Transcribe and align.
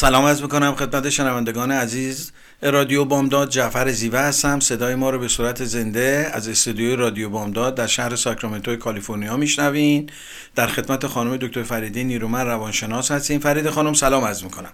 سلام 0.00 0.24
از 0.24 0.42
می‌کنم 0.42 0.74
خدمت 0.74 1.10
شنوندگان 1.10 1.72
عزیز. 1.72 2.32
رادیو 2.62 3.04
بامداد 3.04 3.48
جعفر 3.48 3.90
زیوه 3.90 4.18
هستم. 4.18 4.60
صدای 4.60 4.94
ما 4.94 5.10
رو 5.10 5.18
به 5.18 5.28
صورت 5.28 5.64
زنده 5.64 6.30
از 6.32 6.48
استودیوی 6.48 6.96
رادیو 6.96 7.28
بامداد 7.28 7.74
در 7.74 7.86
شهر 7.86 8.16
ساکرامنتو 8.16 8.76
کالیفرنیا 8.76 9.36
میشنوین. 9.36 10.10
در 10.54 10.66
خدمت 10.66 11.06
خانم 11.06 11.36
دکتر 11.36 11.62
فریدی 11.62 12.04
نیرومن 12.04 12.46
روانشناس 12.46 13.10
هستیم. 13.10 13.40
فرید 13.40 13.70
خانم 13.70 13.94
سلام 13.94 14.24
از 14.24 14.44
می‌کنم. 14.44 14.72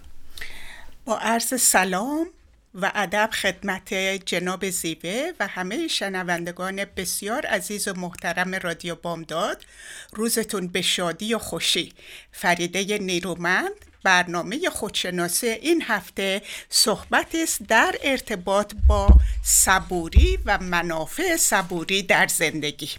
با 1.04 1.18
عرض 1.18 1.60
سلام 1.60 2.26
و 2.74 2.92
ادب 2.94 3.30
خدمت 3.32 3.94
جناب 4.26 4.70
زیوه 4.70 5.32
و 5.40 5.46
همه 5.46 5.88
شنوندگان 5.88 6.84
بسیار 6.96 7.46
عزیز 7.46 7.88
و 7.88 7.94
محترم 7.94 8.54
رادیو 8.54 8.94
بامداد. 8.94 9.64
روزتون 10.12 10.68
به 10.68 10.82
شادی 10.82 11.34
و 11.34 11.38
خوشی. 11.38 11.92
فریده 12.32 12.98
نیرومند 12.98 13.72
برنامه 14.06 14.70
خودشناسی 14.70 15.46
این 15.46 15.82
هفته 15.82 16.42
صحبت 16.70 17.26
است 17.34 17.62
در 17.62 17.94
ارتباط 18.02 18.74
با 18.88 19.08
صبوری 19.44 20.38
و 20.44 20.58
منافع 20.58 21.36
صبوری 21.36 22.02
در 22.02 22.26
زندگی. 22.26 22.90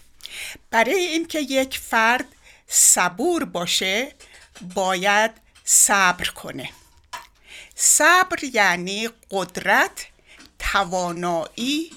برای 0.72 0.96
اینکه 0.96 1.40
یک 1.40 1.78
فرد 1.78 2.26
صبور 2.68 3.46
باشه 3.46 4.12
باید 4.76 5.32
صبر 5.64 6.26
کنه. 6.30 6.70
صبر 7.76 8.44
یعنی 8.54 9.10
قدرت 9.32 10.06
توانایی 10.60 11.92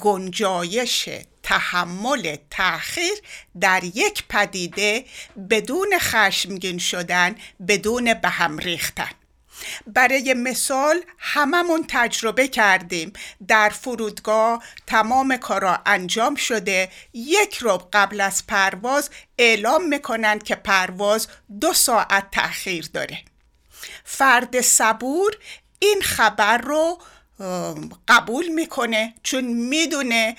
گنجایش 0.00 1.08
تحمل 1.42 2.36
تأخیر 2.50 3.18
در 3.60 3.84
یک 3.84 4.24
پدیده 4.28 5.04
بدون 5.50 5.98
خشمگین 5.98 6.78
شدن 6.78 7.34
بدون 7.68 8.14
به 8.14 8.28
هم 8.28 8.58
ریختن. 8.58 9.10
برای 9.86 10.34
مثال 10.34 11.02
هممون 11.18 11.84
تجربه 11.88 12.48
کردیم. 12.48 13.12
در 13.48 13.68
فرودگاه 13.68 14.64
تمام 14.86 15.36
کارا 15.36 15.80
انجام 15.86 16.34
شده. 16.34 16.88
یک 17.12 17.56
روب 17.56 17.88
قبل 17.92 18.20
از 18.20 18.46
پرواز 18.46 19.10
اعلام 19.38 19.88
می‌کنن 19.88 20.38
که 20.38 20.54
پرواز 20.54 21.28
دو 21.60 21.72
ساعت 21.72 22.30
تأخیر 22.30 22.90
داره. 22.92 23.18
فرد 24.04 24.60
صبور 24.60 25.36
این 25.78 26.00
خبر 26.02 26.58
رو 26.58 26.98
قبول 28.08 28.48
می‌کنه 28.48 29.14
چون 29.22 29.44
می‌دونه 29.44 30.36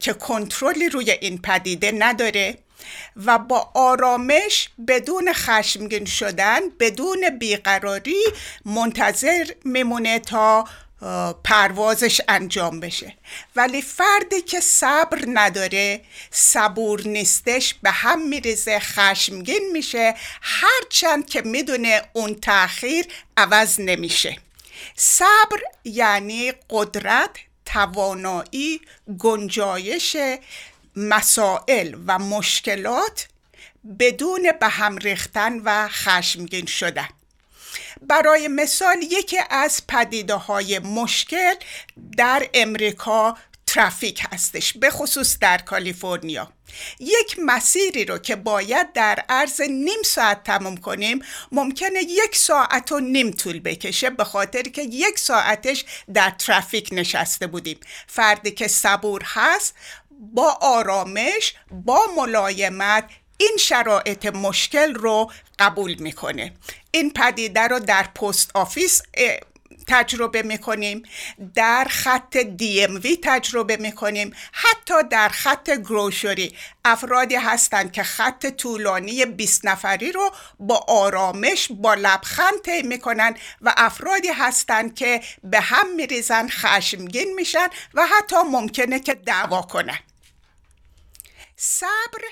که 0.00 0.12
کنترلی 0.12 0.88
روی 0.88 1.10
این 1.10 1.38
پدیده 1.38 1.92
نداره 1.92 2.58
و 3.26 3.38
با 3.38 3.70
آرامش 3.74 4.68
بدون 4.88 5.32
خشمگین 5.32 6.04
شدن 6.04 6.60
بدون 6.80 7.38
بیقراری 7.38 8.24
منتظر 8.64 9.44
میمونه 9.64 10.18
تا 10.18 10.64
پروازش 11.44 12.20
انجام 12.28 12.80
بشه. 12.80 13.14
ولی 13.56 13.82
فردی 13.82 14.40
که 14.40 14.60
صبر 14.60 15.24
نداره 15.26 16.00
صبور 16.30 17.08
نیستش 17.08 17.74
به 17.82 17.90
هم 17.90 18.28
میریزه 18.28 18.78
خشمگین 18.78 19.70
میشه 19.72 20.14
هرچند 20.40 21.26
که 21.26 21.42
می‌دونه 21.42 22.02
اون 22.12 22.34
تاخیر 22.34 23.06
عوض 23.36 23.80
نمیشه. 23.80 24.36
صبر 24.96 25.60
یعنی 25.84 26.52
قدرت 26.70 27.30
توانایی 27.66 28.80
گنجایش 29.18 30.16
مسائل 30.96 31.94
و 32.06 32.18
مشکلات 32.18 33.28
بدون 33.98 34.52
به 34.60 34.68
هم 34.68 34.96
ریختن 34.96 35.58
و 35.64 35.88
خشمگین 35.88 36.66
شدن. 36.66 37.08
برای 38.02 38.48
مثال 38.48 39.02
یکی 39.02 39.38
از 39.50 39.86
پدیده 39.86 40.34
های 40.34 40.78
مشکل 40.78 41.54
در 42.16 42.48
امریکا 42.54 43.36
ترافیک 43.66 44.22
هستش 44.32 44.72
به 44.72 44.90
خصوص 44.90 45.38
در 45.38 45.58
کالیفرنیا. 45.58 46.52
یک 47.00 47.36
مسیری 47.38 48.04
رو 48.04 48.18
که 48.18 48.36
باید 48.36 48.92
در 48.92 49.24
عرض 49.28 49.60
نیم 49.60 50.02
ساعت 50.04 50.44
تموم 50.44 50.76
کنیم 50.76 51.22
ممکنه 51.52 52.02
یک 52.02 52.36
ساعت 52.36 52.92
و 52.92 53.00
نیم 53.00 53.30
طول 53.30 53.60
بکشه 53.60 54.10
به 54.10 54.24
خاطر 54.24 54.62
که 54.62 54.82
یک 54.82 55.18
ساعتش 55.18 55.84
در 56.14 56.30
ترافیک 56.30 56.88
نشسته 56.92 57.46
بودیم. 57.46 57.80
فردی 58.06 58.50
که 58.50 58.68
صبور 58.68 59.22
هست 59.24 59.74
با 60.10 60.58
آرامش 60.60 61.54
با 61.70 62.00
ملایمت 62.16 63.10
این 63.36 63.56
شرایط 63.58 64.26
مشکل 64.26 64.94
رو 64.94 65.32
قبول 65.58 65.94
می‌کنه. 65.94 66.52
این 66.90 67.10
پدیده 67.10 67.60
رو 67.60 67.78
در 67.78 68.02
post 68.02 68.50
office 68.54 69.02
تجربه 69.92 70.42
می‌کنیم 70.42 71.02
در 71.54 71.86
خط 71.90 72.36
وی 73.02 73.18
تجربه 73.22 73.76
می‌کنیم 73.76 74.34
حتی 74.52 74.94
در 75.10 75.28
خط 75.28 75.70
grocery. 75.70 76.56
افرادی 76.84 77.34
هستند 77.36 77.92
که 77.92 78.02
خط 78.02 78.46
طولانی 78.46 79.26
20 79.26 79.64
نفری 79.64 80.12
رو 80.12 80.30
با 80.58 80.84
آرامش 80.88 81.68
با 81.70 81.94
لبخند 81.94 82.60
طی 82.64 82.82
می‌کنن 82.82 83.34
و 83.60 83.74
افرادی 83.76 84.28
هستند 84.28 84.94
که 84.94 85.20
به 85.44 85.60
هم 85.60 85.94
میریزن 85.96 86.48
خشمگین 86.48 87.34
میشن 87.34 87.68
و 87.94 88.06
حتی 88.06 88.36
ممکنه 88.36 89.00
که 89.00 89.14
دعوا 89.14 89.62
کنن. 89.62 89.98
صبر 91.56 92.22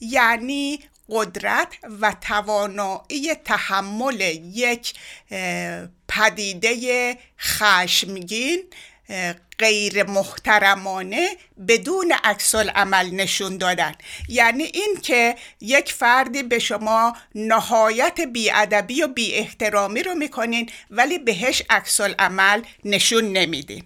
یعنی 0.00 0.89
قدرت 1.10 1.68
و 2.00 2.14
توانایی 2.20 3.34
تحمل 3.44 4.20
یک 4.54 4.94
پدیده 6.08 7.16
خشمگین 7.40 8.62
غیر 9.58 10.04
محترمانه 10.04 11.28
بدون 11.68 12.12
عکس 12.24 12.54
عمل 12.54 13.10
نشون 13.10 13.58
دادن. 13.58 13.94
یعنی 14.28 14.62
این 14.62 14.98
که 15.02 15.36
یک 15.60 15.92
فردی 15.92 16.42
به 16.42 16.58
شما 16.58 17.16
نهایت 17.34 18.20
بیادبی 18.20 19.02
و 19.02 19.08
بی 19.08 19.34
احترامی 19.34 20.02
رو 20.02 20.14
می‌کنین 20.14 20.70
ولی 20.90 21.18
بهش 21.18 21.62
عکس 21.70 22.00
عمل 22.00 22.62
نشون 22.84 23.24
نمیدین. 23.24 23.84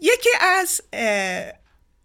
یکی 0.00 0.30
از 0.40 0.80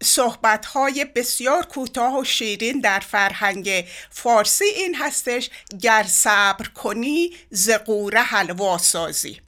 صحبت 0.02 0.66
های 0.66 1.04
بسیار 1.04 1.66
کوتاه 1.66 2.20
و 2.20 2.24
شیرین 2.24 2.80
در 2.80 3.00
فرهنگ 3.00 3.84
فارسی 4.10 4.64
این 4.64 4.94
هستش 4.94 5.50
گر 5.80 6.06
صبر 6.08 6.68
کنی 6.68 7.30
زقوره 7.50 8.20
حلوا 8.20 8.78
سازی. 8.78 9.40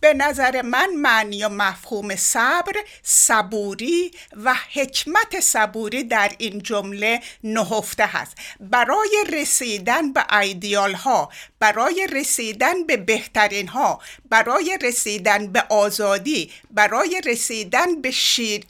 به 0.00 0.14
نظر 0.14 0.62
من 0.62 0.90
معنی 0.96 1.44
و 1.44 1.48
مفهوم 1.48 2.16
صبر 2.16 2.72
صبوری 3.02 4.10
و 4.44 4.54
حکمت 4.72 5.40
صبوری 5.40 6.04
در 6.04 6.32
این 6.38 6.58
جمله 6.58 7.20
نهفته 7.44 8.06
هست 8.06 8.36
برای 8.60 9.24
رسیدن 9.32 10.12
به 10.12 10.38
ایدیال 10.38 10.94
ها 10.94 11.28
برای 11.58 12.08
رسیدن 12.12 12.86
به 12.86 12.96
بهترین 12.96 13.68
ها 13.68 14.00
برای 14.30 14.78
رسیدن 14.82 15.52
به 15.52 15.64
آزادی 15.70 16.50
برای 16.70 17.22
رسیدن 17.26 18.00
به 18.02 18.10
شیر 18.10 18.64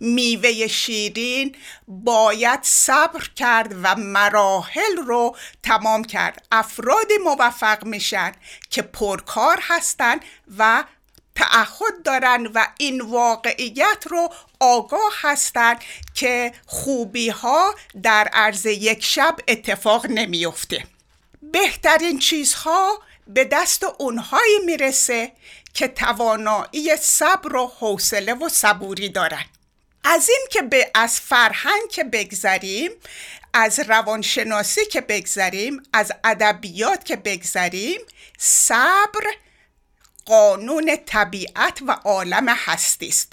میوه 0.00 0.66
شیرین 0.66 1.56
باید 1.88 2.60
صبر 2.62 3.28
کرد 3.36 3.74
و 3.82 3.96
مراحل 3.96 4.96
رو 5.06 5.36
تمام 5.62 6.04
کرد. 6.04 6.46
افرادی 6.52 7.18
موفق 7.24 7.84
میشن 7.84 8.32
که 8.70 8.82
پرکار 8.82 9.58
هستن 9.62 10.20
و 10.58 10.84
تعهد 11.34 12.02
دارن 12.04 12.46
و 12.46 12.66
این 12.78 13.00
واقعیت 13.00 14.04
رو 14.10 14.28
آگاه 14.60 15.12
هستند 15.20 15.78
که 16.14 16.52
خوبی 16.66 17.28
ها 17.28 17.74
در 18.02 18.28
عرض 18.32 18.66
یک 18.66 19.04
شب 19.04 19.36
اتفاق 19.48 20.06
نمیفته 20.06 20.84
بهترین 21.42 22.18
چیزها 22.18 23.02
به 23.26 23.44
دست 23.44 23.84
اونهایی 23.98 24.58
می‌رسه 24.64 25.32
که 25.74 25.88
توانایی 25.88 26.96
صبر 26.96 27.56
و 27.56 27.72
حوصله 27.78 28.34
و 28.34 28.48
صبوری 28.48 29.08
دارن. 29.08 29.44
از 30.04 30.28
این 30.28 30.46
که 30.50 30.62
به 30.62 30.90
از 30.94 31.20
فرهنگ 31.20 31.88
که 31.90 32.04
بگذریم 32.04 32.90
از 33.52 33.80
روانشناسی 33.80 34.84
که 34.84 35.00
بگذریم 35.00 35.82
از 35.92 36.12
ادبیات 36.24 37.04
که 37.04 37.16
بگذریم 37.16 38.00
صبر 38.38 39.24
قانون 40.24 40.96
طبیعت 41.06 41.82
و 41.86 41.92
عالم 41.92 42.48
هستی 42.48 43.08
است 43.08 43.32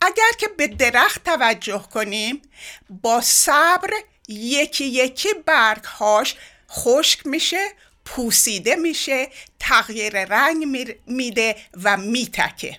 اگر 0.00 0.32
که 0.38 0.48
به 0.48 0.66
درخت 0.66 1.24
توجه 1.24 1.86
کنیم 1.92 2.42
با 2.90 3.20
صبر 3.20 3.90
یکی 4.28 4.84
یکی 4.84 5.28
برگهاش 5.46 6.36
خشک 6.70 7.26
میشه 7.26 7.70
پوسیده 8.04 8.76
میشه 8.76 9.28
تغییر 9.60 10.24
رنگ 10.24 10.64
میده 11.06 11.56
و 11.82 11.96
میتکه. 11.96 12.78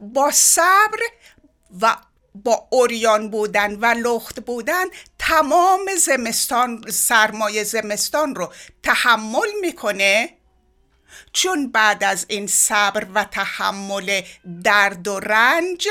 با 0.00 0.30
صبر 0.30 0.98
و 1.80 1.96
با 2.34 2.66
اوریان 2.70 3.30
بودن 3.30 3.74
و 3.74 3.86
لخت 3.86 4.40
بودن 4.40 4.84
تمام 5.18 5.80
زمستان 5.98 6.84
سرمایه 6.90 7.64
زمستان 7.64 8.34
رو 8.34 8.52
تحمل 8.82 9.48
می‌کنه. 9.60 10.36
چون 11.32 11.70
بعد 11.72 12.04
از 12.04 12.26
این 12.28 12.46
صبر 12.46 13.06
و 13.14 13.24
تحمل 13.24 14.22
درد 14.64 15.08
و 15.08 15.20
رنج 15.20 15.88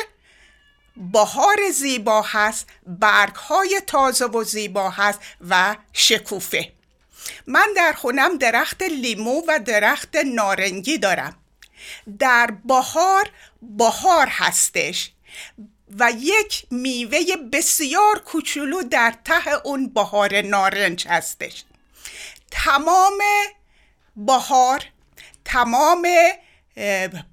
بهار 0.97 1.57
زیبا 1.73 2.21
هست 2.21 2.67
برگ 2.87 3.35
های 3.35 3.81
تازه 3.87 4.25
و 4.25 4.43
زیبا 4.43 4.89
هست 4.89 5.19
و 5.49 5.75
شکوفه. 5.93 6.71
من 7.47 7.67
در 7.75 7.93
خونم 7.93 8.37
درخت 8.37 8.81
لیمو 8.81 9.41
و 9.47 9.59
درخت 9.59 10.15
نارنگی 10.15 10.97
دارم. 10.97 11.35
در 12.19 12.53
بهار 12.65 13.29
بهار 13.61 14.27
هستش. 14.27 15.11
و 15.99 16.11
یک 16.17 16.65
میوه 16.71 17.19
بسیار 17.51 18.19
کوچولو 18.19 18.83
در 18.83 19.13
ته 19.25 19.47
اون 19.63 19.87
بهار 19.87 20.41
نارنج 20.41 21.07
هستش. 21.07 21.63
تمام 22.51 23.17
بهار 24.15 24.83
تمام 25.45 26.07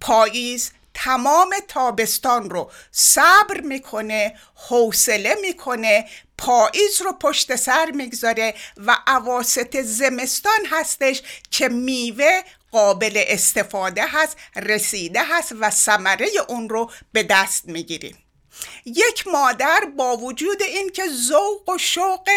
پاییز 0.00 0.72
تمام 0.94 1.54
تابستان 1.68 2.50
رو 2.50 2.70
صبر 2.92 3.60
می‌کنه 3.60 4.34
حوصله 4.54 5.36
می‌کنه 5.42 6.08
پاییز 6.38 7.02
رو 7.02 7.12
پشت 7.12 7.56
سر 7.56 7.90
می‌گذاره 7.90 8.54
و 8.76 8.96
عواست 9.06 9.82
زمستان 9.82 10.66
هستش 10.70 11.22
که 11.50 11.68
میوه 11.68 12.42
قابل 12.76 13.22
استفاده 13.26 14.06
هست 14.06 14.36
رسیده 14.56 15.20
هست 15.24 15.52
و 15.60 15.70
ثمره 15.70 16.28
اون 16.48 16.68
رو 16.68 16.90
به 17.12 17.22
دست 17.22 17.68
می‌گیریم. 17.68 18.18
یک 18.86 19.26
مادر 19.26 19.80
با 19.96 20.16
وجود 20.16 20.62
اینکه 20.62 21.02
ذوق 21.08 21.68
و 21.68 21.78
شوق 21.78 22.28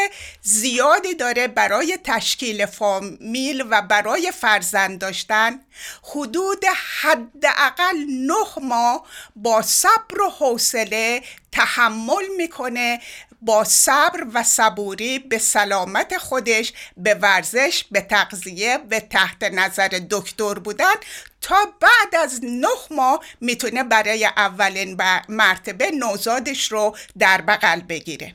زیادی 0.41 1.15
داره 1.15 1.47
برای 1.47 1.99
تشکیل 2.03 2.65
فامیل 2.65 3.63
و 3.69 3.81
برای 3.81 4.31
فرزند 4.31 4.99
داشتن 4.99 5.59
حدود 6.03 6.65
حداقل 7.01 7.97
نه 8.07 8.45
ماه 8.61 9.05
با 9.35 9.61
صبر 9.61 10.21
و 10.21 10.29
حوصله 10.29 11.23
تحمل 11.51 12.27
می‌کنه 12.37 13.01
با 13.41 13.63
صبر 13.63 14.25
و 14.33 14.43
صبوری 14.43 15.19
به 15.19 15.37
سلامت 15.37 16.17
خودش 16.17 16.73
به 16.97 17.13
ورزش 17.13 17.85
به 17.91 18.01
تغذیه 18.01 18.77
به 18.77 18.99
تحت 18.99 19.43
نظر 19.43 19.99
دکتر 20.09 20.53
بودن. 20.53 20.95
تا 21.41 21.55
بعد 21.81 22.15
از 22.23 22.39
نه 22.43 22.67
ماه 22.91 23.19
می‌تونه 23.41 23.83
برای 23.83 24.25
اولین 24.25 24.97
مرتبه 25.29 25.91
نوزادش 25.91 26.71
رو 26.71 26.97
در 27.17 27.41
بغل 27.41 27.81
بگیره. 27.81 28.33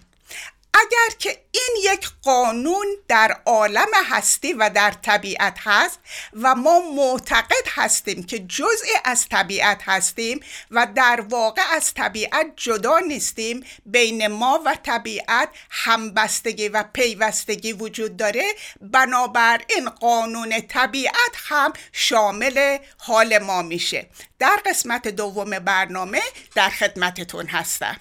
اگر 0.74 1.16
که 1.18 1.40
این 1.50 1.92
یک 1.92 2.08
قانون 2.22 2.86
در 3.08 3.40
عالم 3.46 3.88
هستی 4.04 4.52
و 4.52 4.70
در 4.74 4.90
طبیعت 4.90 5.58
هست 5.60 5.98
و 6.32 6.54
ما 6.54 6.80
معتقد 6.96 7.68
هستیم 7.68 8.22
که 8.22 8.38
جزئی 8.38 8.90
از 9.04 9.28
طبیعت 9.28 9.82
هستیم 9.84 10.40
و 10.70 10.86
در 10.94 11.20
واقع 11.20 11.62
از 11.72 11.94
طبیعت 11.94 12.46
جدا 12.56 12.98
نیستیم 12.98 13.66
بین 13.86 14.26
ما 14.26 14.60
و 14.66 14.76
طبیعت 14.82 15.48
همبستگی 15.70 16.68
و 16.68 16.84
پیوستگی 16.92 17.72
وجود 17.72 18.16
داره. 18.16 18.44
بنابراین 18.80 19.90
قانون 20.00 20.60
طبیعت 20.60 21.34
هم 21.34 21.72
شامل 21.92 22.78
حال 22.98 23.38
ما 23.38 23.62
میشه. 23.62 24.06
در 24.38 24.60
قسمت 24.66 25.08
دوم 25.08 25.58
برنامه 25.58 26.22
در 26.54 26.70
خدمتتون 26.70 27.46
هستم. 27.46 27.96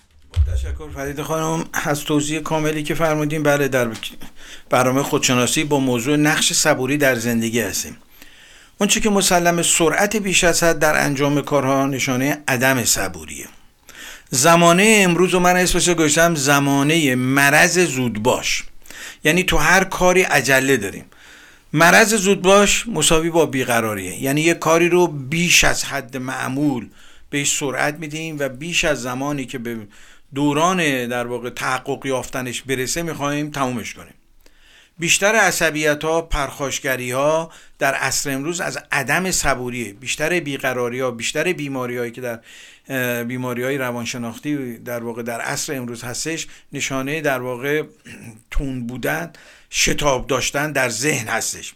تشکر. 0.54 0.90
فرید 0.96 1.22
خانم 1.22 1.66
از 1.74 2.04
توضیح 2.04 2.40
کاملی 2.40 2.84
که 2.84 2.94
فرمودیم 2.94 3.44
بله 3.44 3.68
در 3.68 3.88
برنامه 4.70 5.04
خودشناسی 5.04 5.64
با 5.64 5.80
موضوع 5.80 6.16
نقش 6.16 6.54
صبوری 6.54 6.98
در 6.98 7.16
زندگی 7.16 7.60
هستیم. 7.62 7.98
اونچه 8.78 9.00
که 9.00 9.10
مسلم 9.10 9.62
سرعت 9.62 10.16
بیش 10.16 10.44
از 10.44 10.64
حد 10.64 10.80
در 10.80 11.06
انجام 11.06 11.42
کارها 11.42 11.86
نشانه 11.86 12.38
عدم 12.48 12.84
صبوریه. 12.84 13.46
زمانه 14.30 15.00
امروز 15.04 15.34
و 15.34 15.40
من 15.40 15.56
اسمش 15.56 15.90
گذاشتم 15.90 16.36
زمانه 16.36 17.16
مرض 17.16 17.80
زودباش. 17.80 18.64
یعنی 19.24 19.44
تو 19.44 19.58
هر 19.58 19.84
کاری 19.84 20.22
عجله 20.22 20.78
داریم. 20.78 21.06
مرض 21.74 22.14
زودباش 22.14 22.88
مساوی 22.88 23.30
با 23.30 23.46
بیقراریه. 23.46 24.24
یعنی 24.24 24.42
یه 24.42 24.54
کاری 24.54 24.90
رو 24.90 25.08
بیش 25.08 25.64
از 25.64 25.84
حد 25.84 26.18
معمول 26.18 26.88
بهش 27.30 27.58
سرعت 27.58 27.96
میدیم 27.96 28.36
و 28.40 28.50
بیش 28.50 28.86
از 28.86 29.02
زمانی 29.02 29.46
که 29.46 29.58
به 29.58 29.78
دوران 30.36 31.08
در 31.08 31.28
واقع 31.28 31.50
تحقق 31.50 32.06
یافتنش 32.06 32.62
برسه 32.62 33.04
می‌خواهیم 33.04 33.52
تمومش 33.52 33.94
کنیم. 33.94 34.14
بیشتر 35.00 35.36
عصبیت 35.36 36.04
ها 36.04 36.22
پرخاشگری 36.22 37.12
ها 37.12 37.52
در 37.80 37.94
عصر 37.94 38.32
امروز 38.32 38.62
از 38.62 38.80
عدم 38.92 39.32
صبوریه. 39.32 39.94
بیشتر 39.94 40.40
بیقراری 40.40 41.00
ها 41.00 41.12
بیشتر 41.12 41.54
بیماری 41.54 41.98
هایی 41.98 42.12
که 42.12 42.22
در 42.22 42.40
بیماری 43.24 43.64
های 43.64 43.78
روانشناختی 43.78 44.78
در 44.78 45.04
واقع 45.04 45.24
در 45.24 45.42
عصر 45.42 45.76
امروز 45.76 46.04
هستش 46.04 46.48
نشانه 46.74 47.22
در 47.22 47.42
واقع 47.42 47.84
تون 48.52 48.88
بودن 48.88 49.32
شتاب 49.72 50.28
داشتن 50.28 50.72
در 50.72 50.90
ذهن 50.90 51.28
هستش. 51.28 51.74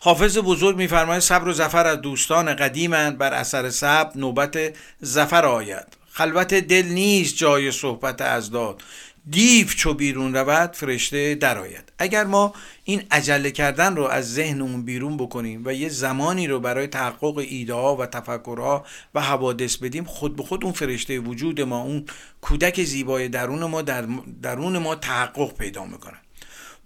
حافظ 0.00 0.38
بزرگ 0.38 0.76
میفرماید 0.76 1.20
صبر 1.20 1.48
و 1.48 1.52
زفر 1.52 1.86
از 1.86 2.00
دوستان 2.00 2.54
قدیمند 2.54 3.18
بر 3.18 3.34
اثر 3.34 3.70
صبر 3.70 4.10
نوبت 4.16 4.76
زفر 5.00 5.44
آید. 5.46 6.01
خلوت 6.14 6.54
دل 6.54 6.86
نیست 6.86 7.36
جای 7.36 7.72
صحبت 7.72 8.20
از 8.20 8.50
داد. 8.50 8.82
دیو 9.30 9.66
چو 9.66 9.94
بیرون 9.94 10.34
رود 10.34 10.72
فرشته 10.72 11.34
درآید. 11.34 11.92
اگر 11.98 12.24
ما 12.24 12.54
این 12.84 13.02
عجله 13.10 13.50
کردن 13.50 13.96
رو 13.96 14.04
از 14.04 14.34
ذهنمون 14.34 14.84
بیرون 14.84 15.16
بکنیم 15.16 15.62
و 15.64 15.74
یه 15.74 15.88
زمانی 15.88 16.46
رو 16.46 16.60
برای 16.60 16.86
تحقق 16.86 17.38
ایده 17.38 17.74
ها 17.74 17.96
و 17.96 18.06
تفکرها 18.06 18.84
و 19.14 19.20
حوادث 19.20 19.76
بدیم 19.76 20.04
خود 20.04 20.36
به 20.36 20.42
خود 20.42 20.64
اون 20.64 20.72
فرشته 20.72 21.18
وجود 21.18 21.60
ما 21.60 21.82
اون 21.82 22.04
کودک 22.40 22.84
زیبای 22.84 23.28
درون 23.28 23.64
ما 23.64 23.82
در 23.82 24.06
درون 24.42 24.78
ما 24.78 24.94
تحقق 24.94 25.56
پیدا 25.56 25.84
می‌کنه. 25.84 26.16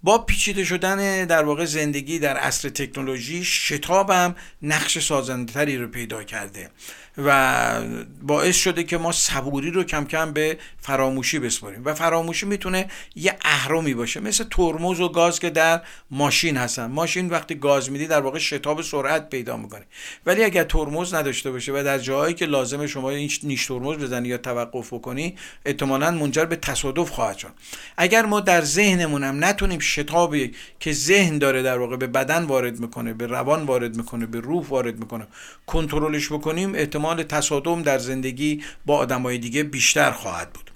با 0.03 0.17
پیچیده 0.17 0.63
شدن 0.63 1.25
در 1.25 1.43
واقع 1.43 1.65
زندگی 1.65 2.19
در 2.19 2.37
عصر 2.37 2.69
تکنولوژی 2.69 3.45
شتابم 3.45 4.35
نقش 4.61 4.99
سازندتری 4.99 5.77
رو 5.77 5.87
پیدا 5.87 6.23
کرده. 6.23 6.69
و 7.17 7.81
باعث 8.21 8.55
شده 8.55 8.83
که 8.83 8.97
ما 8.97 9.11
صبوری 9.11 9.71
رو 9.71 9.83
کم 9.83 10.05
کم 10.05 10.33
به 10.33 10.57
فراموشی 10.79 11.39
بسپاریم. 11.39 11.81
و 11.85 11.93
فراموشی 11.93 12.45
می‌تونه 12.45 12.87
یه 13.15 13.35
اهرمی 13.41 13.93
باشه. 13.93 14.19
مثل 14.19 14.43
ترمز 14.51 14.99
و 14.99 15.09
گاز 15.09 15.39
که 15.39 15.49
در 15.49 15.81
ماشین 16.11 16.57
هستن. 16.57 16.85
ماشین 16.85 17.29
وقتی 17.29 17.55
گاز 17.55 17.91
میدی 17.91 18.07
در 18.07 18.21
واقع 18.21 18.39
شتاب 18.39 18.81
سرعت 18.81 19.29
پیدا 19.29 19.57
می‌کنه. 19.57 19.83
ولی 20.25 20.43
اگر 20.43 20.63
ترمز 20.63 21.13
نداشته 21.13 21.51
باشه 21.51 21.71
و 21.71 21.83
در 21.83 21.99
جاهایی 21.99 22.33
که 22.33 22.45
لازم 22.45 22.87
شما 22.87 23.09
این 23.09 23.31
نیش 23.43 23.65
ترمز 23.65 23.97
بزنی 23.97 24.27
یا 24.27 24.37
توقف 24.37 24.93
بکنی 24.93 25.35
احتمالا 25.65 26.11
منجر 26.11 26.45
به 26.45 26.55
تصادف 26.55 27.09
خواهد 27.09 27.37
شد. 27.37 27.51
اگر 27.97 28.25
ما 28.25 28.39
در 28.39 28.61
ذهنمون 28.61 29.23
هم 29.23 29.43
نتونیم 29.43 29.79
شتابی 29.79 30.51
که 30.79 30.93
ذهن 30.93 31.37
داره 31.37 31.61
در 31.61 31.77
واقع 31.77 31.95
به 31.95 32.07
بدن 32.07 32.43
وارد 32.43 32.79
می‌کنه 32.79 33.13
به 33.13 33.27
روان 33.27 33.63
وارد 33.63 33.97
می‌کنه 33.97 34.25
به 34.25 34.39
روح 34.39 34.65
وارد 34.65 34.99
می‌کنه 34.99 35.27
کنترلش 35.67 36.31
بکنیم 36.31 36.75
احتمال 36.75 37.06
احتمال 37.07 37.23
تصادم 37.23 37.81
در 37.81 37.99
زندگی 37.99 38.63
با 38.85 38.97
آدمای 38.97 39.37
دیگه 39.37 39.63
بیشتر 39.63 40.11
خواهد 40.11 40.53
بود. 40.53 40.71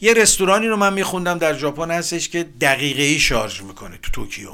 یه 0.00 0.14
رستورانی 0.14 0.66
رو 0.66 0.76
من 0.76 0.92
میخوندم 0.92 1.38
در 1.38 1.58
ژاپن 1.58 1.90
هستش 1.90 2.28
که 2.28 2.46
دقیقه 2.60 3.02
ای 3.02 3.18
شارژ 3.18 3.62
می‌کنه 3.62 3.98
تو 4.02 4.10
توکیو. 4.10 4.48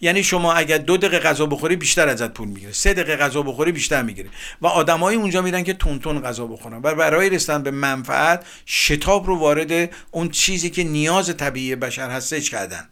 یعنی 0.00 0.22
شما 0.22 0.52
اگر 0.52 0.78
دو 0.78 0.96
دقیقه 0.96 1.18
غذا 1.18 1.46
بخوری 1.46 1.76
بیشتر 1.76 2.08
ازت 2.08 2.30
پول 2.34 2.48
می‌گیره. 2.48 2.72
سه 2.72 2.94
دقیقه 2.94 3.16
غذا 3.16 3.42
بخوری 3.42 3.72
بیشتر 3.72 4.02
می‌گیره. 4.02 4.28
و 4.62 4.66
آدمایی 4.66 5.18
اونجا 5.18 5.42
میرن 5.42 5.64
که 5.64 5.74
تون 5.74 5.98
تون 5.98 6.20
غذا 6.20 6.46
بخورن. 6.46 6.80
و 6.82 6.94
برای 6.94 7.30
رسیدن 7.30 7.62
به 7.62 7.70
منفعت 7.70 8.46
شتاب 8.66 9.26
رو 9.26 9.38
وارد 9.38 9.90
اون 10.10 10.28
چیزی 10.28 10.70
که 10.70 10.84
نیاز 10.84 11.36
طبیعی 11.36 11.76
بشر 11.76 12.10
هستش 12.10 12.50
کردن. 12.50 12.88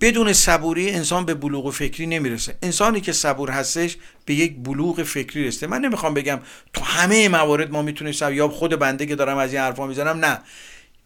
بدون 0.00 0.32
صبوری 0.32 0.90
انسان 0.90 1.24
به 1.24 1.34
بلوغ 1.34 1.72
فکری 1.72 2.06
نمی‌رسه. 2.06 2.56
انسانی 2.62 3.00
که 3.00 3.12
صبور 3.12 3.50
هستش 3.50 3.96
به 4.24 4.34
یک 4.34 4.56
بلوغ 4.56 5.02
فکری 5.02 5.46
رسته 5.46 5.66
من 5.66 5.80
نمی‌خوام 5.80 6.14
بگم 6.14 6.40
تو 6.72 6.84
همه 6.84 7.28
موارد 7.28 7.70
ما 7.70 7.82
می‌تونیم 7.82 8.14
یا 8.32 8.48
خود 8.48 8.78
بنده 8.78 9.06
که 9.06 9.14
دارم 9.14 9.38
از 9.38 9.52
این 9.52 9.62
حرفا 9.62 9.86
می‌زنم 9.86 10.24
نه. 10.24 10.38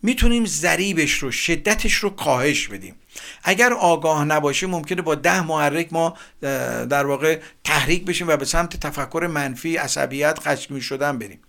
می‌تونیم 0.03 0.47
ذریبش 0.47 1.13
رو 1.13 1.31
شدتش 1.31 1.95
رو 1.95 2.11
کاهش 2.11 2.69
بدیم. 2.69 2.95
اگر 3.45 3.73
آگاه 3.73 4.25
نباشیم 4.25 4.71
ممکنه 4.71 5.03
با 5.03 5.15
ده 5.15 5.47
محرک 5.47 5.93
ما 5.93 6.17
در 6.91 7.07
واقع 7.07 7.41
تحریک 7.65 8.05
بشیم 8.05 8.29
و 8.29 8.37
به 8.37 8.45
سمت 8.45 8.77
تفکر 8.77 9.29
منفی 9.33 9.77
عصبیت 9.77 10.39
خشمگین 10.39 10.81
شدن 10.81 11.19
بریم. 11.19 11.41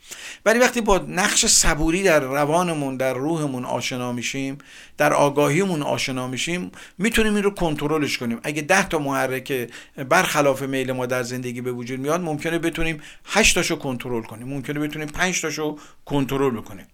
ولی 0.45 0.59
وقتی 0.59 0.81
با 0.81 0.97
نقش 0.97 1.45
صبوری 1.45 2.03
در 2.03 2.19
روانمون 2.19 2.97
در 2.97 3.13
روحمون 3.13 3.65
آشنا 3.65 4.11
میشیم 4.11 4.57
در 4.97 5.13
آگاهیمون 5.13 5.81
آشنا 5.81 6.27
میشیم 6.27 6.71
می‌تونیم 6.97 7.35
این 7.35 7.43
رو 7.43 7.51
کنترلش 7.51 8.17
کنیم. 8.17 8.39
اگه 8.43 8.61
ده 8.61 8.87
تا 8.87 8.99
محرک 8.99 9.69
برخلاف 10.09 10.61
میل 10.61 10.91
ما 10.91 11.05
در 11.05 11.23
زندگی 11.23 11.61
به 11.61 11.71
وجود 11.71 11.99
میاد 11.99 12.21
ممکنه 12.21 12.59
بتونیم 12.59 13.01
8 13.25 13.55
تاشو 13.55 13.75
کنترل 13.75 14.21
کنیم. 14.21 14.47
ممکنه 14.47 14.79
بتونیم 14.79 15.07
5 15.07 15.41
تاشو 15.41 15.77
کنترل 16.05 16.49
بکنیم. 16.49 16.85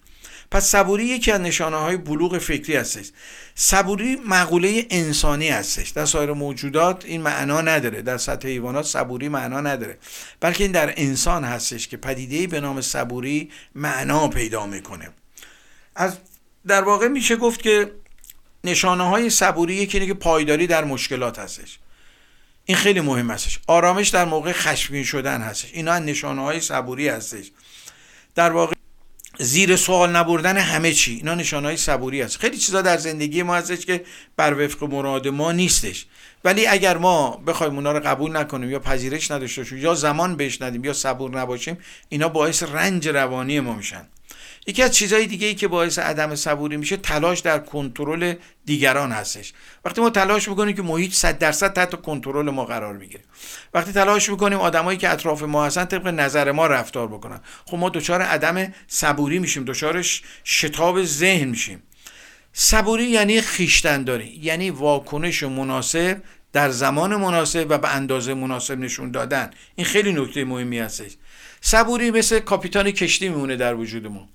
پس 0.51 0.65
صبوری 0.65 1.05
یکی 1.05 1.31
از 1.31 1.41
نشانه 1.41 1.77
های 1.77 1.97
بلوغ 1.97 2.37
فکری 2.37 2.75
هستش. 2.75 3.11
صبوری 3.55 4.15
مقوله 4.15 4.85
انسانی 4.89 5.49
هستش. 5.49 5.89
در 5.89 6.05
سایر 6.05 6.31
موجودات 6.31 7.05
این 7.05 7.21
معنا 7.21 7.61
نداره. 7.61 8.01
در 8.01 8.17
سطح 8.17 8.47
حیوانات 8.47 8.85
صبوری 8.85 9.29
معنا 9.29 9.61
نداره. 9.61 9.97
بلکه 10.39 10.63
این 10.63 10.71
در 10.71 10.93
انسان 10.97 11.43
هستش 11.43 11.87
که 11.87 11.97
پدیده 11.97 12.47
به 12.47 12.59
نام 12.59 12.81
صبوری 12.81 13.51
معنا 13.75 14.27
پیدا 14.27 14.65
می‌کنه. 14.65 15.09
از 15.95 16.17
در 16.67 16.81
واقع 16.81 17.07
میشه 17.07 17.35
گفت 17.35 17.61
که 17.61 17.91
نشانه 18.63 19.03
های 19.03 19.29
صبوری 19.29 19.73
یکی 19.73 20.07
که 20.07 20.13
پایداری 20.13 20.67
در 20.67 20.83
مشکلات 20.83 21.39
هستش. 21.39 21.79
این 22.65 22.77
خیلی 22.77 23.01
مهم 23.01 23.31
هستش. 23.31 23.59
آرامش 23.67 24.09
در 24.09 24.25
موقع 24.25 24.51
خشمگین 24.51 25.03
شدن 25.03 25.41
هستش. 25.41 25.73
اینا 25.73 25.99
نشانه 25.99 26.41
های 26.41 26.59
صبوری 26.59 27.07
هستش. 27.07 27.51
در 28.35 28.51
واقع 28.51 28.75
زیر 29.39 29.75
سوال 29.75 30.15
نبردن 30.15 30.57
همه 30.57 30.93
چی. 30.93 31.15
اینا 31.15 31.35
نشانهای 31.35 31.77
صبوری 31.77 32.21
است 32.21 32.37
خیلی 32.37 32.57
چیزا 32.57 32.81
در 32.81 32.97
زندگی 32.97 33.43
ما 33.43 33.55
هستش 33.55 33.85
که 33.85 34.03
بر 34.35 34.53
وفق 34.53 34.83
مراد 34.83 35.27
ما 35.27 35.51
نیستش. 35.51 36.05
ولی 36.43 36.67
اگر 36.67 36.97
ما 36.97 37.43
بخوایم 37.47 37.75
اونا 37.75 37.91
رو 37.91 37.99
قبول 37.99 38.37
نکنیم 38.37 38.71
یا 38.71 38.79
پذیرش 38.79 39.31
نداشته 39.31 39.61
باشیم 39.61 39.77
یا 39.77 39.93
زمان 39.93 40.35
بهش 40.35 40.61
ندیم 40.61 40.85
یا 40.85 40.93
صبور 40.93 41.39
نباشیم 41.39 41.77
اینا 42.09 42.29
باعث 42.29 42.63
رنج 42.63 43.07
روانی 43.07 43.59
ما 43.59 43.73
میشن. 43.73 44.07
یکی 44.67 44.83
از 44.83 44.91
چیزهای 44.91 45.25
دیگه 45.25 45.47
ای 45.47 45.55
که 45.55 45.67
باعث 45.67 45.99
عدم 45.99 46.35
صبوری 46.35 46.77
میشه 46.77 46.97
تلاش 46.97 47.39
در 47.39 47.59
کنترل 47.59 48.33
دیگران 48.65 49.11
هستش. 49.11 49.53
وقتی 49.85 50.01
ما 50.01 50.09
تلاش 50.09 50.47
می‌کنیم 50.49 50.75
که 50.75 50.81
محیط 50.81 51.13
100 51.13 51.39
درصد 51.39 51.73
تحت 51.73 52.01
کنترل 52.01 52.49
ما 52.49 52.65
قرار 52.65 52.97
می‌گیره 52.97 53.23
وقتی 53.73 53.91
تلاش 53.91 54.29
می‌کنیم 54.29 54.59
آدمایی 54.59 54.97
که 54.97 55.09
اطراف 55.09 55.43
ما 55.43 55.65
هستن 55.65 55.85
طبق 55.85 56.07
نظر 56.07 56.51
ما 56.51 56.67
رفتار 56.67 57.07
بکنن. 57.07 57.39
خب 57.65 57.77
ما 57.77 57.89
دچار 57.89 58.21
عدم 58.21 58.73
صبوری 58.87 59.39
میشیم 59.39 59.63
دچار 59.65 60.05
شتاب 60.43 61.03
ذهن 61.03 61.47
میشیم. 61.47 61.83
صبوری 62.53 63.03
یعنی 63.03 63.41
خیشتنداری 63.41 64.39
یعنی 64.41 64.69
واکنش 64.69 65.43
مناسب 65.43 66.21
در 66.53 66.69
زمان 66.69 67.15
مناسب 67.15 67.65
و 67.69 67.77
به 67.77 67.95
اندازه 67.95 68.33
مناسب 68.33 68.79
نشون 68.79 69.11
دادن. 69.11 69.51
این 69.75 69.85
خیلی 69.85 70.13
نکته 70.13 70.45
مهمی 70.45 70.79
هستش. 70.79 71.11
صبوری 71.61 72.11
مثل 72.11 72.39
کاپیتان 72.39 72.91
کشتی 72.91 73.29
میمونه 73.29 73.55
در 73.55 73.75
وجود 73.75 74.07
ما. 74.07 74.29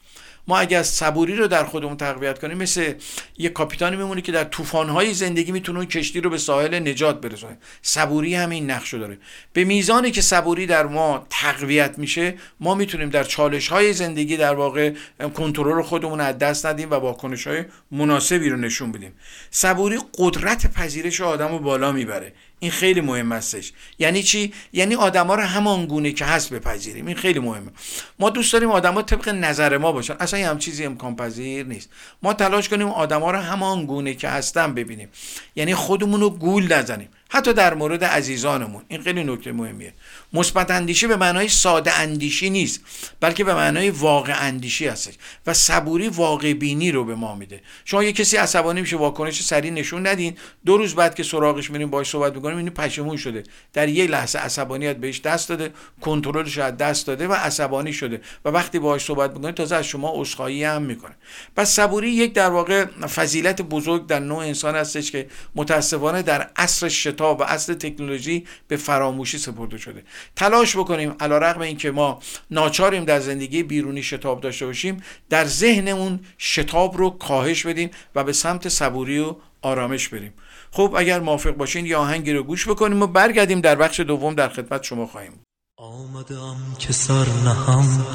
ما 0.49 0.59
اگر 0.59 0.83
صبوری 0.83 1.37
رو 1.37 1.47
در 1.47 1.65
خودمون 1.65 1.97
تقویت 1.97 2.39
کنیم 2.39 2.59
مثل 2.59 2.93
یه 3.39 3.49
کاپیتانی 3.49 3.97
میمونه 3.97 4.21
که 4.21 4.33
در 4.33 4.45
طوفان‌های 4.45 5.15
زندگی 5.15 5.53
می‌تونه 5.53 5.79
اون 5.79 5.89
کشتی 5.89 6.21
رو 6.21 6.31
به 6.31 6.39
ساحل 6.39 6.89
نجات 6.89 7.21
برسونه. 7.21 7.59
صبوری 7.83 8.35
هم 8.35 8.51
این 8.51 8.71
نقش 8.71 8.95
داره. 8.95 9.19
به 9.53 9.65
میزانی 9.65 10.11
که 10.11 10.21
صبوری 10.21 10.67
در 10.67 10.87
ما 10.87 11.27
تقویت 11.31 11.99
میشه 11.99 12.35
ما 12.61 12.75
می‌تونیم 12.75 13.09
در 13.09 13.25
چالش‌های 13.25 13.93
زندگی 13.93 14.37
در 14.37 14.55
واقع 14.55 14.93
کنترل 15.35 15.83
خودمون 15.83 16.21
از 16.21 16.39
دست 16.39 16.67
ندیم 16.67 16.91
و 16.91 16.95
واکنش‌های 16.95 17.65
مناسبی 17.91 18.49
رو 18.49 18.57
نشون 18.57 18.93
بدیم. 18.93 19.13
صبوری 19.51 19.99
قدرت 20.19 20.73
پذیرش 20.73 21.21
آدم 21.21 21.49
رو 21.49 21.59
بالا 21.59 21.93
می‌بره. 21.93 22.33
این 22.63 22.71
خیلی 22.71 23.01
مهم 23.01 23.33
هستش. 23.33 23.73
یعنی 23.99 24.23
چی؟ 24.23 24.53
یعنی 24.73 24.95
آدما 24.95 25.35
رو 25.35 25.43
همان 25.43 25.87
گونه 25.87 26.13
که 26.13 26.25
هست 26.25 26.55
بپذیریم. 26.55 27.07
این 27.07 27.17
خیلی 27.17 27.39
مهمه. 27.39 27.71
ما 28.19 28.31
دوست 28.31 28.53
داریم 28.53 28.71
آدما 28.71 29.03
طبق 29.03 29.29
نظر 29.29 29.79
ما 29.79 29.93
باشن. 29.93 30.17
اصلا 30.21 30.51
هم 30.51 30.59
چیزی 30.59 30.85
امکان 30.85 31.17
پذیر 31.17 31.67
نیست. 31.67 31.91
ما 32.23 32.35
تلاش 32.35 32.69
کنیم 32.69 32.89
آدما 32.89 33.31
رو 33.31 33.39
همان 33.39 33.87
گونه 33.87 34.15
که 34.15 34.29
هستن 34.29 34.75
ببینیم. 34.75 35.09
یعنی 35.57 35.75
خودمون 35.75 36.21
رو 36.21 36.31
گول 36.31 36.73
نزنیم. 36.73 37.09
حتی 37.29 37.53
در 37.53 37.75
مورد 37.75 38.05
عزیزانمون. 38.05 38.83
این 38.89 39.03
خیلی 39.03 39.25
نکته 39.25 39.53
مهمیه. 39.53 39.93
مثبت 40.35 40.71
اندیشی 40.71 41.07
به 41.07 41.17
معنای 41.17 41.49
ساده 41.49 41.99
اندیشی 41.99 42.51
نیست 42.51 42.81
بلکه 43.21 43.45
به 43.45 43.55
معنای 43.55 43.91
واقع 43.91 44.47
اندیشی 44.47 44.87
هستش 44.87 45.15
و 45.47 45.55
صبوری 45.55 46.09
واقع 46.09 46.53
بینی 46.53 46.93
رو 46.93 47.05
به 47.05 47.15
ما 47.15 47.35
میده. 47.35 47.61
شما 47.85 48.05
یه 48.05 48.13
کسی 48.13 48.37
عصبانی 48.37 48.81
میشه 48.81 48.97
واکنش 48.97 49.43
سریع 49.43 49.71
نشون 49.71 50.07
ندین 50.07 50.37
دو 50.67 50.77
روز 50.77 50.95
بعد 50.95 51.15
که 51.15 51.23
سراغش 51.23 51.71
میریم 51.71 51.91
باهاش 51.91 52.11
صحبت 52.11 52.35
می‌کنیم 52.35 52.57
این 52.57 52.71
پشیمون 52.71 53.17
شده. 53.17 53.43
در 53.73 53.89
یک 53.89 54.11
لحظه 54.11 54.39
عصبانیت 54.39 54.97
بهش 54.97 55.21
دست 55.21 55.49
داده 55.49 55.71
کنترلش 56.01 56.59
از 56.59 56.77
دست 56.77 57.07
داده 57.07 57.29
و 57.29 57.33
عصبانی 57.33 57.93
شده 57.93 58.21
و 58.45 58.49
وقتی 58.49 58.79
باهاش 58.79 59.05
صحبت 59.05 59.33
می‌کنید 59.33 59.55
تازه 59.55 59.77
از 59.77 59.87
شما 59.87 60.13
عذرخواهی 60.15 60.65
هم 60.65 60.83
می‌کنه. 60.83 61.15
پس 61.57 61.71
صبوری 61.71 62.11
یک 62.11 62.33
در 62.33 62.51
واقع 62.51 62.85
فضیلت 63.07 63.63
بزرگ 63.63 64.07
در 64.07 64.19
نوع 64.19 64.39
انسان 64.39 64.77
هستش 64.77 65.11
که 65.11 65.27
متاسفانه 65.55 66.23
در 66.23 66.51
عصر 66.57 66.89
شتاب 66.89 67.41
و 67.41 67.43
عصر 67.43 67.75
تکنولوژی 67.75 68.47
به 68.69 68.77
فراموشی 68.77 69.39
سپرده 69.39 69.79
شده. 69.79 70.03
تلاش 70.37 70.77
بکنیم 70.77 71.15
علا 71.21 71.39
رقم 71.39 71.61
این 71.61 71.77
که 71.77 71.91
ما 71.91 72.19
ناچاریم 72.51 73.05
در 73.05 73.21
زندگی 73.21 73.63
بیرونی 73.63 74.03
شتاب 74.03 74.41
داشته 74.41 74.67
باشیم 74.67 75.03
در 75.31 75.45
ذهنمون 75.45 76.21
شتاب 76.39 76.97
رو 76.97 77.11
کاهش 77.11 77.67
بدیم 77.67 77.91
و 78.15 78.25
به 78.25 78.33
سمت 78.33 78.69
صبوری 78.69 79.19
و 79.19 79.35
آرامش 79.63 80.09
بریم. 80.09 80.35
خب 80.71 80.95
اگر 80.97 81.21
موافق 81.21 81.51
باشین 81.51 81.87
یا 81.87 82.01
آهنگی 82.01 82.33
رو 82.33 82.43
گوش 82.43 82.69
بکنیم 82.69 83.03
و 83.03 83.07
برگردیم 83.07 83.61
در 83.61 83.75
بخش 83.75 84.01
دوم 84.01 84.35
در 84.35 84.49
خدمت 84.49 84.83
شما 84.83 85.07
خواهیم. 85.07 85.33
آمدم 85.79 86.57
که 86.79 86.93
سر 86.93 87.27
نهم 87.45 88.07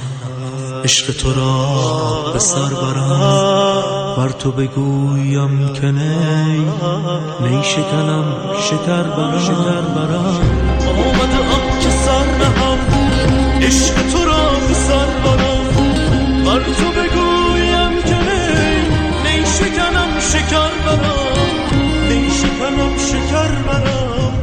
عشق 0.84 1.14
تو 1.18 1.34
را 1.34 2.32
به 2.34 2.40
سر 2.40 2.70
برم. 2.70 4.16
بر 4.18 4.30
تو 4.30 4.52
بگویم 4.52 5.74
که 5.74 5.92
نی 5.92 6.66
نی 7.42 7.64
شکنم 7.64 8.54
شکر 8.62 9.04
برم 9.04 9.40
شکر 9.40 9.82
برم. 9.82 10.57
عشق 13.68 13.96
تو 14.12 14.26
را 14.26 14.50
به 14.68 14.74
سر 14.74 15.06
برم 15.24 15.68
بر 16.46 16.60
تو 16.60 16.92
بگویم 16.92 18.02
که 18.06 18.16
نی 19.24 19.46
شکنم 19.46 20.20
شکر 20.20 20.72
برم 20.86 21.48
نی 22.10 22.30
شکنم 22.32 22.98
شکر 22.98 23.52
برم 23.68 24.34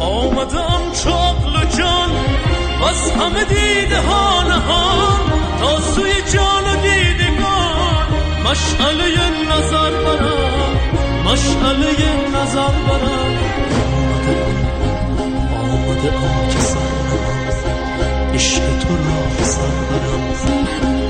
آمدم 0.00 0.82
چاقل 1.04 1.56
و 1.56 1.76
جان 1.78 2.10
از 2.88 3.10
همه 3.10 3.44
دیده 3.44 4.00
ها 4.00 4.42
نهان. 4.42 5.20
تا 5.60 5.80
سوی 5.80 6.12
جان 6.34 6.64
و 6.64 6.76
دیدگان 6.82 8.06
مشعله 8.44 9.30
نظر 9.50 9.90
برم 9.90 10.59
مشعله 11.40 11.92
نظر 12.28 12.72
برم 12.88 13.34
آمده 15.62 16.10
آم 16.16 16.48
که 16.50 16.60
سر 16.60 16.80
عشق 18.34 18.78
تو 18.78 18.96
را 18.96 19.44
سر 19.44 19.60
برم 19.90 20.24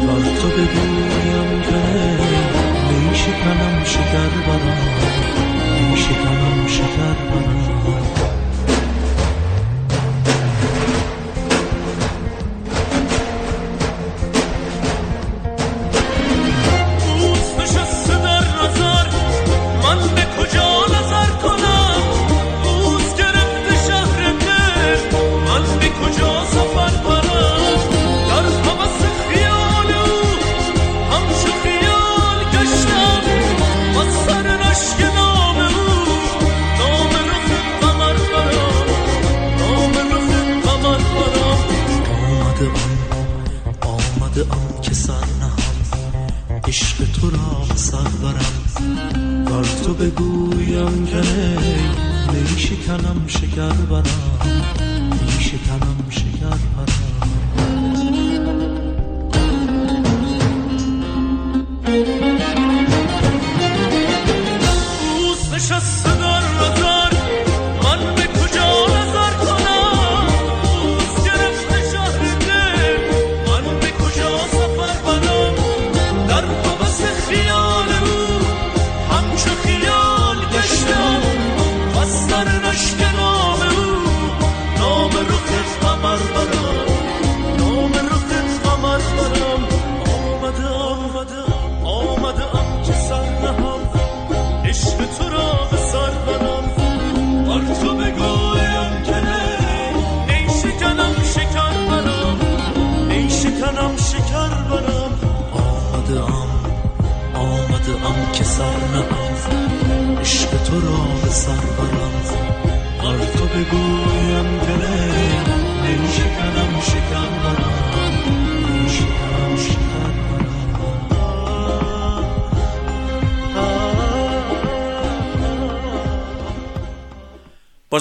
بر 0.07 0.41
تو 0.41 0.49
بگویم 0.49 1.63
که 1.63 1.81
نیشه 3.11 3.33
کنم 3.33 3.85
شکر 3.85 4.29
برم. 4.47 5.10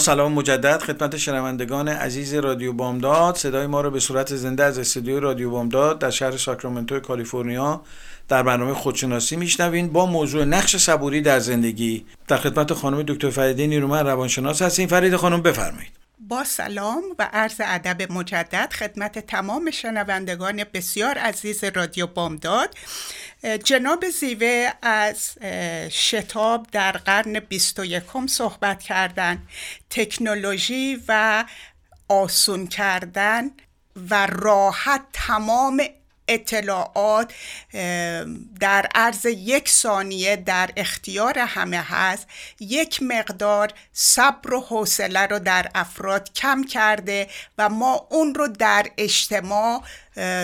سلام 0.10 0.34
مجدد 0.34 0.82
خدمت 0.82 1.18
شنوندگان 1.18 1.88
عزیز 1.88 2.34
رادیو 2.34 2.74
بامداد. 2.74 3.36
صدای 3.36 3.68
ما 3.68 3.82
رو 3.82 3.92
به 3.92 4.00
صورت 4.00 4.36
زنده 4.36 4.64
از 4.64 4.80
استودیو 4.80 5.20
رادیو 5.20 5.52
بامداد 5.52 6.00
در 6.00 6.10
شهر 6.10 6.38
ساکرامنتو 6.38 7.00
کالیفرنیا 7.00 7.82
در 8.28 8.44
برنامه 8.44 8.74
خودشناسی 8.74 9.36
میشنوین 9.36 9.88
با 9.88 10.06
موضوع 10.06 10.46
نقش 10.46 10.78
صبوری 10.78 11.22
در 11.22 11.40
زندگی. 11.40 12.06
در 12.28 12.38
خدمت 12.38 12.74
خانم 12.74 13.04
دکتر 13.04 13.30
فریده 13.30 13.68
نیرومن 13.68 14.06
روانشناس 14.06 14.62
هستین 14.62 14.88
فرید 14.88 15.16
خانم 15.16 15.42
بفرمایید. 15.42 15.92
با 16.20 16.44
سلام 16.44 17.04
و 17.20 17.30
عرض 17.34 17.62
ادب 17.66 18.12
مجدد 18.12 18.74
خدمت 18.74 19.20
تمام 19.20 19.72
شنوندگان 19.72 20.64
بسیار 20.74 21.18
عزیز 21.18 21.64
رادیو 21.64 22.08
بامداد. 22.08 22.76
جناب 23.44 24.10
زیوه 24.10 24.72
از 24.82 25.38
شتاب 25.92 26.68
در 26.72 26.92
قرن 26.92 27.40
21 27.40 28.04
صحبت 28.30 28.84
کردن. 28.84 29.48
تکنولوژی 29.90 31.04
و 31.08 31.46
آسون 32.08 32.68
کردن 32.68 33.52
و 34.10 34.26
راحت 34.26 35.02
تمام 35.14 35.82
اطلاعات 36.28 37.34
در 38.60 38.88
عرض 38.96 39.26
یک 39.26 39.70
ثانیه 39.70 40.36
در 40.36 40.70
اختیار 40.78 41.40
همه 41.40 41.82
هست. 41.82 42.28
یک 42.60 43.04
مقدار 43.04 43.72
صبر 43.94 44.54
و 44.54 44.62
حوصله 44.62 45.26
رو 45.26 45.40
در 45.40 45.72
افراد 45.76 46.34
کم 46.34 46.64
کرده 46.64 47.28
و 47.58 47.70
ما 47.70 48.08
اون 48.10 48.36
رو 48.36 48.48
در 48.48 48.86
اجتماع 48.98 49.84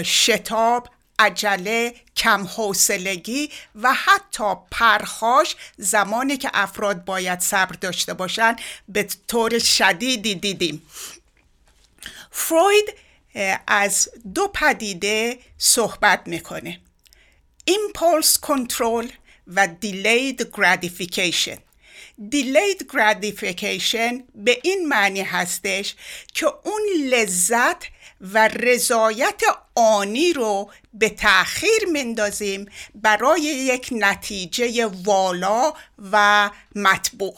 شتاب 0.04 0.90
عجله 1.20 1.96
کم 2.18 2.44
حوصلگی 2.44 3.50
و 3.76 3.94
حتی 3.94 4.54
پرخاش 4.72 5.56
زمانی 5.78 6.38
که 6.38 6.52
افراد 6.54 7.06
باید 7.06 7.40
صبر 7.40 7.76
داشته 7.76 8.14
باشن 8.14 8.56
به 8.90 9.08
طور 9.28 9.60
شدیدی 9.60 10.36
دیدیم. 10.36 10.82
فروید 12.32 12.94
از 13.68 14.10
دو 14.34 14.48
پدیده 14.48 15.40
صحبت 15.58 16.22
می‌کنه. 16.26 16.80
Impulse 17.70 18.40
control 18.48 19.06
و 19.48 19.68
delayed 19.82 20.42
gratification. 20.58 21.58
Delayed 22.32 22.82
gratification 22.94 24.24
به 24.36 24.60
این 24.64 24.88
معنی 24.88 25.22
هستش 25.22 25.96
که 26.34 26.46
اون 26.46 26.82
لذت 27.10 27.84
و 28.22 28.48
رضایت 28.48 29.42
آنی 29.76 30.34
رو 30.34 30.72
به 30.94 31.10
تأخیر 31.10 31.86
مندازیم 31.94 32.70
برای 32.96 33.42
یک 33.42 33.90
نتیجه 33.92 34.86
والا 34.86 35.74
و 36.12 36.50
مطبوع. 36.76 37.36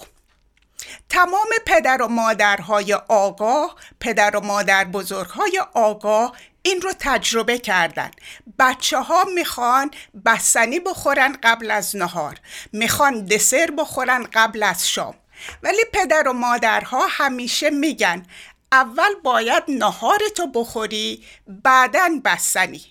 تمام 1.09 1.49
پدر 1.65 2.01
و 2.01 2.07
مادرهای 2.07 2.93
آگاه 2.93 3.75
پدر 3.99 4.35
و 4.35 4.39
مادر 4.39 4.83
بزرگهای 4.83 5.61
آگاه 5.73 6.35
این 6.61 6.81
رو 6.81 6.93
تجربه 6.99 7.57
کردن. 7.57 8.11
بچه 8.59 8.99
ها 8.99 9.23
می‌خوان 9.35 9.91
بستنی 10.25 10.79
بخورن 10.79 11.37
قبل 11.43 11.71
از 11.71 11.95
نهار. 11.95 12.35
می‌خوان 12.73 13.25
دسر 13.25 13.71
بخورن 13.77 14.27
قبل 14.33 14.63
از 14.63 14.89
شام. 14.89 15.15
ولی 15.63 15.85
پدر 15.93 16.27
و 16.27 16.33
مادرها 16.33 17.07
همیشه 17.09 17.69
میگن 17.69 18.25
اول 18.71 19.15
باید 19.23 19.63
نهارتو 19.67 20.47
بخوری 20.47 21.25
بعدا 21.47 22.21
بستنی. 22.25 22.81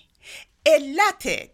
علت 0.65 1.49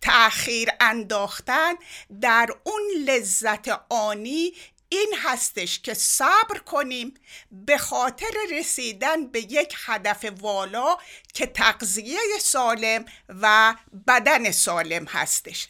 تأخیر 0.00 0.68
انداختن 0.80 1.74
در 2.20 2.48
اون 2.64 2.82
لذت 3.06 3.68
آنی 3.88 4.52
این 4.88 5.14
هستش 5.22 5.80
که 5.80 5.94
صبر 5.94 6.58
کنیم 6.66 7.14
به 7.50 7.78
خاطر 7.78 8.30
رسیدن 8.50 9.26
به 9.26 9.40
یک 9.40 9.74
هدف 9.86 10.24
والا 10.40 10.96
که 11.34 11.46
تغذیه 11.46 12.18
سالم 12.40 13.04
و 13.28 13.74
بدن 14.06 14.50
سالم 14.50 15.04
هستش. 15.04 15.68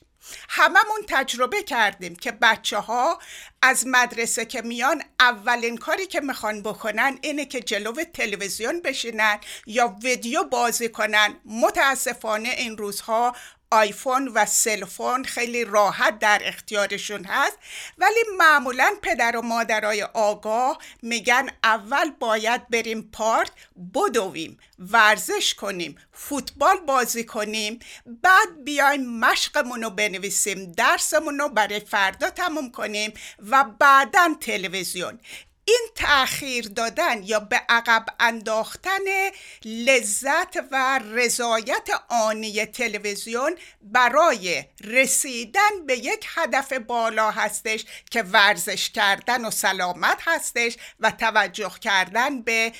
هممون 0.48 1.00
تجربه 1.08 1.62
کردیم 1.62 2.16
که 2.16 2.32
بچه 2.32 2.78
ها 2.78 3.18
از 3.62 3.86
مدرسه 3.86 4.44
که 4.44 4.62
میان 4.62 5.02
اولین 5.20 5.76
کاری 5.76 6.06
که 6.06 6.20
می‌خوان 6.20 6.62
بکنن 6.62 7.18
اینه 7.22 7.44
که 7.44 7.60
جلو 7.60 7.92
تلویزیون 8.04 8.80
بشینن 8.80 9.38
یا 9.66 9.96
ویدیو 10.02 10.44
بازی 10.44 10.88
کنن. 10.88 11.40
متاسفانه 11.44 12.48
این 12.48 12.76
روزها 12.76 13.36
آیفون 13.72 14.28
و 14.28 14.46
سلفون 14.46 15.24
خیلی 15.24 15.64
راحت 15.64 16.18
در 16.18 16.42
اختیارشون 16.44 17.24
هست. 17.24 17.58
ولی 17.98 18.20
معمولا 18.38 18.92
پدر 19.02 19.36
و 19.36 19.42
مادرای 19.42 20.02
آگاه 20.02 20.78
میگن 21.02 21.48
اول 21.64 22.10
باید 22.10 22.68
بریم 22.68 23.10
پارک 23.12 23.50
بدویم 23.94 24.58
ورزش 24.78 25.54
کنیم 25.54 25.96
فوتبال 26.12 26.76
بازی 26.86 27.24
کنیم. 27.24 27.78
بعد 28.06 28.64
بیایم 28.64 29.18
مشقمون 29.18 29.82
رو 29.82 29.90
بنویسیم 29.90 30.72
درسمون 30.72 31.38
رو 31.38 31.48
برای 31.48 31.80
فردا 31.80 32.30
تموم 32.30 32.70
کنیم 32.70 33.12
و 33.50 33.64
بعدا 33.78 34.28
تلویزیون. 34.40 35.18
این 35.64 35.88
تأخیر 35.94 36.68
دادن 36.68 37.22
یا 37.22 37.40
به 37.40 37.62
عقب 37.68 38.06
انداختن 38.20 39.30
لذت 39.64 40.56
و 40.70 41.00
رضایت 41.12 41.88
آنی 42.08 42.66
تلویزیون 42.66 43.56
برای 43.82 44.64
رسیدن 44.84 45.86
به 45.86 45.98
یک 45.98 46.26
هدف 46.34 46.72
بالا 46.72 47.30
هستش 47.30 47.84
که 48.10 48.22
ورزش 48.22 48.90
کردن 48.90 49.44
و 49.44 49.50
سلامت 49.50 50.18
هستش 50.20 50.76
و 51.00 51.10
توجه 51.10 51.72
کردن 51.80 52.42
به 52.42 52.72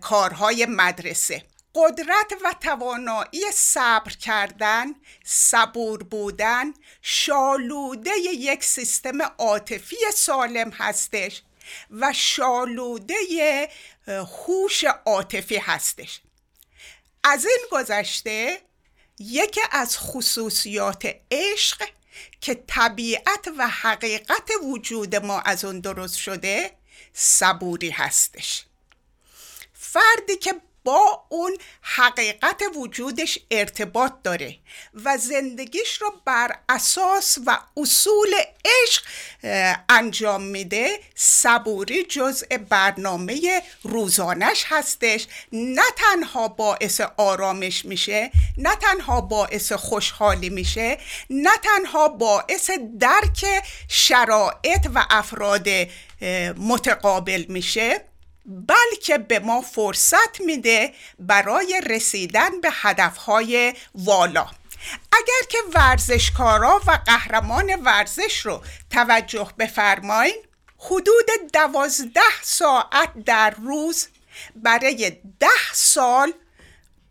کارهای 0.00 0.66
مدرسه. 0.66 1.42
قدرت 1.74 2.32
و 2.44 2.54
توانایی 2.60 3.44
صبر 3.54 4.10
کردن 4.10 4.86
صبور 5.24 6.02
بودن 6.02 6.74
شالوده 7.02 8.10
یک 8.18 8.64
سیستم 8.64 9.22
عاطفی 9.22 9.96
سالم 10.14 10.70
هستش. 10.70 11.42
و 11.90 12.12
شالوده 12.12 13.68
هوش 14.06 14.84
عاطفی 15.06 15.56
هستش. 15.56 16.20
از 17.24 17.46
این 17.46 17.66
گذشته 17.72 18.60
یکی 19.18 19.60
از 19.70 19.98
خصوصیات 19.98 21.14
عشق 21.30 21.88
که 22.40 22.64
طبیعت 22.66 23.48
و 23.58 23.68
حقیقت 23.68 24.50
وجود 24.62 25.16
ما 25.16 25.40
از 25.40 25.64
اون 25.64 25.80
درست 25.80 26.16
شده 26.16 26.70
صبوری 27.12 27.90
هستش. 27.90 28.64
فردی 29.72 30.36
که 30.36 30.54
با 30.84 31.24
اون 31.28 31.56
حقیقت 31.82 32.62
وجودش 32.76 33.38
ارتباط 33.50 34.12
داره 34.24 34.56
و 35.04 35.16
زندگیش 35.16 36.02
رو 36.02 36.12
بر 36.24 36.58
اساس 36.68 37.38
و 37.46 37.58
اصول 37.76 38.34
عشق 38.64 39.02
انجام 39.88 40.42
میده. 40.42 41.00
صبوری 41.14 42.04
جزء 42.04 42.46
برنامه 42.68 43.62
روزانش 43.82 44.64
هستش. 44.68 45.26
نه 45.52 45.82
تنها 45.96 46.48
باعث 46.48 47.00
آرامش 47.16 47.84
میشه 47.84 48.30
نه 48.58 48.76
تنها 48.76 49.20
باعث 49.20 49.72
خوشحالی 49.72 50.50
میشه 50.50 50.98
نه 51.30 51.56
تنها 51.62 52.08
باعث 52.08 52.70
درک 52.98 53.46
شرایط 53.88 54.86
و 54.94 55.06
افراد 55.10 55.68
متقابل 56.56 57.44
میشه. 57.48 58.09
بلکه 58.50 59.18
به 59.18 59.38
ما 59.38 59.60
فرصت 59.60 60.40
میده 60.40 60.94
برای 61.18 61.80
رسیدن 61.86 62.60
به 62.60 62.68
هدفهای 62.72 63.74
والا. 63.94 64.46
اگر 65.12 65.48
که 65.48 65.58
ورزشکارا 65.74 66.80
و 66.86 66.98
قهرمان 67.06 67.74
ورزش 67.84 68.46
رو 68.46 68.62
توجه 68.90 69.50
بفرمایین 69.58 70.36
حدود 70.78 71.26
دوازده 71.52 72.42
ساعت 72.42 73.24
در 73.24 73.50
روز 73.50 74.08
برای 74.56 75.10
ده 75.40 75.72
سال 75.72 76.32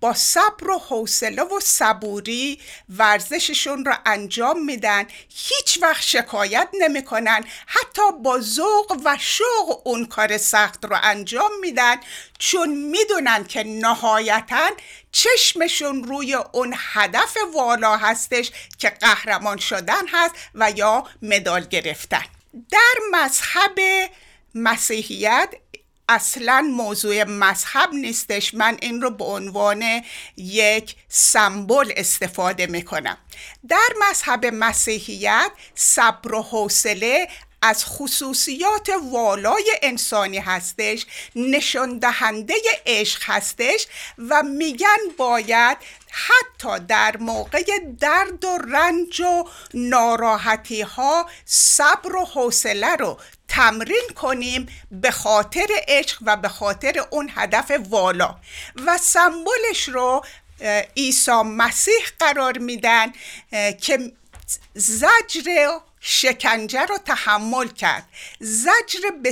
با 0.02 0.14
صبر 0.14 0.70
و 0.70 0.80
حوصله 0.80 1.42
و 1.42 1.60
صبوری 1.60 2.60
ورزششون 2.90 3.86
رو 3.86 3.94
انجام 4.06 4.66
میدن. 4.66 5.08
هیچ 5.30 5.80
وقت 5.82 6.04
شکایت 6.04 6.70
نمی‌کنن. 6.74 7.46
حتی 7.68 8.02
با 8.24 8.40
ذوق 8.42 9.02
و 9.06 9.18
شوق 9.20 9.88
اون 9.88 10.06
کار 10.06 10.38
سخت 10.38 10.86
رو 10.86 10.98
انجام 11.04 11.52
میدن. 11.62 11.96
چون 12.40 12.70
می‌دونن 12.70 13.44
که 13.44 13.64
نهایتا 13.64 14.70
چشمشون 15.12 16.04
روی 16.04 16.34
اون 16.34 16.76
هدف 16.78 17.38
والا 17.54 17.98
هستش 17.98 18.52
که 18.78 18.90
قهرمان 18.90 19.58
شدن 19.58 20.08
هست 20.08 20.36
و 20.56 20.72
یا 20.72 21.04
مدال 21.22 21.66
گرفتن. 21.66 22.26
در 22.72 22.96
مذهب 23.12 23.80
مسیحیت 24.56 25.50
اصلا 26.10 26.62
موضوع 26.62 27.24
مذهب 27.24 27.94
نیستش. 27.94 28.54
من 28.54 28.78
این 28.82 29.02
رو 29.02 29.10
به 29.10 29.26
عنوان 29.26 30.02
یک 30.38 30.96
سمبل 31.10 31.94
استفاده 31.96 32.68
می‌کنم. 32.68 33.18
در 33.68 33.90
مذهب 34.10 34.46
مسیحیت 34.46 35.52
صبر 35.76 36.34
و 36.34 36.42
حوصله 36.42 37.28
از 37.62 37.86
خصوصیات 37.86 38.90
والای 39.12 39.72
انسانی 39.82 40.38
هستش 40.38 41.06
نشان 41.36 42.00
دهنده 42.00 42.54
عشق 42.86 43.22
هستش 43.26 43.88
و 44.30 44.44
میگن 44.44 44.98
باید 45.18 45.78
حتی 46.12 46.80
در 46.88 47.18
موقع 47.18 47.64
درد 48.00 48.46
و 48.46 48.58
رنج 48.58 49.22
و 49.22 49.44
ناراحتی 49.74 50.82
ها 50.82 51.30
صبر 51.46 52.16
و 52.16 52.26
حوصله 52.26 52.96
رو 52.96 53.18
تمرین 53.50 54.08
کنیم 54.16 54.68
به 54.92 55.12
خاطر 55.12 55.68
عشق 55.88 56.18
و 56.22 56.38
به 56.38 56.50
خاطر 56.50 57.06
اون 57.10 57.32
هدف 57.36 57.72
والا. 57.90 58.36
و 58.86 58.98
سمبلش 58.98 59.90
رو 59.90 60.26
عیسی 60.98 61.32
مسیح 61.32 62.06
قرار 62.20 62.58
میدن 62.58 63.14
که 63.82 64.12
زجر 64.74 65.80
شکنجه 66.00 66.86
رو 66.86 66.98
تحمل 66.98 67.68
کرد. 67.68 68.06
زجر 68.40 69.10
به 69.24 69.32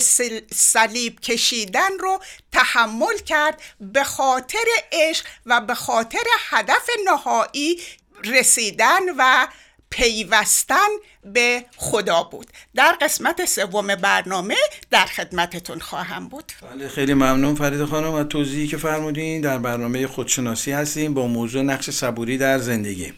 صلیب 0.54 1.20
کشیدن 1.20 2.00
رو 2.00 2.20
تحمل 2.52 3.18
کرد 3.18 3.62
به 3.82 4.04
خاطر 4.04 4.66
عشق 4.92 5.26
و 5.46 5.62
به 5.62 5.76
خاطر 5.76 6.24
هدف 6.50 6.90
نهایی 7.06 7.82
رسیدن 8.24 9.02
و 9.18 9.48
پیوستن 9.90 10.88
به 11.34 11.66
خدا 11.76 12.24
بود. 12.24 12.48
در 12.76 12.98
قسمت 13.02 13.46
سوم 13.46 13.96
برنامه 13.96 14.56
در 14.90 15.06
خدمتتون 15.06 15.80
خواهم 15.80 16.28
بود. 16.28 16.52
بله 16.72 16.88
خیلی 16.88 17.14
ممنون 17.14 17.56
فرید 17.56 17.86
خانم 17.86 18.14
و 18.14 18.24
توضیحی 18.24 18.68
که 18.68 18.78
فرمودین. 18.78 19.42
در 19.42 19.58
برنامه 19.58 20.08
خودشناسی 20.08 20.72
هستیم 20.72 21.14
با 21.14 21.28
موضوع 21.28 21.62
نقش 21.62 21.90
صبوری 21.90 22.38
در 22.38 22.60
زندگی. 22.60 23.14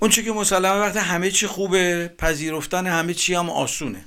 اون 0.00 0.10
که 0.10 0.32
مسلمه 0.32 0.80
وقتی 0.80 0.98
همه 0.98 1.30
چی 1.30 1.46
خوبه 1.46 2.10
پذیرفتن 2.18 2.86
همه 2.86 3.14
چی 3.14 3.34
هم 3.34 3.50
آسونه. 3.50 4.04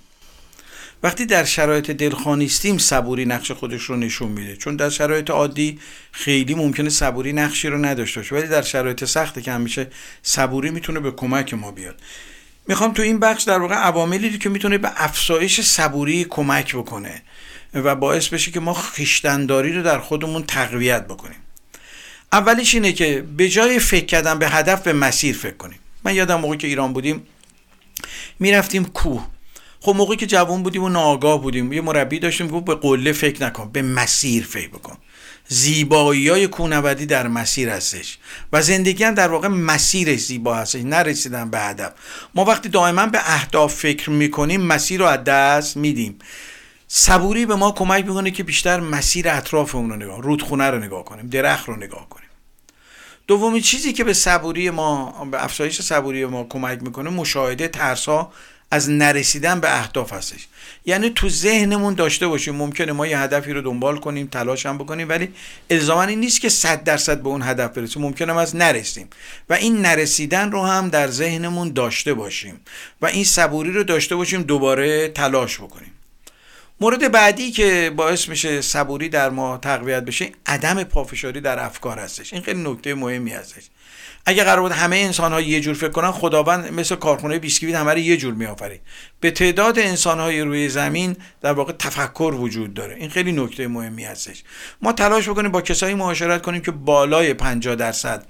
وقتی 1.06 1.26
در 1.26 1.44
شرایط 1.44 1.92
دلخانیستیم 1.92 2.78
صبوری 2.78 3.26
نقش 3.26 3.52
خودش 3.52 3.84
رو 3.84 3.96
نشون 3.96 4.32
میده. 4.32 4.56
چون 4.56 4.76
در 4.76 4.90
شرایط 4.90 5.30
عادی 5.30 5.80
خیلی 6.12 6.56
ممکنه 6.56 6.90
صبوری 6.90 7.34
نقشی 7.34 7.68
رو 7.68 7.86
نداشته 7.86 8.20
باشه. 8.20 8.36
ولی 8.36 8.48
در 8.48 8.62
شرایط 8.62 9.06
سخت 9.06 9.44
که 9.44 9.52
همیشه 9.52 9.88
صبوری 10.24 10.70
می‌تونه 10.70 11.00
به 11.00 11.12
کمک 11.12 11.54
ما 11.54 11.72
بیاد. 11.72 12.00
می‌خوام 12.68 12.94
تو 12.94 13.02
این 13.02 13.20
بخش 13.20 13.44
در 13.44 13.60
واقع 13.60 13.76
عواملی 13.76 14.38
که 14.38 14.50
می‌تونه 14.50 14.78
به 14.78 14.92
افزایش 14.96 15.62
صبوری 15.62 16.26
کمک 16.30 16.76
بکنه 16.76 17.22
و 17.74 17.96
باعث 17.96 18.28
بشه 18.28 18.52
که 18.52 18.60
ما 18.60 18.74
خیشتنداری 18.74 19.74
رو 19.74 19.84
در 19.84 20.00
خودمون 20.00 20.44
تقویت 20.44 21.08
بکنیم. 21.08 21.40
اولیش 22.32 22.74
اینه 22.74 22.92
که 22.92 23.26
به 23.38 23.50
جای 23.50 23.80
فکر 23.80 24.06
کردن 24.06 24.40
به 24.40 24.50
هدف 24.50 24.82
به 24.82 24.94
مسیر 24.94 25.36
فکر 25.36 25.58
کنیم. 25.58 25.80
من 26.04 26.16
یادم 26.16 26.40
موقعی 26.40 26.58
که 26.58 26.68
ایران 26.68 26.94
بودیم 26.94 27.24
می‌رفتیم 28.40 28.86
کوه. 28.86 29.35
خب 29.86 29.96
موقعی 29.96 30.18
که 30.18 30.26
جوان 30.26 30.64
بودیم 30.64 30.84
و 30.84 30.90
ناآگاه 30.90 31.42
بودیم 31.42 31.74
یه 31.74 31.82
مربی 31.82 32.20
داشتیم 32.20 32.48
گفت 32.48 32.66
به 32.66 32.76
قله 32.76 33.12
فکر 33.12 33.46
نکن 33.46 33.70
به 33.72 33.82
مسیر 33.82 34.46
فکر 34.46 34.68
بکن. 34.68 34.98
زیبایی 35.48 36.30
های 36.30 36.48
کوهنوردی 36.48 37.06
در 37.06 37.28
مسیر 37.28 37.70
هستش 37.70 38.18
و 38.54 38.62
زندگی 38.62 39.04
هم 39.04 39.14
در 39.14 39.28
واقع 39.28 39.48
مسیر 39.48 40.16
زیبا 40.16 40.56
هستش 40.56 40.82
نرسیدن 40.82 41.50
به 41.50 41.60
هدف. 41.60 41.92
ما 42.36 42.46
وقتی 42.46 42.70
دائما 42.70 43.06
به 43.06 43.20
اهداف 43.24 43.76
فکر 43.76 44.10
می‌کنیم 44.10 44.62
مسیر 44.62 45.00
رو 45.00 45.06
از 45.06 45.24
دست 45.24 45.78
میدیم. 45.78 46.20
صبوری 46.88 47.46
به 47.46 47.56
ما 47.56 47.72
کمک 47.72 48.06
می‌کنه 48.06 48.32
که 48.32 48.44
بیشتر 48.44 48.80
مسیر 48.80 49.30
اطرافمون 49.30 49.90
رو 49.90 49.96
نگاه 49.96 50.22
رودخونه 50.22 50.72
رو 50.72 50.80
نگاه 50.80 51.06
کنیم 51.06 51.28
درخت 51.28 51.68
رو 51.68 51.76
نگاه 51.76 52.10
کنیم. 52.10 52.30
دومین 53.28 53.62
چیزی 53.62 53.94
که 53.94 54.04
به 54.04 54.14
صبوری 54.14 54.70
ما 54.70 55.26
به 55.32 55.44
افزایش 55.44 55.82
صبوری 55.82 56.26
ما 56.26 56.44
کمک 56.44 56.84
می‌کنه 56.84 57.10
مشاهده 57.10 57.68
ترس 57.68 58.06
ها 58.06 58.32
از 58.76 58.90
نرسیدن 58.90 59.60
به 59.60 59.78
اهداف 59.80 60.14
هستش. 60.14 60.48
یعنی 60.86 61.10
تو 61.10 61.30
ذهنمون 61.30 61.94
داشته 61.94 62.28
باشیم. 62.28 62.56
ممکنه 62.56 62.92
ما 62.92 63.08
یه 63.08 63.20
هدفی 63.20 63.54
رو 63.54 63.62
دنبال 63.62 63.98
کنیم 63.98 64.28
تلاش 64.28 64.66
هم 64.66 64.78
بکنیم 64.78 65.10
ولی 65.10 65.30
الزاما 65.70 66.04
این 66.04 66.20
نیست 66.20 66.42
که 66.42 66.50
صد 66.50 66.84
درصد 66.84 67.22
به 67.22 67.30
اون 67.30 67.42
هدف 67.42 67.78
برسیم. 67.78 68.02
ممکنه 68.02 68.32
هم 68.32 68.38
از 68.38 68.56
نرسیم. 68.56 69.08
و 69.50 69.54
این 69.54 69.82
نرسیدن 69.82 70.52
رو 70.52 70.66
هم 70.66 70.90
در 70.90 71.08
ذهنمون 71.08 71.74
داشته 71.74 72.14
باشیم. 72.14 72.60
و 73.02 73.06
این 73.06 73.24
صبوری 73.24 73.72
رو 73.72 73.84
داشته 73.84 74.16
باشیم 74.16 74.42
دوباره 74.42 75.08
تلاش 75.08 75.58
بکنیم. 75.58 75.92
مورد 76.80 77.12
بعدی 77.12 77.52
که 77.52 77.94
باعث 77.96 78.30
میشه 78.30 78.62
صبوری 78.62 79.10
در 79.10 79.30
ما 79.30 79.58
تقویت 79.58 80.04
بشه 80.04 80.32
عدم 80.46 80.84
پافشاری 80.84 81.42
در 81.42 81.60
افکار 81.60 82.00
هستش. 82.00 82.34
این 82.34 82.42
خیلی 82.42 82.64
نکته 82.64 82.96
مهمی 82.96 83.32
هستش. 83.32 83.64
اگه 84.26 84.44
قرار 84.44 84.62
بود 84.62 84.72
همه 84.72 84.96
انسان 84.96 85.34
ها 85.34 85.42
یه 85.42 85.62
جور 85.62 85.74
فکر 85.74 85.90
کنن 85.90 86.12
خداوند 86.12 86.74
مثل 86.74 86.96
کارخونه 86.96 87.40
بیسکویت 87.40 87.76
همه 87.76 87.92
رو 87.92 87.98
یه 87.98 88.18
جور 88.18 88.34
میآفرید 88.34 88.82
به 89.20 89.32
تعداد 89.32 89.80
انسان 89.80 90.20
های 90.20 90.42
روی 90.42 90.70
زمین 90.70 91.16
در 91.42 91.54
واقع 91.54 91.74
تفکر 91.74 92.34
وجود 92.40 92.74
داره. 92.74 92.96
این 92.96 93.10
خیلی 93.10 93.32
نکته 93.32 93.68
مهمی 93.68 94.06
هستش. 94.06 94.44
ما 94.82 94.94
تلاش 94.94 95.30
بکنیم 95.30 95.52
با 95.52 95.62
کسایی 95.62 95.96
معاشرت 95.96 96.42
کنیم 96.42 96.62
که 96.62 96.72
بالای 96.72 97.34
50 97.34 97.76
درصد 97.76 98.26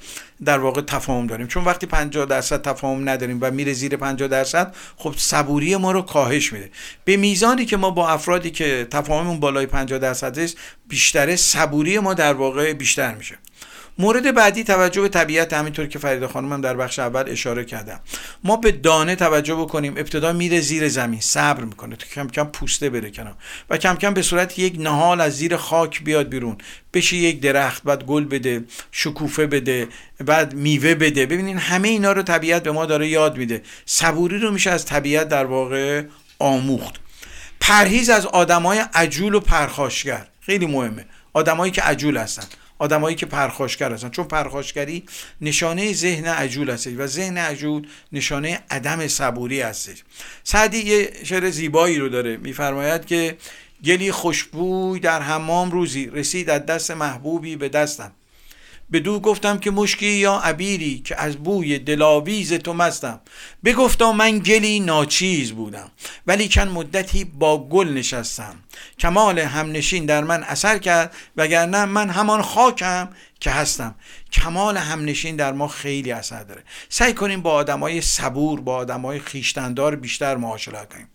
در 0.45 0.59
واقع 0.59 0.81
تفاهم 0.81 1.27
داریم. 1.27 1.47
چون 1.47 1.63
وقتی 1.63 1.85
50 1.85 2.25
درصد 2.25 2.61
تفاهم 2.61 3.09
نداریم 3.09 3.37
و 3.41 3.51
میره 3.51 3.73
زیر 3.73 3.97
50 3.97 4.27
درصد 4.27 4.75
خب 4.97 5.13
صبوری 5.17 5.75
ما 5.75 5.91
رو 5.91 6.01
کاهش 6.01 6.53
میده. 6.53 6.71
به 7.05 7.17
میزانی 7.17 7.65
که 7.65 7.77
ما 7.77 7.89
با 7.89 8.09
افرادی 8.09 8.51
که 8.51 8.87
تفاهممون 8.91 9.39
بالای 9.39 9.65
50 9.65 9.99
درصد 9.99 10.39
است 10.39 10.57
بیشتره 10.87 11.35
صبوری 11.35 11.99
ما 11.99 12.13
در 12.13 12.33
واقع 12.33 12.73
بیشتر 12.73 13.13
میشه. 13.13 13.37
مورد 13.99 14.35
بعدی 14.35 14.63
توجه 14.63 15.01
به 15.01 15.09
طبیعت 15.09 15.53
همینطور 15.53 15.85
که 15.85 15.99
فرید 15.99 16.25
خانم 16.25 16.61
در 16.61 16.73
بخش 16.73 16.99
اول 16.99 17.23
اشاره 17.27 17.65
کردم. 17.65 17.99
ما 18.43 18.55
به 18.55 18.71
دانه 18.71 19.15
توجه 19.15 19.55
بکنیم. 19.55 19.93
ابتدا 19.97 20.33
میره 20.33 20.59
زیر 20.59 20.89
زمین. 20.89 21.19
صبر 21.19 21.63
می‌کنه. 21.63 21.95
تا 21.95 22.05
کم 22.15 22.27
کم 22.27 22.43
پوسته 22.43 22.89
بره 22.89 23.11
کنار. 23.11 23.35
و 23.69 23.77
کم 23.77 23.95
کم 23.95 24.13
به 24.13 24.21
صورت 24.21 24.59
یک 24.59 24.75
نهال 24.79 25.21
از 25.21 25.37
زیر 25.37 25.57
خاک 25.57 26.03
بیاد 26.03 26.29
بیرون. 26.29 26.57
بشه 26.93 27.15
یک 27.15 27.39
درخت 27.41 27.83
بعد 27.83 28.03
گل 28.03 28.25
بده 28.25 28.63
شکوفه 28.91 29.47
بده 29.47 29.87
بعد 30.25 30.53
میوه 30.53 30.95
بده. 30.95 31.25
ببینین 31.25 31.57
همه 31.57 31.87
اینا 31.87 32.11
رو 32.11 32.21
طبیعت 32.21 32.63
به 32.63 32.71
ما 32.71 32.85
داره 32.85 33.07
یاد 33.07 33.37
میده. 33.37 33.61
صبوری 33.85 34.39
رو 34.39 34.51
میشه 34.51 34.71
از 34.71 34.85
طبیعت 34.85 35.29
در 35.29 35.45
واقع 35.45 36.03
آموخت. 36.39 36.95
پرهیز 37.59 38.09
از 38.09 38.25
آدمای 38.25 38.83
عجول 38.93 39.33
و 39.33 39.39
پرخاشگر. 39.39 40.27
خیلی 40.41 40.65
مهمه. 40.65 41.05
آدمایی 41.33 41.71
که 41.71 41.81
عجول 41.81 42.17
هستن. 42.17 42.43
آدمایی 42.79 43.15
که 43.15 43.25
پرخاشگر 43.25 43.91
هستن. 43.91 44.09
چون 44.09 44.25
پرخاشگری 44.25 45.03
نشانه 45.41 45.93
ذهن 45.93 46.25
عجول 46.25 46.69
هستش 46.69 46.93
و 46.97 47.07
ذهن 47.07 47.37
عجول 47.37 47.87
نشانه 48.11 48.59
عدم 48.69 49.07
صبوری 49.07 49.61
هستش. 49.61 50.03
سعدی 50.43 50.77
یه 50.77 51.11
شعر 51.23 51.49
زیبایی 51.49 51.97
رو 51.97 52.09
داره. 52.09 52.37
میفرماید 52.37 53.05
که 53.05 53.37
گلی 53.85 54.11
خوشبوی 54.11 54.99
در 54.99 55.21
حمام 55.21 55.71
روزی 55.71 56.05
رسید 56.05 56.49
از 56.49 56.65
دست 56.65 56.91
محبوبی 56.91 57.55
به 57.55 57.69
دستم. 57.69 58.11
به 58.89 58.99
دو 58.99 59.19
گفتم 59.19 59.57
که 59.57 59.71
مشکی 59.71 60.11
یا 60.11 60.33
عبیری 60.33 60.99
که 60.99 61.21
از 61.21 61.37
بوی 61.37 61.79
دلاویز 61.79 62.53
تو 62.53 62.73
مستم. 62.73 63.21
بگفتا 63.65 64.11
من 64.11 64.39
گلی 64.39 64.79
ناچیز 64.79 65.51
بودم 65.51 65.91
ولی 66.27 66.47
چند 66.47 66.67
مدتی 66.71 67.23
با 67.23 67.67
گل 67.67 67.87
نشستم. 67.87 68.55
کمال 68.99 69.39
همنشین 69.39 70.05
در 70.05 70.23
من 70.23 70.43
اثر 70.43 70.77
کرد 70.77 71.15
وگرنه 71.37 71.85
من 71.85 72.09
همان 72.09 72.41
خاکم 72.41 73.09
که 73.39 73.51
هستم. 73.51 73.95
کمال 74.31 74.77
همنشین 74.77 75.35
در 75.35 75.53
ما 75.53 75.67
خیلی 75.67 76.11
اثر 76.11 76.43
داره. 76.43 76.63
سعی 76.89 77.13
کنیم 77.13 77.41
با 77.41 77.51
آدمای 77.51 78.01
صبور 78.01 78.61
با 78.61 78.75
آدمای 78.75 79.19
خیشتندار 79.19 79.95
بیشتر 79.95 80.35
معاشرت 80.35 80.93
کنیم. 80.93 81.07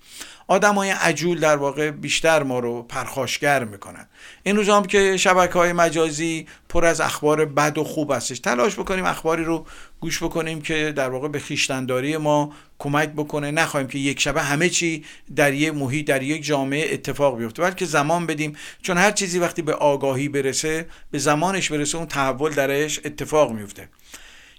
های 0.51 0.91
عجول 0.91 1.41
در 1.41 1.57
واقع 1.57 1.91
بیشتر 1.91 2.43
ما 2.43 2.59
رو 2.59 2.83
پرخاشگر 2.83 3.65
می‌کنن. 3.65 4.07
این 4.43 4.57
روزا 4.57 4.77
هم 4.77 4.85
که 4.85 5.17
شبکه 5.17 5.53
های 5.53 5.73
مجازی 5.73 6.47
پر 6.69 6.85
از 6.85 7.01
اخبار 7.01 7.45
بد 7.45 7.79
و 7.79 7.85
خوب 7.85 8.13
هستش. 8.13 8.39
تلاش 8.39 8.75
بکنیم 8.75 9.05
اخباری 9.05 9.45
رو 9.45 9.67
گوش 10.01 10.23
بکنیم 10.23 10.61
که 10.61 10.93
در 10.97 11.11
واقع 11.11 11.29
به 11.29 11.39
خیشتنداری 11.39 12.17
ما 12.17 12.53
کمک 12.79 13.09
بکنه. 13.09 13.51
نخواهیم 13.51 13.89
که 13.89 13.99
یک 13.99 14.21
شبه 14.21 14.43
همه 14.43 14.69
چی 14.69 15.05
در 15.37 15.55
یک 15.55 15.75
محیط 15.75 16.07
در 16.07 16.23
یک 16.23 16.45
جامعه 16.45 16.95
اتفاق 16.95 17.39
بیفته. 17.39 17.63
بلکه 17.63 17.85
زمان 17.85 18.27
بدیم. 18.27 18.57
چون 18.83 18.99
هر 18.99 19.11
چیزی 19.11 19.39
وقتی 19.39 19.63
به 19.63 19.75
آگاهی 19.75 20.29
برسه 20.29 20.87
به 21.11 21.19
زمانش 21.19 21.73
برسه 21.73 21.99
اون 21.99 22.07
تحول 22.07 22.55
درش 22.55 23.01
اتفاق 23.05 23.53
میفته 23.53 23.89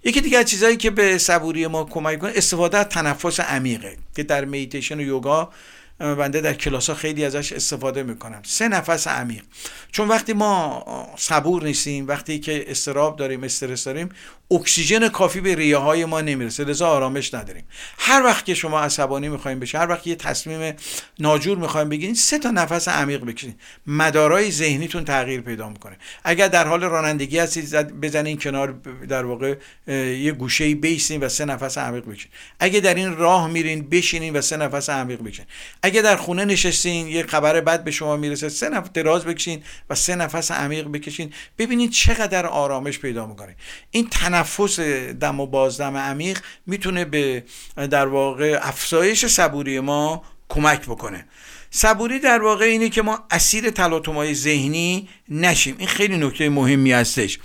یکی 0.04 0.22
دیگه 0.22 0.44
چیزهایی 0.44 0.78
که 0.78 0.90
به 0.90 1.18
صبوری 1.18 1.68
ما 1.68 1.84
کمک 1.84 2.20
کنه 2.20 2.32
استفاده 2.36 2.78
از 2.78 2.86
تنفس 2.86 3.40
عمیقه 3.40 3.98
که 4.16 4.24
در 4.24 4.46
میتیشن 4.46 4.98
و 4.98 5.02
یوگا 5.02 5.50
بنده 6.02 6.42
در 6.42 6.54
کلاس 6.54 6.90
ها 6.90 6.96
خیلی 6.96 7.26
ازش 7.26 7.54
استفاده 7.54 8.04
می‌کنم. 8.04 8.42
سه 8.44 8.68
نفس 8.68 9.08
عمیق. 9.08 9.44
چون 9.92 10.08
وقتی 10.08 10.34
ما 10.34 10.84
صبور 11.18 11.64
نیستیم 11.64 12.08
وقتی 12.08 12.40
که 12.40 12.72
استراب 12.72 13.16
داریم 13.16 13.44
استرس 13.44 13.84
داریم 13.84 14.10
اکسیژن 14.52 15.10
کافی 15.10 15.42
به 15.42 15.56
ریه 15.56 15.78
های 15.78 16.06
ما 16.06 16.22
نمی‌رسه 16.22 16.64
لذا 16.64 16.88
آرامش 16.88 17.34
نداریم. 17.34 17.64
هر 17.98 18.24
وقت 18.24 18.46
که 18.46 18.54
شما 18.54 18.82
عصبانی 18.82 19.30
می‌خوایم 19.30 19.60
بشه 19.60 19.80
هر 19.80 19.90
وقت 19.90 20.08
یه 20.08 20.16
تصمیم 20.16 20.76
ناجور 21.20 21.58
می‌خوایم 21.58 21.90
بگیرید 21.90 22.16
سه 22.16 22.40
تا 22.40 22.52
نفس 22.52 22.88
عمیق 22.88 23.26
بکشید 23.26 23.60
مدارای 23.88 24.52
ذهنیتون 24.52 25.06
تغییر 25.06 25.42
پیدا 25.42 25.70
می‌کنه. 25.70 25.98
اگر 26.24 26.48
در 26.48 26.68
حال 26.68 26.82
رانندگی 26.82 27.40
هستید 27.40 28.00
بزنین 28.02 28.38
کنار 28.38 28.72
در 29.10 29.26
واقع 29.26 29.56
یه 29.88 30.32
گوشه 30.32 30.64
ای 30.64 31.18
و 31.18 31.30
سه 31.30 31.46
نفس 31.46 31.78
عمیق 31.78 32.06
بکشید 32.06 32.32
اگه 32.60 32.80
در 32.80 32.94
این 32.96 33.18
راه 33.18 33.48
میرین 33.48 33.90
بشینین 33.90 34.36
و 34.36 34.42
سه 34.42 34.58
نفس 34.58 34.90
عمیق 34.90 35.22
بکشید 35.22 35.48
اگه 35.82 36.02
در 36.02 36.16
خونه 36.16 36.46
نشستین 36.46 37.08
یه 37.08 37.24
خبر 37.24 37.62
بد 37.62 37.84
به 37.84 37.92
شما 37.92 38.18
می‌رسه 38.18 38.50
سه 38.50 38.70
نفس 38.70 38.90
دراز 38.94 39.26
بکشین 39.26 39.64
و 39.90 39.96
سه 39.96 40.16
نفس 40.16 40.52
عمیق 40.52 40.88
بکشین. 40.88 41.34
ببینید 41.58 41.92
چقدر 41.92 42.46
آرامش 42.46 43.00
پیدا 43.00 43.26
می‌کنه. 43.26 43.56
این 43.92 44.10
تنفس 44.10 44.41
دم 45.20 45.40
و 45.40 45.48
بازدم 45.48 45.98
عمیق 45.98 46.40
می‌تونه 46.66 47.06
به 47.06 47.44
در 47.92 48.08
واقع 48.08 48.60
افزایش 48.62 49.26
صبوری 49.26 49.80
ما 49.80 50.24
کمک 50.50 50.82
بکنه. 50.82 51.26
صبوری 51.72 52.20
در 52.20 52.42
واقع 52.42 52.66
اینه 52.66 52.90
که 52.90 53.02
ما 53.02 53.20
اسیر 53.32 53.70
تلاطم‌های 53.70 54.36
ذهنی 54.36 55.10
نشیم. 55.32 55.76
این 55.78 55.88
خیلی 55.88 56.18
نکته 56.18 56.50
مهمی 56.50 56.92
هستش. 56.92 57.40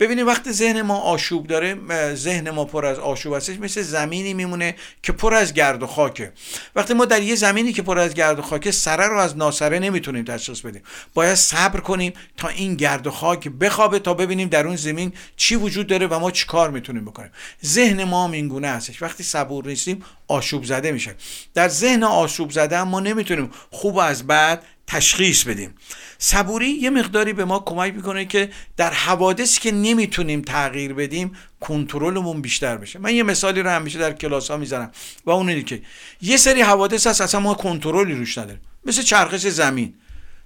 ببینید 0.00 0.26
وقتی 0.26 0.52
ذهن 0.52 0.82
ما 0.82 0.96
آشوب 0.96 1.46
داره 1.46 1.76
ذهن 2.14 2.50
ما 2.50 2.64
پر 2.64 2.86
از 2.86 2.98
آشوب 2.98 3.34
هستش 3.34 3.58
مثل 3.58 3.82
زمینی 3.82 4.34
میمونه 4.34 4.74
که 5.02 5.12
پر 5.12 5.34
از 5.34 5.54
گرد 5.54 5.82
و 5.82 5.86
خاکه. 5.86 6.32
وقتی 6.76 6.94
ما 6.94 7.04
در 7.04 7.22
یه 7.22 7.34
زمینی 7.34 7.72
که 7.72 7.82
پر 7.82 7.98
از 7.98 8.14
گرد 8.14 8.38
و 8.38 8.42
خاکه 8.42 8.70
سره 8.70 9.06
رو 9.06 9.18
از 9.18 9.36
ناسره 9.36 9.78
نمی‌تونیم 9.78 10.24
تشخیص 10.24 10.60
بدیم. 10.60 10.82
باید 11.14 11.34
صبر 11.34 11.80
کنیم 11.80 12.12
تا 12.36 12.48
این 12.48 12.74
گرد 12.74 13.06
و 13.06 13.10
خاک 13.10 13.48
بخوابه 13.48 13.98
تا 13.98 14.14
ببینیم 14.14 14.48
در 14.48 14.66
اون 14.66 14.76
زمین 14.76 15.12
چی 15.36 15.56
وجود 15.56 15.86
داره 15.86 16.06
و 16.06 16.18
ما 16.18 16.30
چی 16.30 16.46
کار 16.46 16.70
می‌تونیم 16.70 17.04
بکنیم. 17.04 17.30
ذهن 17.64 18.04
ما 18.04 18.24
هم 18.24 18.32
این 18.32 18.48
گونه 18.48 18.68
هستش. 18.68 19.02
وقتی 19.02 19.22
صبور 19.22 19.66
نیستیم 19.66 20.04
آشوب 20.28 20.64
زده 20.64 20.92
میشه. 20.92 21.14
در 21.54 21.68
ذهن 21.68 22.04
آشوب 22.04 22.50
زده 22.50 22.82
ما 22.82 23.00
نمی‌تونیم 23.00 23.50
خوب 23.70 23.98
از 23.98 24.26
بد 24.26 24.62
تشخیص 24.86 25.44
بدیم. 25.44 25.74
صبوری 26.22 26.68
یه 26.68 26.90
مقداری 26.90 27.32
به 27.32 27.44
ما 27.44 27.58
کمک 27.58 27.94
می‌کنه 27.94 28.24
که 28.24 28.50
در 28.76 28.92
حوادثی 28.92 29.60
که 29.60 29.72
نمی‌تونیم 29.72 30.42
تغییر 30.42 30.92
بدیم 30.92 31.36
کنترلمون 31.60 32.42
بیشتر 32.42 32.76
بشه. 32.76 32.98
من 32.98 33.14
یه 33.14 33.22
مثالی 33.22 33.62
رو 33.62 33.70
همیشه 33.70 33.98
در 33.98 34.12
کلاس 34.12 34.50
ها 34.50 34.56
می‌زنم 34.56 34.92
و 35.26 35.30
اون 35.30 35.48
اینه 35.48 35.62
که 35.62 35.82
یه 36.22 36.36
سری 36.36 36.62
حوادث 36.62 37.06
هست 37.06 37.20
اصلا 37.20 37.40
ما 37.40 37.54
کنترلی 37.54 38.14
روش 38.14 38.38
نداریم. 38.38 38.60
مثل 38.84 39.02
چرخش 39.02 39.46
زمین 39.46 39.94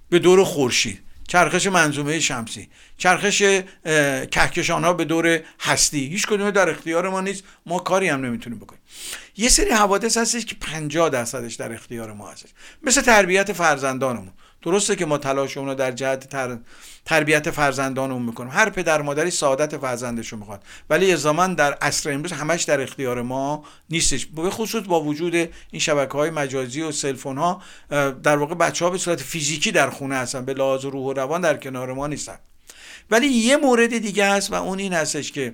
به 0.09 0.19
دور 0.19 0.43
خورشید 0.43 1.01
چرخش 1.27 1.67
منظومه 1.67 2.19
شمسی 2.19 2.69
چرخش 2.97 3.39
کهکشان 4.31 4.83
ها 4.83 4.93
به 4.93 5.05
دور 5.05 5.39
هستی. 5.59 6.07
هیچ 6.07 6.27
کدوم 6.27 6.51
در 6.51 6.69
اختیار 6.69 7.09
ما 7.09 7.21
نیست. 7.21 7.43
ما 7.65 7.79
کاری 7.79 8.07
هم 8.07 8.25
نمی‌تونیم 8.25 8.59
بکنیم. 8.59 8.81
یه 9.37 9.49
سری 9.49 9.69
حوادث 9.69 10.17
هستش 10.17 10.45
که 10.45 10.55
50 10.55 11.09
درصدش 11.09 11.55
در 11.55 11.73
اختیار 11.73 12.13
ما 12.13 12.29
هستش. 12.31 12.49
مثل 12.83 13.01
تربیت 13.01 13.53
فرزندانمون. 13.53 14.31
درسته 14.65 14.95
که 14.95 15.05
ما 15.05 15.17
تلاشمون 15.17 15.67
رو 15.67 15.75
در 15.75 15.91
جهت 15.91 16.29
تر... 16.29 16.57
تربیت 17.05 17.51
فرزندانمون 17.51 18.21
می‌کنیم. 18.21 18.51
هر 18.51 18.69
پدر 18.69 19.01
مادری 19.01 19.31
سعادت 19.31 19.77
فرزندش 19.77 20.27
رو 20.27 20.37
می‌خواد. 20.37 20.63
ولی 20.89 21.11
الزاما 21.11 21.47
در 21.47 21.73
عصر 21.73 22.11
امروز 22.11 22.31
همش 22.31 22.63
در 22.63 22.81
اختیار 22.81 23.21
ما 23.21 23.63
نیستش. 23.89 24.25
به 24.25 24.49
خصوص 24.49 24.83
با 24.83 25.01
وجود 25.01 25.35
این 25.35 25.79
شبکه 25.79 26.13
های 26.13 26.29
مجازی 26.29 26.81
و 26.81 26.91
سلفون 26.91 27.37
ها 27.37 27.61
در 28.23 28.37
واقع 28.37 28.55
بچه 28.55 28.85
ها 28.85 28.91
به 28.91 28.97
صورت 28.97 29.21
فیزیکی 29.21 29.71
در 29.71 29.89
خونه 29.89 30.15
هستن. 30.15 30.45
به 30.45 30.53
لحاظ 30.53 30.85
روح 30.85 31.05
و 31.05 31.13
روان 31.13 31.41
در 31.41 31.57
کنار 31.57 31.93
ما 31.93 32.07
نیستن. 32.07 32.37
ولی 33.11 33.27
یه 33.27 33.57
مورد 33.57 33.97
دیگه 33.97 34.25
هست 34.25 34.51
و 34.51 34.55
اون 34.55 34.79
این 34.79 34.93
هستش 34.93 35.31
که 35.31 35.53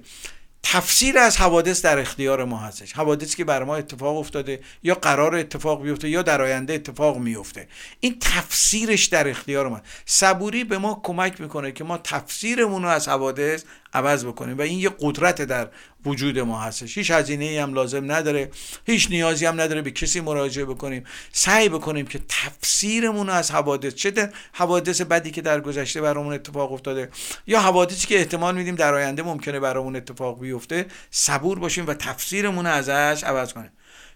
تفسیر 0.64 1.18
از 1.18 1.38
حوادث 1.38 1.82
در 1.82 2.00
اختیار 2.00 2.46
ما 2.46 2.58
هستش. 2.58 2.94
حوادثی 2.94 3.38
که 3.38 3.44
بر 3.46 3.64
ما 3.64 3.76
اتفاق 3.76 4.18
افتاده 4.18 4.60
یا 4.84 4.96
قرار 4.96 5.36
اتفاق 5.36 5.84
بیفته 5.84 6.10
یا 6.10 6.22
در 6.22 6.42
آینده 6.42 6.74
اتفاق 6.74 7.18
میفته. 7.18 7.68
این 8.00 8.18
تفسیرش 8.22 9.06
در 9.06 9.28
اختیار 9.28 9.70
ما 9.70 9.82
صبوری 10.06 10.64
به 10.64 10.78
ما 10.78 11.00
کمک 11.04 11.42
می‌کنه 11.42 11.72
که 11.72 11.84
ما 11.84 11.98
تفسیرمون 11.98 12.84
رو 12.84 12.90
از 12.90 13.08
حوادث 13.08 13.64
عوض 13.94 14.26
بکنیم 14.26 14.58
و 14.58 14.62
این 14.62 14.80
یه 14.80 14.92
قدرت 15.00 15.42
در 15.42 15.70
وجود 16.06 16.40
ما 16.40 16.62
هستش. 16.62 16.98
هیچ 16.98 17.12
هزینه 17.12 17.62
هم 17.64 17.74
لازم 17.74 18.12
نداره. 18.12 18.52
هیچ 18.86 19.08
نیازی 19.10 19.46
هم 19.46 19.62
نداره 19.62 19.82
به 19.82 19.92
کسی 19.92 20.22
مراجعه 20.22 20.66
بکنیم. 20.66 21.04
سعی 21.32 21.70
بکنیم 21.70 22.06
که 22.06 22.20
تفسیرمون 22.30 23.30
از 23.30 23.52
حوادث 23.52 23.94
چه 23.94 24.12
در 24.12 24.30
حوادث 24.54 25.02
بدی 25.02 25.32
که 25.32 25.42
در 25.42 25.62
گذشته 25.62 26.02
برامون 26.02 26.34
اتفاق 26.34 26.74
افتاده 26.74 27.10
یا 27.48 27.60
حوادثی 27.60 28.08
که 28.08 28.18
احتمال 28.18 28.56
میدیم 28.56 28.76
در 28.76 28.94
آینده 28.94 29.24
ممکنه 29.24 29.60
برامون 29.60 29.96
اتفاق 29.96 30.40
بیفته 30.40 30.86
صبور 31.12 31.60
باشیم 31.60 31.88
و 31.88 31.94
تفسیرمون 31.94 32.66
ازش 32.66 33.24
عوض 33.24 33.54
کنیم. 33.54 33.72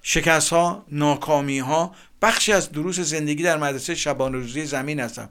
شکست 0.08 0.50
ها 0.50 0.86
ناکامی 0.91 1.60
ها 1.60 1.96
بخشی 2.22 2.54
از 2.54 2.72
دروس 2.72 3.00
زندگی 3.00 3.44
در 3.44 3.58
مدرسه 3.58 3.96
شبانه 3.96 4.38
روزی 4.38 4.65
زمین 4.65 5.00
هستم 5.00 5.30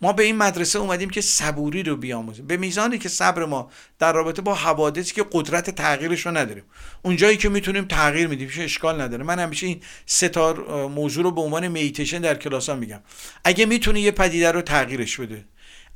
ما 0.00 0.12
به 0.12 0.22
این 0.22 0.36
مدرسه 0.36 0.78
اومدیم 0.78 1.10
که 1.10 1.20
صبوری 1.20 1.82
رو 1.82 1.96
بیاموزیم. 1.96 2.46
به 2.46 2.56
میزانی 2.56 2.98
که 2.98 3.08
صبر 3.08 3.44
ما 3.44 3.70
در 3.98 4.12
رابطه 4.12 4.42
با 4.42 4.54
حوادثی 4.54 5.14
که 5.14 5.24
قدرت 5.32 5.70
تغییرش 5.70 6.26
رو 6.26 6.36
نداریم. 6.36 6.62
اونجایی 7.02 7.36
که 7.36 7.48
می‌تونیم 7.48 7.84
تغییر 7.84 8.26
میدیم 8.26 8.50
اشکال 8.58 9.00
نداره. 9.00 9.24
من 9.24 9.38
همیشه 9.38 9.66
این 9.66 9.80
ستار 10.06 10.86
موضوع 10.86 11.24
رو 11.24 11.30
به 11.30 11.40
عنوان 11.40 11.68
میتیشن 11.68 12.20
در 12.20 12.34
کلاس 12.34 12.70
میگم. 12.70 13.00
اگه 13.44 13.66
می‌تونی 13.66 14.00
یه 14.00 14.10
پدیده 14.10 14.52
رو 14.52 14.62
تغییرش 14.62 15.20
بده. 15.20 15.44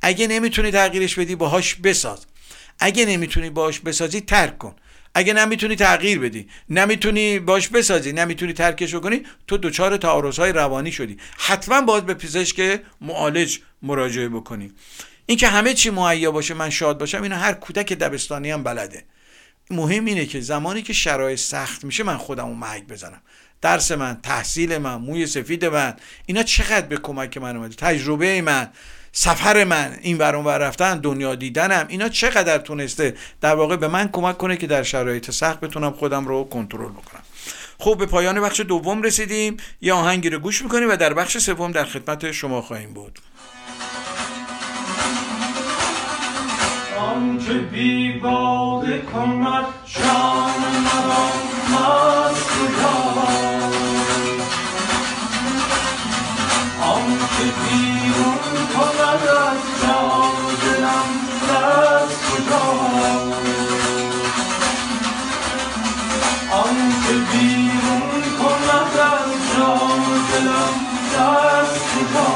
اگه 0.01 0.27
نمی‌تونی 0.27 0.71
تغییرش 0.71 1.19
بدی 1.19 1.35
باهاش 1.35 1.75
بساز. 1.75 2.25
اگه 2.79 3.05
نمی‌تونی 3.05 3.49
باهاش 3.49 3.79
بسازی 3.79 4.21
ترک 4.21 4.57
کن. 4.57 4.75
اگه 5.13 5.33
نمی‌تونی 5.33 5.75
تغییر 5.75 6.19
بدی 6.19 6.47
نمی‌تونی 6.69 7.39
باش 7.39 7.67
بسازی 7.67 8.11
نمی‌تونی 8.11 8.53
ترکش 8.53 8.95
کنی 8.95 9.23
تو 9.47 9.57
دچار 9.57 10.05
های 10.37 10.51
روانی 10.51 10.91
شدی. 10.91 11.17
حتما 11.37 11.81
باید 11.81 12.05
به 12.05 12.13
پزشک 12.13 12.81
معالج 13.01 13.59
مراجعه 13.81 14.29
بکنی. 14.29 14.71
اینکه 15.25 15.47
همه 15.47 15.73
چی 15.73 15.89
مهیا 15.89 16.31
باشه 16.31 16.53
من 16.53 16.69
شاد 16.69 16.99
باشم 16.99 17.23
اینو 17.23 17.35
هر 17.35 17.53
کودک 17.53 17.93
دبستانی 17.93 18.51
هم 18.51 18.63
بلده. 18.63 19.03
مهم 19.69 20.05
اینه 20.05 20.25
که 20.25 20.39
زمانی 20.39 20.81
که 20.81 20.93
شرایط 20.93 21.39
سخت 21.39 21.83
میشه 21.83 22.03
من 22.03 22.17
خودم 22.17 22.47
رو 22.47 22.53
محک 22.53 22.83
بزنم. 22.83 23.21
درس 23.61 23.91
من 23.91 24.17
تحصیل 24.23 24.77
من 24.77 24.95
موی 24.95 25.25
سفید 25.25 25.65
من 25.65 25.95
اینا 26.25 26.43
چقدر 26.43 26.85
به 26.85 26.97
کمک 26.97 27.37
من 27.37 27.55
اومده؟ 27.57 27.75
تجربه 27.75 28.41
من. 28.41 28.69
سفر 29.11 29.63
من 29.63 29.97
این 30.01 30.17
ور 30.17 30.35
ور 30.35 30.57
رفتن 30.57 30.99
دنیا 30.99 31.35
دیدنم 31.35 31.85
اینا 31.89 32.09
چقدر 32.09 32.57
تونسته 32.57 33.15
در 33.41 33.55
واقع 33.55 33.75
به 33.75 33.87
من 33.87 34.09
کمک 34.11 34.37
کنه 34.37 34.57
که 34.57 34.67
در 34.67 34.83
شرایط 34.83 35.31
سخت 35.31 35.59
بتونم 35.59 35.91
خودم 35.91 36.27
رو 36.27 36.43
کنترل 36.43 36.89
بکنم. 36.89 37.21
خب 37.79 37.97
به 37.97 38.05
پایان 38.05 38.41
بخش 38.41 38.59
دوم 38.59 39.01
رسیدیم. 39.01 39.57
یه 39.81 39.93
آهنگی 39.93 40.29
رو 40.29 40.39
گوش 40.39 40.61
می‌کنیم 40.61 40.89
و 40.89 40.95
در 40.95 41.13
بخش 41.13 41.37
سوم 41.37 41.71
در 41.71 41.85
خدمت 41.85 42.31
شما 42.31 42.61
خواهیم 42.61 42.93
بود. 42.93 43.19
آنکه 46.97 47.53
بی 47.53 48.19
کند 49.13 49.65
شام 49.85 50.61
آنکه 56.81 57.43
بیرون 57.63 58.60
کند 58.81 59.27
از 59.27 59.63
دست 61.49 62.21
کجا 62.27 62.65
آنکه 66.51 67.13
بیرون 67.31 68.21
کند 68.39 68.97
از 68.97 69.31
دست 71.15 71.81
کجا 71.91 72.29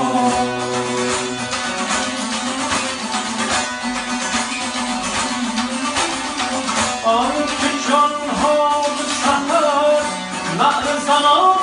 آنکه 7.05 7.69
جانها 7.89 8.81
به 8.97 9.03
سهر 9.25 9.65
از 9.65 11.54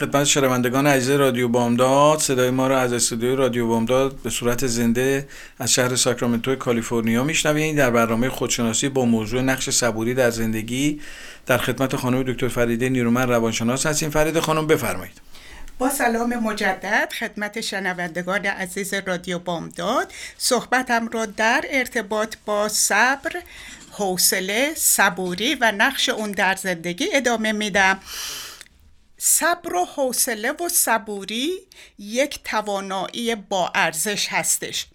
خدمت 0.00 0.24
شنوندگان 0.24 0.86
عزیز 0.86 1.10
رادیو 1.10 1.48
بامداد. 1.48 2.18
صدای 2.18 2.50
ما 2.50 2.66
را 2.66 2.80
از 2.80 2.92
استودیوی 2.92 3.36
رادیو 3.36 3.66
بامداد 3.66 4.16
به 4.16 4.30
صورت 4.30 4.66
زنده 4.66 5.28
از 5.58 5.72
شهر 5.72 5.96
ساکرامنتو 5.96 6.56
کالیفرنیا 6.56 7.24
میشنوید. 7.24 7.76
در 7.76 7.90
برنامه 7.90 8.28
خودشناسی 8.28 8.88
با 8.88 9.04
موضوع 9.04 9.40
نقش 9.40 9.70
صبوری 9.70 10.14
در 10.14 10.30
زندگی 10.30 11.00
در 11.46 11.58
خدمت 11.58 11.96
خانم 11.96 12.22
دکتر 12.22 12.48
فریده 12.48 12.88
نیرومن 12.88 13.28
روانشناس 13.28 13.86
هستیم. 13.86 14.10
فرید 14.10 14.40
خانم 14.40 14.66
بفرمایید. 14.66 15.20
با 15.78 15.88
سلام 15.88 16.34
مجدد 16.34 17.12
خدمت 17.18 17.60
شنوندگان 17.60 18.46
عزیز 18.46 18.94
رادیو 18.94 19.38
بامداد. 19.38 20.12
صحبتم 20.38 21.08
را 21.08 21.26
در 21.26 21.64
ارتباط 21.70 22.34
با 22.46 22.68
صبر 22.68 23.32
حوصله 23.90 24.72
صبوری 24.76 25.54
و 25.54 25.72
نقش 25.78 26.08
اون 26.08 26.30
در 26.30 26.54
زندگی 26.54 27.06
ادامه 27.12 27.52
میدم. 27.52 27.98
صبر 29.22 29.74
و 29.74 29.84
حوصله 29.84 30.52
و 30.52 30.68
صبوری 30.68 31.52
یک 31.98 32.40
توانایی 32.44 33.34
با 33.34 33.72
ارزش 33.74 34.28
هستش. 34.28 34.86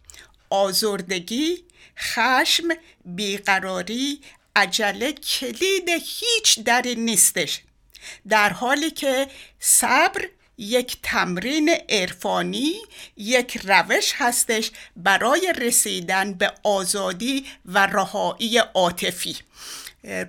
آزردگی 0.49 1.63
خشم 1.97 2.63
بیقراری 3.05 4.21
عجله 4.55 5.11
کلید 5.13 5.89
هیچ 5.89 6.59
دری 6.59 6.95
نیستش. 6.95 7.61
در 8.29 8.49
حالی 8.49 8.91
که 8.91 9.27
صبر 9.59 10.29
یک 10.57 10.97
تمرین 11.03 11.69
عرفانی 11.89 12.73
یک 13.17 13.57
روش 13.63 14.13
هستش 14.15 14.71
برای 14.95 15.53
رسیدن 15.57 16.33
به 16.33 16.51
آزادی 16.63 17.45
و 17.65 17.85
رهایی 17.85 18.57
عاطفی. 18.57 19.37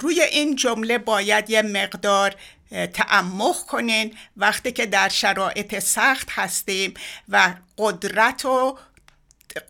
روی 0.00 0.22
این 0.22 0.56
جمله 0.56 0.98
باید 0.98 1.50
یه 1.50 1.62
مقدار 1.62 2.34
تعمق 2.70 3.66
کنین. 3.66 4.16
وقتی 4.36 4.72
که 4.72 4.86
در 4.86 5.08
شرایط 5.08 5.78
سخت 5.78 6.28
هستیم 6.30 6.94
و 7.28 7.54
قدرت 7.78 8.44
و 8.44 8.78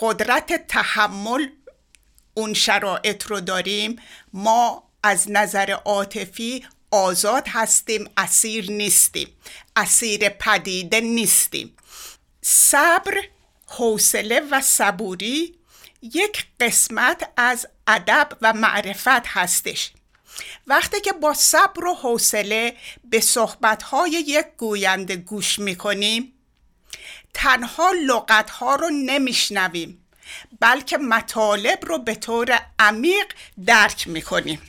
قدرت 0.01 0.67
تحمل 0.67 1.47
اون 2.35 2.55
شرایط 2.55 3.27
رو 3.27 3.41
داریم 3.41 3.97
ما 4.33 4.83
از 5.03 5.31
نظر 5.31 5.71
عاطفی 5.71 6.67
آزاد 6.91 7.49
هستیم 7.49 8.11
اسیر 8.17 8.71
نیستیم 8.71 9.29
اسیر 9.77 10.29
پدیده 10.29 11.01
نیستیم. 11.01 11.77
صبر 12.42 13.23
حوصله 13.67 14.40
و 14.51 14.61
صبوری 14.61 15.59
یک 16.03 16.47
قسمت 16.61 17.33
از 17.37 17.67
ادب 17.87 18.29
و 18.42 18.53
معرفت 18.53 19.27
هستش. 19.27 19.92
وقتی 20.67 21.00
که 21.00 21.12
با 21.12 21.35
صبر 21.35 21.85
و 21.85 21.94
حوصله 21.94 22.77
به 23.04 23.21
صحبتهای 23.21 24.10
یک 24.10 24.46
گوینده 24.56 25.17
گوش 25.17 25.58
می‌کنیم 25.58 26.33
تنها 27.35 27.92
لغتها 28.06 28.75
رو 28.75 28.90
نمیشنویم 28.90 30.06
بلکه 30.60 30.98
مطالب 30.98 31.79
رو 31.83 31.98
به 31.98 32.14
طور 32.14 32.60
عمیق 32.79 33.27
درک 33.67 34.08
می‌کنیم. 34.08 34.60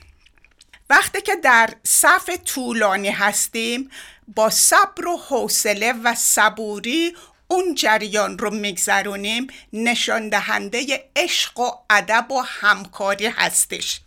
وقتی 0.89 1.21
که 1.21 1.35
در 1.35 1.73
صف 1.83 2.29
طولانی 2.45 3.09
هستیم 3.09 3.91
با 4.35 4.49
صبر 4.49 5.07
و 5.07 5.17
حوصله 5.17 5.93
و 5.93 6.15
صبوری 6.15 7.15
اون 7.47 7.75
جریان 7.75 8.37
رو 8.37 8.49
میگذرونیم 8.49 9.47
نشان 9.73 10.29
دهنده 10.29 11.09
عشق 11.15 11.59
و 11.59 11.71
ادب 11.89 12.31
و 12.31 12.41
همکاری 12.41 13.27
هستش. 13.27 14.01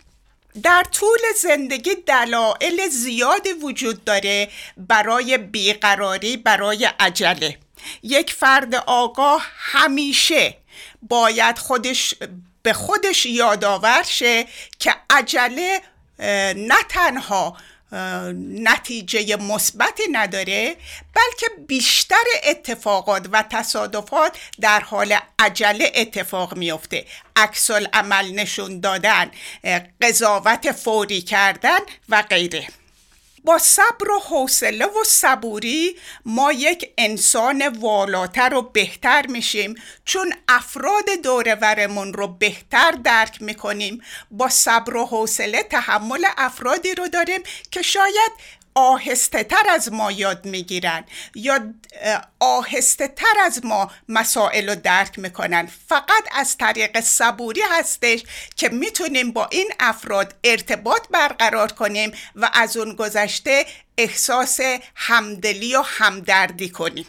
در 0.63 0.85
طول 0.93 1.19
زندگی 1.43 1.95
دلایل 2.07 2.89
زیادی 2.89 3.53
وجود 3.53 4.05
داره 4.05 4.49
برای 4.77 5.39
بیقراری 5.39 6.37
برای 6.37 6.89
عجله. 7.01 7.59
یک 8.03 8.33
فرد 8.33 8.75
آگاه 8.75 9.47
همیشه 9.57 10.57
باید 11.03 11.59
خودش 11.59 12.15
به 12.63 12.73
خودش 12.73 13.27
یادآور 13.27 14.03
شه 14.03 14.47
که 14.79 14.95
عجله 15.11 15.81
نه 16.57 16.83
تنها 16.89 17.57
نتیجه 17.93 19.37
مثبتی 19.37 20.03
نداره 20.13 20.77
بلکه 21.15 21.47
بیشتر 21.69 22.25
اتفاقات 22.45 23.27
و 23.33 23.45
تصادفات 23.51 24.39
در 24.61 24.81
حال 24.81 25.17
عجله 25.39 25.93
اتفاق 25.95 26.57
میفته 26.57 27.05
عکس 27.37 27.71
عمل 27.71 28.31
نشون 28.31 28.81
دادن 28.81 29.31
قضاوت 30.01 30.73
فوری 30.73 31.23
کردن 31.23 31.79
و 32.09 32.23
غیره. 32.23 32.80
با 33.45 33.59
صبر 33.59 34.11
و 34.11 34.19
حوصله 34.19 34.87
و 34.87 35.05
صبوری 35.05 35.97
ما 36.25 36.53
یک 36.53 36.93
انسان 36.99 37.69
والاتر 37.69 38.55
و 38.55 38.63
بهتر 38.63 39.27
میشیم. 39.27 39.75
چون 40.05 40.33
افراد 40.49 41.05
دورورمون 41.23 42.13
رو 42.13 42.27
بهتر 42.27 42.91
درک 42.91 43.43
می‌کنیم. 43.43 44.03
با 44.31 44.49
صبر 44.49 44.97
و 44.97 45.07
حوصله 45.07 45.63
تحمل 45.63 46.25
افرادی 46.37 46.95
رو 46.95 47.09
داریم 47.09 47.43
که 47.71 47.83
شاید 47.83 48.33
آهسته 48.75 49.45
تر 49.45 49.69
از 49.71 49.93
ما 49.93 50.13
یاد 50.13 50.45
می‌گیرن. 50.45 51.05
یا 51.35 51.75
آهسته 52.41 53.09
تر 53.09 53.41
از 53.45 53.65
ما 53.65 53.91
مسائل 54.09 54.69
رو 54.69 54.75
درک 54.75 55.19
می‌کنن. 55.19 55.69
فقط 55.89 56.25
از 56.33 56.57
طریق 56.57 57.01
صبوری 57.01 57.63
هستش 57.71 58.23
که 58.57 58.69
می‌تونیم 58.69 59.33
با 59.33 59.47
این 59.47 59.73
افراد 59.81 60.35
ارتباط 60.45 61.09
برقرار 61.11 61.73
کنیم 61.73 62.13
و 62.37 62.51
از 62.53 62.77
اون 62.77 62.95
گذشته 62.95 63.67
احساس 63.99 64.61
همدلی 64.95 65.77
و 65.77 65.83
همدردی 65.83 66.69
کنیم. 66.69 67.07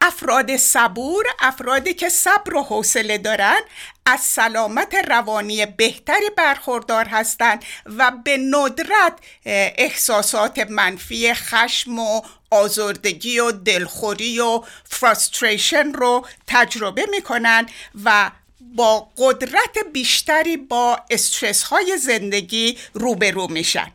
افراد 0.00 0.56
صبور 0.56 1.24
افرادی 1.40 1.94
که 1.94 2.08
صبر 2.08 2.54
و 2.54 2.62
حوصله 2.62 3.18
دارن 3.18 3.60
از 4.06 4.20
سلامت 4.20 4.94
روانی 4.94 5.66
بهتری 5.66 6.30
برخوردار 6.36 7.04
هستند 7.04 7.64
و 7.86 8.12
به 8.24 8.36
ندرت 8.36 9.12
احساسات 9.44 10.58
منفی 10.58 11.34
خشم 11.34 11.98
و 11.98 12.22
آزردگی 12.50 13.38
و 13.38 13.52
دلخوری 13.52 14.40
و 14.40 14.62
فرستریشن 14.84 15.92
رو 15.92 16.26
تجربه 16.46 17.06
می‌کنن 17.10 17.66
و 18.04 18.30
با 18.60 19.08
قدرت 19.16 19.78
بیشتری 19.92 20.56
با 20.56 20.98
استرس 21.10 21.62
های 21.62 21.98
زندگی 21.98 22.78
روبرو 22.92 23.48
میشن. 23.48 23.92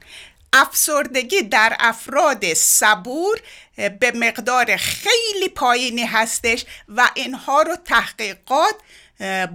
افسردگی 0.54 1.41
در 1.41 1.76
افراد 1.80 2.54
صبور 2.54 3.41
به 3.76 4.12
مقدار 4.16 4.78
خیلی 4.78 5.49
پایینی 5.56 6.04
هستش 6.04 6.66
و 6.88 7.10
اینها 7.14 7.62
رو 7.62 7.76
تحقیقات 7.76 8.76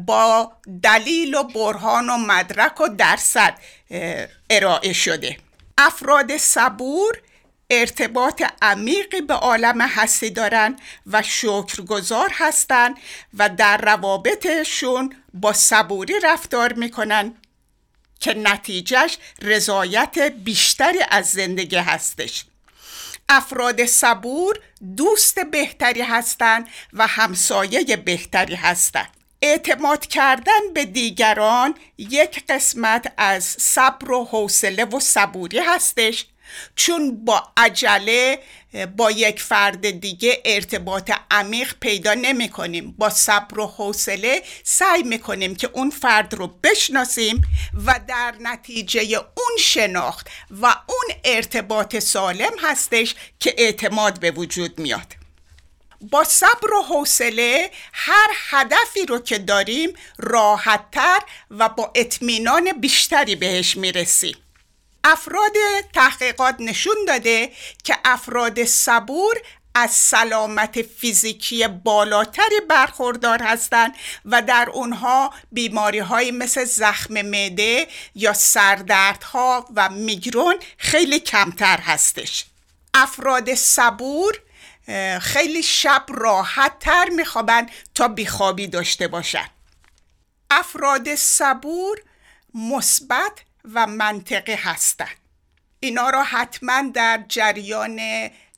با 0.06 0.52
دلیل 0.82 1.34
و 1.34 1.42
برهان 1.42 2.10
و 2.10 2.16
مدرک 2.16 2.80
و 2.80 2.88
درصد 2.88 3.58
ارائه 4.50 4.92
شده. 4.92 5.36
افراد 5.78 6.36
صبور 6.36 7.20
ارتباط 7.70 8.42
عمیقی 8.62 9.20
به 9.20 9.34
عالم 9.34 9.80
هستی 9.80 10.30
دارن 10.30 10.76
و 11.06 11.22
شکرگزار 11.22 12.30
هستند 12.32 12.96
و 13.38 13.48
در 13.48 13.76
روابطشون 13.76 15.16
با 15.34 15.52
صبوری 15.52 16.14
رفتار 16.22 16.72
می‌کنن. 16.72 17.34
که 18.20 18.34
نتیجهش 18.34 19.18
رضایت 19.42 20.18
بیشتری 20.18 20.98
از 21.10 21.26
زندگی 21.26 21.76
هستش. 21.76 22.44
افراد 23.28 23.86
صبور 23.86 24.58
دوست 24.96 25.38
بهتری 25.40 26.02
هستند 26.02 26.68
و 26.92 27.06
همسایه 27.06 27.96
بهتری 27.96 28.54
هستند. 28.54 29.16
اعتماد 29.42 30.06
کردن 30.06 30.72
به 30.74 30.84
دیگران 30.84 31.74
یک 31.98 32.44
قسمت 32.48 33.12
از 33.16 33.44
صبر 33.44 34.10
و 34.10 34.24
حوصله 34.24 34.84
و 34.84 35.00
صبوری 35.00 35.58
هستش. 35.58 36.26
چون 36.76 37.24
با 37.24 37.42
عجله 37.56 38.38
با 38.96 39.10
یک 39.10 39.42
فرد 39.42 39.90
دیگه 39.90 40.42
ارتباط 40.44 41.12
عمیق 41.30 41.74
پیدا 41.80 42.14
نمی 42.14 42.48
کنیم 42.48 42.94
با 42.98 43.10
صبر 43.10 43.58
و 43.60 43.66
حوصله 43.66 44.42
سعی 44.62 45.02
می 45.02 45.18
کنیم 45.18 45.54
که 45.54 45.70
اون 45.72 45.90
فرد 45.90 46.34
رو 46.34 46.46
بشناسیم 46.46 47.42
و 47.86 48.00
در 48.08 48.34
نتیجه 48.40 49.00
اون 49.16 49.56
شناخت 49.58 50.28
و 50.50 50.66
اون 50.66 51.16
ارتباط 51.24 51.96
سالم 51.96 52.52
هستش 52.62 53.14
که 53.40 53.54
اعتماد 53.58 54.20
به 54.20 54.30
وجود 54.30 54.78
میاد. 54.78 55.16
با 56.00 56.24
صبر 56.24 56.72
و 56.72 56.82
حوصله 56.82 57.70
هر 57.92 58.28
هدفی 58.50 59.06
رو 59.08 59.18
که 59.18 59.38
داریم 59.38 59.92
راحتتر 60.18 61.20
و 61.50 61.68
با 61.68 61.92
اطمینان 61.94 62.72
بیشتری 62.80 63.36
بهش 63.36 63.76
می‌رسیم. 63.76 64.36
افراد 65.08 65.52
تحقیقات 65.92 66.56
نشون 66.58 66.96
داده 67.06 67.52
که 67.84 67.96
افراد 68.04 68.64
صبور 68.64 69.36
از 69.74 69.90
سلامت 69.90 70.82
فیزیکی 70.82 71.68
بالاتری 71.68 72.60
برخوردار 72.68 73.42
هستند 73.42 73.94
و 74.24 74.42
در 74.42 74.68
اونها 74.72 75.34
بیماری 75.52 75.98
های 75.98 76.30
مثل 76.30 76.64
زخم 76.64 77.22
معده 77.22 77.86
یا 78.14 78.32
سردردها 78.32 79.68
و 79.74 79.88
میگرون 79.88 80.56
خیلی 80.78 81.20
کمتر 81.20 81.80
هستش. 81.80 82.44
افراد 82.94 83.54
صبور 83.54 84.40
خیلی 85.20 85.62
شب 85.62 86.04
راحت 86.08 86.78
تر 86.78 87.08
میخوابن 87.08 87.66
تا 87.94 88.08
بیخوابی 88.08 88.66
داشته 88.66 89.08
باشن 89.08 89.48
افراد 90.50 91.14
صبور 91.14 92.02
مثبت 92.54 93.45
و 93.74 93.86
منطقی 93.86 94.54
هستند. 94.54 95.16
اینا 95.80 96.10
را 96.10 96.22
حتما 96.22 96.82
در 96.94 97.24
جریان 97.28 98.00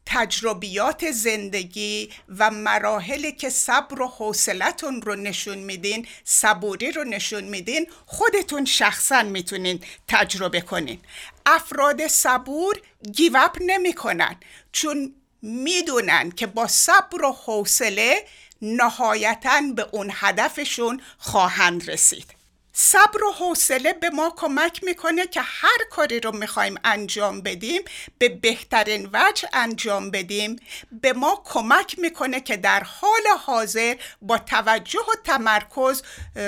تجربیات 0.06 1.11
زندگی 1.11 2.11
و 2.38 2.50
مراحلی 2.50 3.32
که 3.32 3.50
صبر 3.50 4.02
و 4.02 4.09
حوصلتون 4.09 5.02
رو 5.02 5.14
نشون 5.14 5.59
میدین 5.59 6.06
صبوری 6.24 6.92
رو 6.92 7.04
نشون 7.04 7.44
میدین 7.44 7.86
خودتون 8.06 8.64
شخصا 8.64 9.22
می‌تونین 9.22 9.80
تجربه 10.09 10.61
کنین. 10.61 11.00
افراد 11.46 12.06
صبور 12.06 12.80
گیوپ 13.12 13.59
نمی‌کنن 13.61 14.36
چون 14.72 15.14
می‌دونن 15.42 16.30
که 16.30 16.46
با 16.46 16.66
صبر 16.66 17.24
و 17.24 17.32
حوصله 17.32 18.24
نهایتا 18.62 19.62
به 19.76 19.86
اون 19.92 20.11
هدفشون 20.14 21.00
خواهند 21.18 21.90
رسید. 21.90 22.38
صبر 22.80 23.24
و 23.24 23.32
حوصله 23.32 23.92
به 23.92 24.10
ما 24.10 24.34
کمک 24.36 24.84
می‌کنه 24.84 25.26
که 25.26 25.40
هر 25.40 25.78
کاری 25.90 26.20
رو 26.20 26.36
می‌خوایم 26.36 26.74
انجام 26.84 27.40
بدیم 27.40 27.82
به 28.18 28.28
بهترین 28.28 29.10
وجه 29.12 29.48
انجام 29.52 30.10
بدیم. 30.10 30.56
به 30.92 31.12
ما 31.12 31.42
کمک 31.44 31.98
می‌کنه 31.98 32.40
که 32.40 32.56
در 32.56 32.82
حال 32.82 33.20
حاضر 33.46 33.96
با 34.22 34.38
توجه 34.38 35.00
و 35.00 35.12
تمرکز 35.24 36.02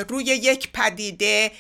روی 0.08 0.24
یک 0.24 0.72
پدیده 0.72 1.52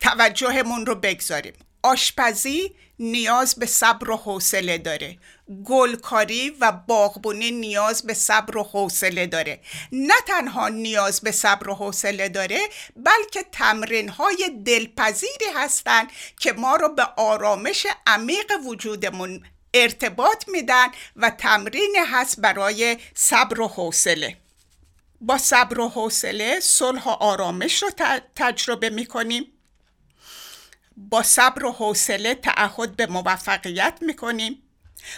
توجهمون 0.00 0.86
رو 0.86 0.94
بگذاریم. 0.94 1.54
آشپزی 1.82 2.74
نیاز 2.98 3.54
به 3.54 3.66
صبر 3.66 4.10
و 4.10 4.16
حوصله 4.16 4.78
داره. 4.78 5.18
گلکاری 5.64 6.50
و 6.60 6.72
باغبونی 6.72 7.50
نیاز 7.50 8.02
به 8.02 8.14
صبر 8.14 8.56
و 8.56 8.62
حوصله 8.62 9.26
داره. 9.26 9.60
نه 9.92 10.14
تنها 10.26 10.68
نیاز 10.68 11.20
به 11.20 11.30
صبر 11.30 11.68
و 11.68 11.74
حوصله 11.74 12.28
داره 12.28 12.60
بلکه 12.96 13.42
تمرین 13.52 14.08
های 14.08 14.50
دلپذیری 14.64 15.46
هستند 15.54 16.10
که 16.40 16.52
ما 16.52 16.76
رو 16.76 16.88
به 16.88 17.02
آرامش 17.16 17.86
عمیق 18.06 18.52
وجودمون 18.66 19.44
ارتباط 19.74 20.48
میدن 20.48 20.86
و 21.16 21.30
تمرین 21.30 21.96
هست 22.06 22.40
برای 22.40 22.96
صبر 23.14 23.60
و 23.60 23.68
حوصله. 23.68 24.36
با 25.20 25.38
صبر 25.38 25.80
و 25.80 25.88
حوصله 25.88 26.60
صلح 26.60 27.04
و 27.04 27.08
آرامش 27.08 27.82
رو 27.82 27.90
تجربه 28.36 28.90
می‌کنیم. 28.90 29.52
با 30.96 31.22
صبر 31.22 31.64
و 31.64 31.72
حوصله 31.72 32.34
تعهد 32.34 32.96
به 32.96 33.06
موفقیت 33.06 33.98
می‌کنیم. 34.00 34.62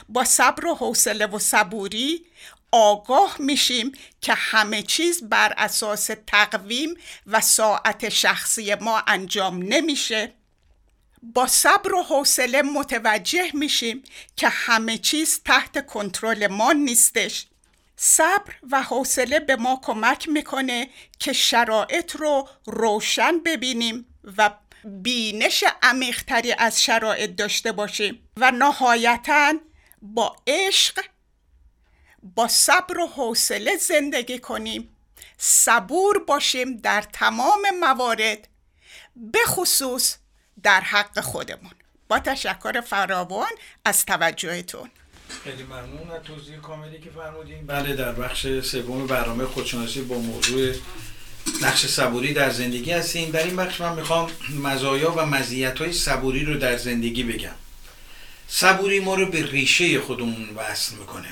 با 0.09 0.25
صبر 0.25 0.67
و 0.67 0.75
حوصله 0.75 1.27
و 1.27 1.39
صبوری 1.39 2.27
آگاه 2.73 3.37
میشیم 3.39 3.93
که 4.21 4.35
همه 4.35 4.83
چیز 4.83 5.23
بر 5.23 5.55
اساس 5.57 6.11
تقویم 6.27 6.95
و 7.27 7.41
ساعت 7.41 8.09
شخصی 8.09 8.75
ما 8.75 9.03
انجام 9.07 9.63
نمیشه. 9.63 10.33
با 11.23 11.47
صبر 11.47 11.95
و 11.95 12.03
حوصله 12.03 12.63
متوجه 12.63 13.51
میشیم 13.55 14.03
که 14.37 14.49
همه 14.49 14.99
چیز 14.99 15.41
تحت 15.45 15.87
کنترل 15.87 16.47
ما 16.47 16.73
نیستش. 16.73 17.47
صبر 17.97 18.53
و 18.71 18.83
حوصله 18.83 19.41
به 19.41 19.57
ما 19.57 19.81
کمک 19.83 20.29
می‌کنه 20.29 20.89
که 21.19 21.33
شرایط 21.33 22.17
رو 22.17 22.49
روشن 22.67 23.39
ببینیم 23.39 24.07
و 24.37 24.51
بینش 24.85 25.65
عمیقتری 25.83 26.53
از 26.53 26.83
شرایط 26.83 27.31
داشته 27.31 27.73
باشیم 27.73 28.29
و 28.37 28.51
نهایتا 28.51 29.53
با 30.03 30.37
عشق 30.47 31.05
با 32.23 32.49
صبر 32.49 32.99
و 32.99 33.07
حوصله 33.07 33.77
زندگی 33.77 34.39
کنیم. 34.39 34.97
صبور 35.39 36.25
باشیم 36.25 36.77
در 36.77 37.05
تمام 37.13 37.63
موارد 37.81 38.49
به 39.17 39.39
خصوص 39.47 40.17
در 40.63 40.81
حق 40.81 41.21
خودمون. 41.21 41.73
با 42.09 42.19
تشکر 42.19 42.81
فراوان 42.81 43.51
از 43.85 44.07
توجهتون. 44.07 44.91
خیلی 45.45 45.63
ممنون 45.63 46.11
از 46.11 46.23
توضیح 46.23 46.57
کاملی 46.57 47.01
که 47.01 47.11
فرمودین. 47.11 47.67
بله 47.67 47.97
در 47.97 48.13
بخش 48.13 48.61
سوم 48.61 49.07
برنامه 49.07 49.45
خودشناسی 49.45 50.01
با 50.01 50.19
موضوع 50.19 50.75
نقش 51.63 51.87
صبوری 51.87 52.35
در 52.35 52.51
زندگی 52.51 52.93
هستیم. 52.93 53.31
در 53.31 53.45
این 53.45 53.57
بخش 53.57 53.81
من 53.81 53.95
می‌خوام 53.95 54.31
مزایا 54.63 55.13
و 55.13 55.27
مزیت 55.27 55.79
های 55.79 55.93
صبوری 55.93 56.45
رو 56.45 56.59
در 56.59 56.77
زندگی 56.77 57.23
بگم. 57.23 57.55
صبوری 58.51 59.01
ما 59.01 59.15
رو 59.15 59.27
به 59.27 59.47
ریشه 59.47 60.01
خودمون 60.01 60.49
وصل 60.57 60.95
می‌کنه. 60.95 61.29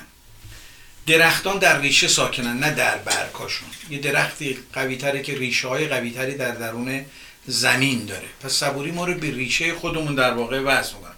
درختان 1.07 1.59
در 1.59 1.81
ریشه 1.81 2.09
ساکنن 2.09 2.59
نه 2.59 2.71
در 2.71 2.97
برکاشون 2.97 3.69
یه 3.91 3.99
درختی 3.99 4.59
قوی 4.73 4.97
تره 4.97 5.23
که 5.23 5.39
ریشه 5.39 5.69
های 5.69 5.89
قوی 5.89 6.11
تری 6.11 6.35
در 6.35 6.55
درون 6.55 7.05
زمین 7.47 8.07
داره. 8.07 8.27
پس 8.41 8.53
صبوری 8.53 8.91
ما 8.91 9.05
رو 9.05 9.15
به 9.15 9.31
ریشه 9.31 9.75
خودمون 9.75 10.15
در 10.15 10.35
واقع 10.35 10.61
وصل 10.61 10.95
می‌کنه. 10.95 11.18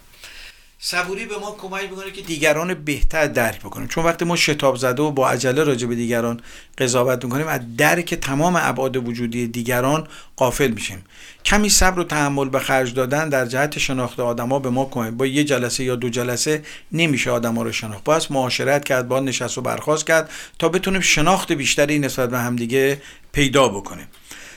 صبوری 0.83 1.25
به 1.25 1.37
ما 1.37 1.51
کمک 1.51 1.89
می‌کنه 1.89 2.11
که 2.11 2.21
دیگران 2.21 2.73
بهتر 2.73 3.27
درک 3.27 3.59
بکنیم 3.59 3.87
چون 3.87 4.03
وقتی 4.03 4.25
ما 4.25 4.35
شتاب 4.35 4.75
زده 4.75 5.01
و 5.01 5.11
با 5.11 5.29
عجله 5.29 5.63
راجع 5.63 5.87
به 5.87 5.95
دیگران 5.95 6.41
قضاوت 6.77 7.23
می‌کنیم 7.25 7.47
از 7.47 7.59
درک 7.77 8.13
تمام 8.13 8.55
ابعاد 8.61 8.97
وجودی 8.97 9.47
دیگران 9.47 10.07
قافل 10.35 10.71
میشیم. 10.71 11.03
کمی 11.45 11.69
صبر 11.69 11.99
و 11.99 12.03
تحمل 12.03 12.49
به 12.49 12.59
خرج 12.59 12.93
دادن 12.93 13.29
در 13.29 13.45
جهت 13.45 13.79
شناخت 13.79 14.19
آدما 14.19 14.59
به 14.59 14.69
ما 14.69 14.85
کمک 14.85 15.13
با 15.13 15.25
یه 15.25 15.43
جلسه 15.43 15.83
یا 15.83 15.95
دو 15.95 16.09
جلسه 16.09 16.63
نمیشه 16.91 17.31
آدما 17.31 17.63
رو 17.63 17.71
شناخت. 17.71 18.03
باید 18.03 18.27
معاشرت 18.29 18.83
کرد 18.83 19.07
با 19.07 19.19
نشست 19.19 19.57
و 19.57 19.61
برخواست 19.61 20.07
کرد 20.07 20.29
تا 20.59 20.69
بتونیم 20.69 21.01
شناخت 21.01 21.51
بیشتری 21.51 21.99
نسبت 21.99 22.29
به 22.29 22.39
همدیگه 22.39 23.01
پیدا 23.31 23.67
بکنیم. 23.67 24.07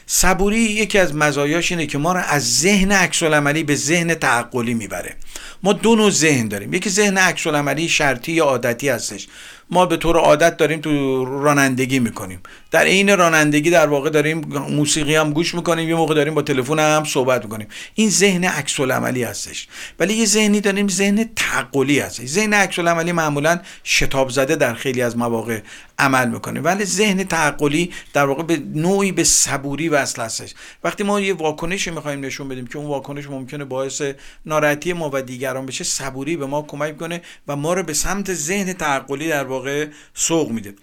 صبوری 0.06 0.58
یکی 0.58 0.98
از 0.98 1.14
مزایاش 1.14 1.72
اینه 1.72 1.86
که 1.86 1.98
ما 1.98 2.12
رو 2.12 2.20
از 2.28 2.60
ذهن 2.60 2.92
عکس 2.92 3.22
به 3.62 3.74
ذهن 3.74 4.14
تعقلی 4.14 4.74
می‌بره. 4.74 5.16
ما 5.62 5.72
دو 5.72 5.96
نوع 5.96 6.10
ذهن 6.10 6.48
داریم. 6.48 6.74
یکی 6.74 6.90
ذهن 6.90 7.18
عکس 7.18 7.46
شرطی 7.88 8.32
یا 8.32 8.44
عادتی 8.44 8.88
هستش. 8.88 9.26
ما 9.70 9.86
به 9.86 9.96
طور 9.96 10.16
عادت 10.16 10.56
داریم 10.56 10.80
تو 10.80 11.24
رانندگی 11.24 11.98
می‌کنیم. 11.98 12.40
در 12.70 12.84
عین 12.84 13.16
رانندگی 13.16 13.70
در 13.70 13.86
واقع 13.86 14.10
داریم 14.10 14.38
موسیقی 14.70 15.16
هم 15.16 15.32
گوش 15.32 15.54
می‌کنیم 15.54 15.88
یه 15.88 15.94
موقع 15.94 16.14
داریم 16.14 16.34
با 16.34 16.42
تلفن 16.42 16.78
هم 16.78 17.04
صحبت 17.04 17.44
می‌کنیم. 17.44 17.66
این 17.94 18.10
ذهن 18.10 18.44
عکس 18.44 18.80
هستش. 18.80 19.68
ولی 19.98 20.14
یه 20.14 20.26
ذهنی 20.26 20.60
داریم 20.60 20.88
ذهن 20.88 21.30
تعقلی 21.36 21.98
هستش. 21.98 22.26
ذهن 22.26 22.54
عکس 22.54 22.78
معمولا 22.78 23.60
شتاب 23.84 24.30
زده 24.30 24.56
در 24.56 24.74
خیلی 24.74 25.02
از 25.02 25.16
مواقع 25.16 25.60
عمل 25.98 26.28
می‌کنه. 26.28 26.60
ولی 26.60 26.84
ذهن 26.84 27.24
تعقلی 27.24 27.92
در 28.12 28.26
واقع 28.26 28.42
به 28.42 28.56
نوعی 28.56 29.12
به 29.12 29.24
صبوری 29.24 29.88
وصل 29.88 30.22
هستش. 30.22 30.54
وقتی 30.84 31.04
ما 31.04 31.20
یه 31.20 31.34
واکنشی 31.34 31.90
می‌خوایم 31.90 32.24
نشون 32.24 32.48
بدیم 32.48 32.66
که 32.66 32.78
اون 32.78 32.86
واکنش 32.86 33.26
ممکنه 33.26 33.64
باعث 33.64 34.02
ناراحتی 34.46 34.92
ما 34.92 35.10
و 35.12 35.22
دیگران 35.22 35.66
بشه 35.66 35.84
صبوری 35.84 36.36
به 36.36 36.46
ما 36.46 36.62
کمک 36.62 36.92
می‌کنه 36.92 37.22
و 37.48 37.56
ما 37.56 37.74
رو 37.74 37.82
به 37.82 37.94
سمت 37.94 38.34
ذهن 38.34 38.72
تعقلی 38.72 39.28
در 39.28 39.44
واقع 39.44 39.88
سوق 40.14 40.50
میده. 40.50 40.74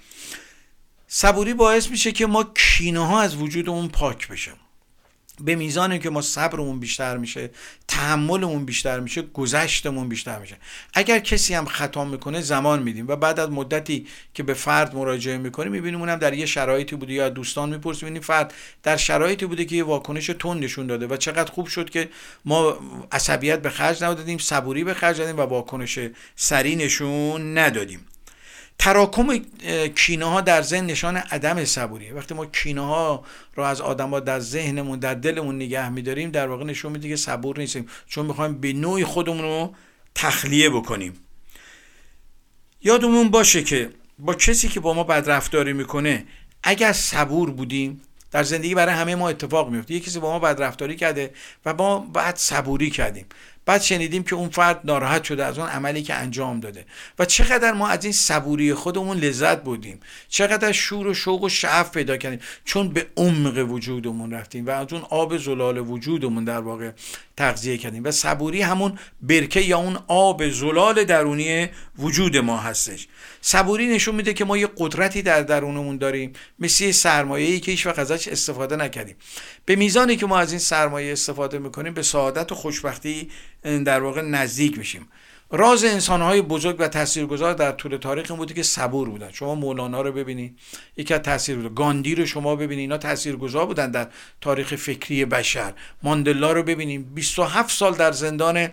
صبوری 1.07 1.53
باعث 1.53 1.89
میشه 1.89 2.11
که 2.11 2.27
ما 2.27 2.43
کینه 2.43 3.07
ها 3.07 3.21
از 3.21 3.35
وجودمون 3.35 3.87
پاک 3.87 4.27
بشه 4.27 4.51
به 5.45 5.55
میزانی 5.55 5.99
که 5.99 6.09
ما 6.09 6.21
صبرمون 6.21 6.79
بیشتر 6.79 7.17
میشه 7.17 7.49
تحملمون 7.87 8.65
بیشتر 8.65 8.99
میشه 8.99 9.21
گذشتمون 9.21 10.09
بیشتر 10.09 10.39
میشه. 10.39 10.57
اگر 10.93 11.19
کسی 11.19 11.53
هم 11.53 11.65
خطا 11.65 12.05
می‌کنه 12.05 12.41
زمان 12.41 12.83
میدیم 12.83 13.07
و 13.07 13.15
بعد 13.15 13.39
از 13.39 13.49
مدتی 13.49 14.07
که 14.33 14.43
به 14.43 14.53
فرد 14.53 14.95
مراجعه 14.95 15.37
می‌کنیم 15.37 15.71
می‌بینیم 15.71 15.99
اونم 15.99 16.15
در 16.15 16.33
یه 16.33 16.45
شرایطی 16.45 16.95
بوده 16.95 17.13
یا 17.13 17.29
دوستان 17.29 17.69
می‌پرسیم 17.69 18.01
ببینیم 18.01 18.21
فرد 18.21 18.53
در 18.83 18.97
شرایطی 18.97 19.45
بوده 19.45 19.65
که 19.65 19.75
یه 19.75 19.83
واکنش 19.83 20.25
تون 20.25 20.59
نشون 20.59 20.87
داده 20.87 21.07
و 21.07 21.17
چقدر 21.17 21.51
خوب 21.51 21.67
شد 21.67 21.89
که 21.89 22.09
ما 22.45 22.77
عصبیت 23.11 23.61
به 23.61 23.69
خرج 23.69 24.03
ندادیم 24.03 24.37
صبوری 24.37 24.83
به 24.83 24.93
خرج 24.93 25.17
دادیم 25.17 25.37
و 25.37 25.41
واکنش 25.41 25.99
سری 26.35 26.75
نشون 26.75 27.57
ندادیم. 27.57 28.07
تراکم 28.79 29.37
کینه 29.95 30.25
ها 30.25 30.41
در 30.41 30.61
ذهن 30.61 30.85
نشان 30.85 31.17
عدم 31.17 31.65
صبوریه. 31.65 32.13
وقتی 32.13 32.33
ما 32.33 32.45
کینه 32.45 32.81
ها 32.81 33.23
رو 33.55 33.63
از 33.63 33.81
آدما 33.81 34.19
در 34.19 34.39
ذهنمون 34.39 34.99
در 34.99 35.13
دلمون 35.13 35.55
نگه 35.55 35.89
میداریم 35.89 36.31
در 36.31 36.47
واقع 36.47 36.63
نشون 36.63 36.91
میده 36.91 37.09
که 37.09 37.15
صبور 37.15 37.59
نیستیم. 37.59 37.89
چون 38.07 38.25
می‌خوایم 38.25 38.61
به 38.61 38.73
نوعی 38.73 39.03
خودمون 39.03 39.41
رو 39.41 39.75
تخلیه 40.15 40.69
بکنیم. 40.69 41.13
یادمون 42.81 43.29
باشه 43.29 43.63
که 43.63 43.89
با 44.19 44.33
کسی 44.33 44.67
که 44.67 44.79
با 44.79 44.93
ما 44.93 45.03
بدرفتاری 45.03 45.73
می‌کنه 45.73 46.25
اگر 46.63 46.93
صبور 46.93 47.51
بودیم 47.51 48.01
در 48.31 48.43
زندگی 48.43 48.75
برای 48.75 48.95
همه 48.95 49.15
ما 49.15 49.29
اتفاق 49.29 49.69
میفته 49.69 49.93
یه 49.93 49.99
کسی 49.99 50.19
با 50.19 50.31
ما 50.31 50.39
بدرفتاری 50.39 50.95
کرده 50.95 51.33
و 51.65 51.73
ما 51.73 51.99
بعد 51.99 52.35
صبوری 52.35 52.89
کردیم. 52.89 53.25
بعد 53.65 53.81
شنیدیم 53.81 54.23
که 54.23 54.35
اون 54.35 54.49
فرد 54.49 54.81
ناراحت 54.83 55.23
شده 55.23 55.45
از 55.45 55.59
اون 55.59 55.67
عملی 55.67 56.03
که 56.03 56.13
انجام 56.13 56.59
داده. 56.59 56.85
و 57.19 57.25
چقدر 57.25 57.71
ما 57.73 57.87
از 57.87 58.03
این 58.03 58.13
صبوری 58.13 58.73
خودمون 58.73 59.17
لذت 59.17 59.63
بودیم 59.63 59.99
چقدر 60.29 60.71
شور 60.71 61.07
و 61.07 61.13
شوق 61.13 61.43
و 61.43 61.49
شعف 61.49 61.91
پیدا 61.91 62.17
کردیم. 62.17 62.39
چون 62.65 62.89
به 62.89 63.07
عمق 63.17 63.71
وجودمون 63.71 64.31
رفتیم 64.31 64.65
و 64.65 64.69
از 64.69 64.93
اون 64.93 65.01
آب 65.09 65.37
زلال 65.37 65.77
وجودمون 65.77 66.43
در 66.43 66.59
واقع 66.59 66.91
تغذیه 67.37 67.77
کردیم. 67.77 68.03
و 68.03 68.11
صبوری 68.11 68.61
همون 68.61 68.99
برکه 69.21 69.61
یا 69.61 69.77
اون 69.77 69.97
آب 70.07 70.49
زلال 70.49 71.03
درونی 71.03 71.67
وجود 71.97 72.37
ما 72.37 72.57
هستش. 72.57 73.07
صبوری 73.41 73.87
نشون 73.87 74.15
میده 74.15 74.33
که 74.33 74.45
ما 74.45 74.57
یه 74.57 74.69
قدرتی 74.77 75.21
در 75.21 75.41
درونمون 75.41 75.97
داریم. 75.97 76.33
مثل 76.59 76.91
سرمایه‌ای 76.91 77.59
که 77.59 77.71
هیچ 77.71 77.85
وقت 77.87 77.99
ازش 77.99 78.27
استفاده 78.27 78.75
نکردیم. 78.75 79.15
به 79.65 79.75
میزانی 79.75 80.15
که 80.15 80.25
ما 80.25 80.39
از 80.39 80.51
این 80.51 80.59
سرمایه 80.59 81.11
استفاده 81.11 81.59
می‌کنیم 81.59 81.93
به 81.93 82.03
سعادت 82.03 82.51
و 82.51 82.55
خوشبختی 82.55 83.29
در 83.63 83.99
واقع 84.01 84.21
نزدیک 84.21 84.77
میشیم. 84.77 85.07
راز 85.53 85.83
انسانهای 85.83 86.41
بزرگ 86.41 86.75
و 86.79 86.87
تاثیرگذار 86.87 87.53
در 87.53 87.71
طول 87.71 87.97
تاریخ 87.97 88.31
این 88.31 88.37
بوده 88.37 88.53
که 88.53 88.63
صبور 88.63 89.09
بودن. 89.09 89.31
شما 89.31 89.55
مولانا 89.55 90.01
رو 90.01 90.11
ببینید 90.11 90.57
یکی 90.97 91.13
از 91.13 91.19
تاثیر 91.19 91.55
بوده. 91.55 91.69
گاندی 91.69 92.15
رو 92.15 92.25
شما 92.25 92.55
ببینید 92.55 92.79
اینا 92.79 92.97
تاثیرگذار 92.97 93.65
بودن 93.65 93.91
در 93.91 94.07
تاریخ 94.41 94.75
فکری 94.75 95.25
بشر. 95.25 95.73
ماندلا 96.03 96.51
رو 96.51 96.63
ببینیم 96.63 97.11
27 97.15 97.77
سال 97.77 97.93
در 97.93 98.11
زندان 98.11 98.67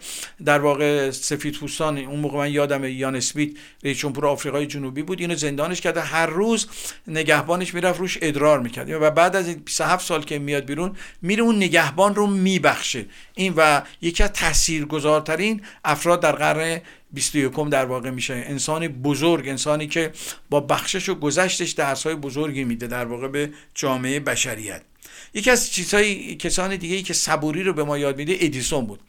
در 0.44 0.58
واقع 0.58 1.10
سفید 1.10 1.54
پوستان 1.54 1.98
اون 1.98 2.20
موقع 2.20 2.38
من 2.38 2.52
یادم 2.52 2.84
یان 2.84 3.16
اسمیت 3.16 3.50
رئیس 3.84 3.98
جمهور 3.98 4.26
آفریقای 4.26 4.66
جنوبی 4.66 5.02
بود. 5.02 5.20
اینو 5.20 5.34
زندانش 5.34 5.80
کرده 5.80 6.00
هر 6.00 6.26
روز 6.26 6.68
نگهبانش 7.08 7.74
می‌رفت 7.74 8.00
روش 8.00 8.18
ادرار 8.22 8.60
می‌کرد. 8.60 8.90
و 8.90 9.10
بعد 9.10 9.36
از 9.36 9.46
27 9.46 10.06
سال 10.06 10.22
که 10.22 10.38
میاد 10.38 10.64
بیرون 10.64 10.96
میره 11.22 11.42
اون 11.42 11.56
نگهبان 11.56 12.14
رو 12.14 12.26
میبخشه. 12.26 13.06
این 13.34 13.54
و 13.56 13.82
یکی 14.00 14.22
از 14.22 14.32
تاثیرگذارترین 14.32 15.62
افراد 15.84 16.20
در 16.20 16.32
قرن 16.32 16.67
21 17.10 17.68
در 17.70 17.84
واقع 17.84 18.10
میشه. 18.10 18.34
انسان 18.34 18.88
بزرگ 18.88 19.48
انسانی 19.48 19.86
که 19.86 20.12
با 20.50 20.60
بخشش 20.60 21.08
و 21.08 21.14
گذشتش 21.14 21.70
درسهای 21.70 22.14
بزرگی 22.14 22.64
میده 22.64 22.86
در 22.86 23.04
واقع 23.04 23.28
به 23.28 23.50
جامعه 23.74 24.20
بشریت. 24.20 24.82
یکی 25.34 25.50
از 25.50 25.72
چیزهای 25.72 26.34
کسان 26.34 26.76
دیگه 26.76 26.96
ای 26.96 27.02
که 27.02 27.14
صبوری 27.14 27.62
رو 27.62 27.72
به 27.72 27.84
ما 27.84 27.98
یاد 27.98 28.16
میده 28.16 28.36
ادیسون 28.40 28.86
بود. 28.86 29.00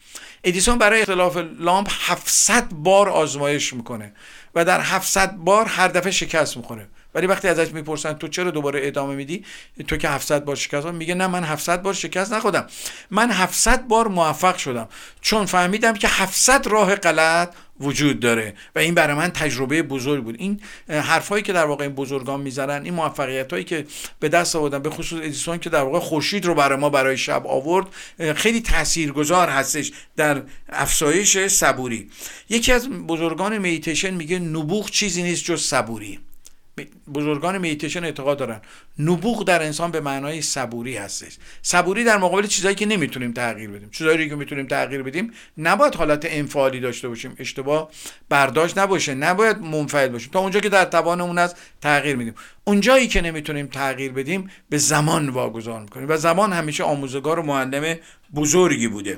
ادیسون 0.43 0.77
برای 0.77 1.01
اختلاف 1.01 1.37
لامپ 1.59 1.87
700 1.91 2.69
بار 2.69 3.09
آزمایش 3.09 3.73
می‌کنه 3.73 4.13
و 4.55 4.65
در 4.65 4.81
700 4.81 5.35
بار 5.35 5.65
هر 5.65 5.87
دفعه 5.87 6.11
شکست 6.11 6.57
می‌کنه 6.57 6.87
ولی 7.13 7.27
وقتی 7.27 7.47
ازش 7.47 7.71
می‌پرسن 7.71 8.13
تو 8.13 8.27
چرا 8.27 8.51
دوباره 8.51 8.79
ادامه 8.83 9.15
میدی؟ 9.15 9.45
تو 9.87 9.97
که 9.97 10.09
700 10.09 10.45
بار 10.45 10.55
شکست 10.55 10.87
میگه 10.87 11.15
نه 11.15 11.27
من 11.27 11.43
700 11.43 11.81
بار 11.81 11.93
شکست 11.93 12.33
نخودم 12.33 12.67
من 13.11 13.31
700 13.31 13.87
بار 13.87 14.07
موفق 14.07 14.57
شدم. 14.57 14.89
چون 15.21 15.45
فهمیدم 15.45 15.93
که 15.93 16.07
700 16.07 16.67
راه 16.67 16.95
غلط 16.95 17.53
وجود 17.79 18.19
داره. 18.19 18.53
و 18.75 18.79
این 18.79 18.93
برای 18.93 19.15
من 19.15 19.29
تجربه 19.29 19.83
بزرگ 19.83 20.23
بود. 20.23 20.35
این 20.39 20.61
حرفایی 20.89 21.43
که 21.43 21.53
در 21.53 21.65
واقع 21.65 21.83
این 21.83 21.93
بزرگان 21.93 22.41
می‌زنن 22.41 22.83
این 22.83 22.93
موفقیت 22.93 23.51
هایی 23.53 23.63
که 23.63 23.85
به 24.19 24.29
دست 24.29 24.55
آوردن 24.55 24.79
به 24.79 24.89
خصوص 24.89 25.19
ادیسون 25.19 25.57
که 25.57 25.69
در 25.69 25.83
واقع 25.83 25.99
خورشید 25.99 26.45
رو 26.45 26.55
برای 26.55 26.79
ما 26.79 26.89
برای 26.89 27.17
شب 27.17 27.47
آورد 27.47 27.87
خیلی 28.35 28.61
تاثیرگذار 28.61 29.49
هستش 29.49 29.91
در 30.15 30.41
افزایش 30.69 31.37
صبوری. 31.47 32.09
یکی 32.49 32.71
از 32.71 32.89
بزرگان 32.89 33.57
میتیشن 33.57 34.13
میگه 34.13 34.39
نبوغ 34.39 34.89
چیزی 34.89 35.23
نیست 35.23 35.43
جز 35.43 35.61
صبوری. 35.61 36.19
بزرگان 37.13 37.57
میتیشن 37.57 38.03
اعتقاد 38.03 38.37
دارن. 38.37 38.61
نبوغ 38.99 39.43
در 39.43 39.63
انسان 39.63 39.91
به 39.91 40.01
معنای 40.01 40.41
صبوری 40.41 40.97
هستش. 40.97 41.37
صبوری 41.61 42.03
در 42.03 42.17
مقابل 42.17 42.47
چیزایی 42.47 42.75
که 42.75 42.85
نمی‌تونیم 42.85 43.33
تغییر 43.33 43.69
بدیم. 43.69 43.89
چیزایی 43.89 44.29
که 44.29 44.35
می‌تونیم 44.35 44.67
تغییر 44.67 45.03
بدیم 45.03 45.33
نباید 45.57 45.95
حالت 45.95 46.25
انفعالی 46.29 46.79
داشته 46.79 47.07
باشیم. 47.07 47.35
اشتباه 47.39 47.89
برداشت 48.29 48.77
نباشه. 48.77 49.13
نباید 49.13 49.57
منفعل 49.57 50.09
باشیم. 50.09 50.31
تا 50.31 50.39
اونجا 50.39 50.59
که 50.59 50.69
در 50.69 50.85
توانمون 50.85 51.37
از 51.37 51.55
تغییر 51.81 52.15
میدیم. 52.15 52.35
اونجایی 52.63 53.07
که 53.07 53.21
نمی‌تونیم 53.21 53.67
تغییر 53.67 54.11
بدیم 54.11 54.49
به 54.69 54.77
زمان 54.77 55.29
واگذار 55.29 55.81
می‌کنیم. 55.81 56.09
و 56.09 56.17
زمان 56.17 56.53
همیشه 56.53 56.83
آموزگار 56.83 57.39
و 57.39 57.43
معلم 57.43 57.97
بزرگی 58.35 58.87
بوده. 58.87 59.17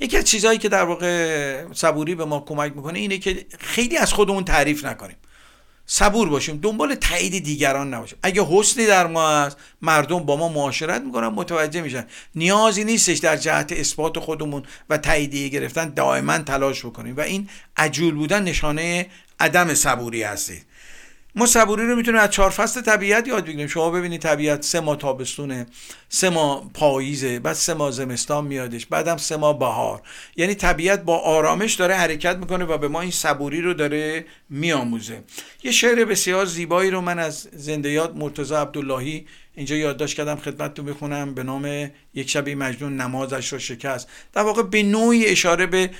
یکی 0.00 0.16
از 0.16 0.24
چیزهایی 0.24 0.58
که 0.58 0.68
در 0.68 0.84
واقع 0.84 1.64
صبوری 1.72 2.14
به 2.14 2.24
ما 2.24 2.40
کمک 2.40 2.76
می‌کنه 2.76 2.98
اینه 2.98 3.18
که 3.18 3.46
خیلی 3.58 3.96
از 3.96 4.12
خودمون 4.12 4.44
تعریف 4.44 4.84
نکنیم. 4.84 5.16
صبور 5.90 6.28
باشیم 6.28 6.56
دنبال 6.56 6.94
تایید 6.94 7.44
دیگران 7.44 7.94
نباشیم 7.94 8.18
اگه 8.22 8.44
حسنی 8.50 8.86
در 8.86 9.06
ما 9.06 9.30
هست 9.30 9.56
مردم 9.82 10.18
با 10.18 10.36
ما 10.36 10.48
معاشرت 10.48 11.02
می‌کنن 11.02 11.28
متوجه 11.28 11.80
میشن. 11.80 12.06
نیازی 12.34 12.84
نیستش 12.84 13.18
در 13.18 13.36
جهت 13.36 13.72
اثبات 13.72 14.18
خودمون 14.18 14.62
و 14.90 14.98
تاییدیه 14.98 15.48
گرفتن 15.48 15.88
دائما 15.88 16.38
تلاش 16.38 16.86
بکنیم. 16.86 17.16
و 17.16 17.20
این 17.20 17.48
عجول 17.76 18.14
بودن 18.14 18.42
نشانه 18.42 19.06
عدم 19.40 19.74
صبوری 19.74 20.22
هستید. 20.22 20.67
ما 21.34 21.46
صبوری 21.46 21.86
رو 21.86 21.96
می‌تونیم 21.96 22.20
از 22.20 22.30
چهار 22.30 22.50
فصل 22.50 22.80
طبیعت 22.80 23.28
یاد 23.28 23.44
بگیریم. 23.44 23.66
شما 23.66 23.90
ببینید 23.90 24.20
طبیعت 24.20 24.62
سه 24.62 24.80
ماه 24.80 24.96
تابستونه 24.96 25.66
سه 26.08 26.30
ماه 26.30 26.70
پاییزه 26.74 27.38
بعد 27.38 27.54
سه 27.54 27.74
ماه 27.74 27.90
زمستان 27.90 28.44
میادش 28.44 28.86
بعدم 28.86 29.16
سه 29.16 29.36
ماه 29.36 29.58
بهار. 29.58 30.02
یعنی 30.36 30.54
طبیعت 30.54 31.02
با 31.02 31.18
آرامش 31.18 31.74
داره 31.74 31.94
حرکت 31.94 32.36
می‌کنه 32.36 32.64
و 32.64 32.78
به 32.78 32.88
ما 32.88 33.00
این 33.00 33.10
صبوری 33.10 33.60
رو 33.60 33.74
داره 33.74 34.24
میآموزه. 34.50 35.22
یه 35.62 35.72
شعر 35.72 36.04
بسیار 36.04 36.46
زیبایی 36.46 36.90
رو 36.90 37.00
من 37.00 37.18
از 37.18 37.48
زنده 37.52 37.90
یاد 37.90 38.16
مرتضی 38.16 38.54
عبداللهی 38.54 39.26
اینجا 39.58 39.76
یادداشت 39.76 40.16
کردم 40.16 40.36
خدمتتون 40.36 40.86
بخونم 40.86 41.34
به 41.34 41.42
نام 41.42 41.90
یک 42.14 42.30
شبی 42.30 42.54
مجنون 42.54 42.96
نمازش 42.96 43.52
رو 43.52 43.58
شکست. 43.58 44.08
در 44.32 44.42
واقع 44.42 44.62
به 44.62 44.82
نوعی 44.82 45.26
اشاره 45.26 45.66
به 45.66 45.90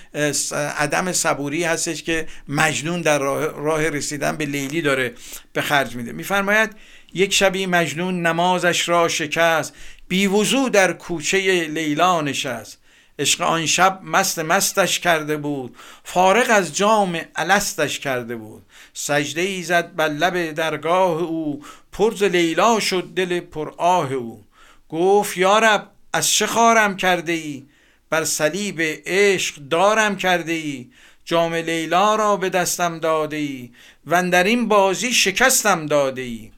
عدم 0.78 1.12
صبوری 1.12 1.64
هستش 1.64 2.02
که 2.02 2.26
مجنون 2.48 3.00
در 3.00 3.18
راه, 3.18 3.44
راه 3.44 3.88
رسیدن 3.88 4.36
به 4.36 4.46
لیلی 4.46 4.82
داره 4.82 5.14
به 5.52 5.62
خرج 5.62 5.96
میده. 5.96 6.12
میفرماید 6.12 6.70
یک 7.14 7.32
شبی 7.32 7.66
مجنون 7.66 8.26
نمازش 8.26 8.88
را 8.88 9.08
شکست 9.08 9.74
بیوزو 10.08 10.68
در 10.68 10.92
کوچه 10.92 11.64
لیلا 11.64 12.20
نشست. 12.20 12.77
عشق 13.18 13.40
آن 13.40 13.66
شب 13.66 14.00
مست 14.04 14.38
مستش 14.38 15.00
کرده 15.00 15.36
بود 15.36 15.76
فارغ 16.04 16.46
از 16.50 16.76
جام 16.76 17.20
الستش 17.36 17.98
کرده 17.98 18.36
بود. 18.36 18.62
سجده 18.94 19.40
ای 19.40 19.62
زد 19.62 19.94
بر 19.96 20.08
لب 20.08 20.52
درگاه 20.52 21.22
او 21.22 21.62
پرز 21.92 22.22
لیلا 22.22 22.80
شد 22.80 23.04
دل 23.16 23.40
پر 23.40 23.72
آه 23.76 24.12
او. 24.12 24.44
گفت 24.88 25.36
یارب 25.36 25.90
از 26.12 26.30
چه 26.30 26.46
خارم 26.46 26.96
کرده 26.96 27.32
ای 27.32 27.66
بر 28.10 28.24
صلیب 28.24 28.80
عشق 29.06 29.56
دارم 29.56 30.16
کرده 30.16 30.52
ای 30.52 30.90
جام 31.24 31.54
لیلا 31.54 32.14
را 32.14 32.36
به 32.36 32.48
دستم 32.50 32.98
داده 32.98 33.36
ای 33.36 33.70
و 34.06 34.30
در 34.30 34.44
این 34.44 34.68
بازی 34.68 35.12
شکستم 35.12 35.86
داده 35.86 36.22
ای 36.22 36.50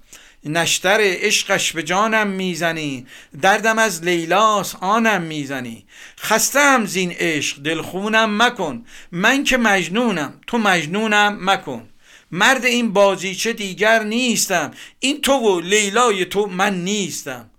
نشتر 0.45 0.99
عشقش 1.01 1.73
به 1.73 1.83
جانم 1.83 2.27
می‌زنی 2.27 3.07
دردم 3.43 3.79
از 3.79 4.05
لیلاس 4.05 4.75
آنم 4.81 5.23
می‌زنی. 5.23 5.87
خستم 6.21 6.85
زین 6.87 7.13
عشق 7.13 7.63
دلخونم 7.63 8.43
مکن. 8.43 8.85
من 9.13 9.45
که 9.45 9.57
مجنونم 9.57 10.41
تو 10.47 10.59
مجنونم 10.59 11.39
مکن. 11.41 11.89
مرد 12.31 12.65
این 12.65 12.93
بازیچه 12.93 13.53
دیگر 13.53 14.03
نیستم 14.03 14.71
این 15.01 15.21
تو 15.21 15.33
و 15.33 15.61
لیلای 15.61 16.25
تو 16.25 16.47
من 16.47 16.85
نیستم. 16.85 17.51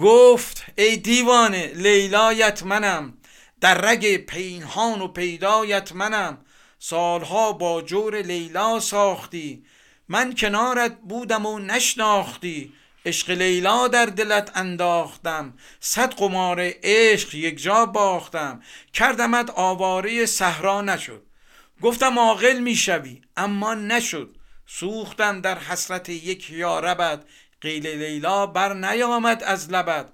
گفت 0.00 0.64
ای 0.78 0.96
دیوانه 0.96 1.72
لیلایت 1.74 2.62
منم. 2.62 3.14
در 3.60 3.74
رگ 3.80 4.16
پینهان 4.16 5.00
و 5.00 5.08
پیدایت 5.08 5.92
منم. 5.92 6.38
سالها 6.78 7.52
با 7.52 7.82
جور 7.82 8.22
لیلا 8.22 8.80
ساختی. 8.80 9.62
من 10.08 10.34
کنارت 10.34 10.98
بودم 11.00 11.46
و 11.46 11.58
نشناختی. 11.58 12.72
عشق 13.06 13.30
لیلا 13.30 13.88
در 13.88 14.06
دلت 14.06 14.50
انداختم. 14.54 15.54
صد 15.80 16.14
قمار 16.14 16.70
عشق 16.82 17.34
یک 17.34 17.62
جا 17.62 17.86
باختم. 17.86 18.62
کردمت 18.92 19.50
آواره 19.50 20.26
صحرا 20.26 20.82
نشد. 20.82 21.22
گفتم 21.82 22.18
عاقل 22.18 22.58
می‌شوی 22.58 23.20
اما 23.36 23.74
نشد. 23.74 24.36
سوختم 24.66 25.40
در 25.40 25.58
حسرت 25.58 26.08
یک 26.08 26.50
یاربت. 26.50 27.24
قیل 27.60 27.86
لیلا 27.86 28.46
بر 28.46 28.74
نیامد 28.74 29.42
از 29.42 29.70
لبت. 29.72 30.08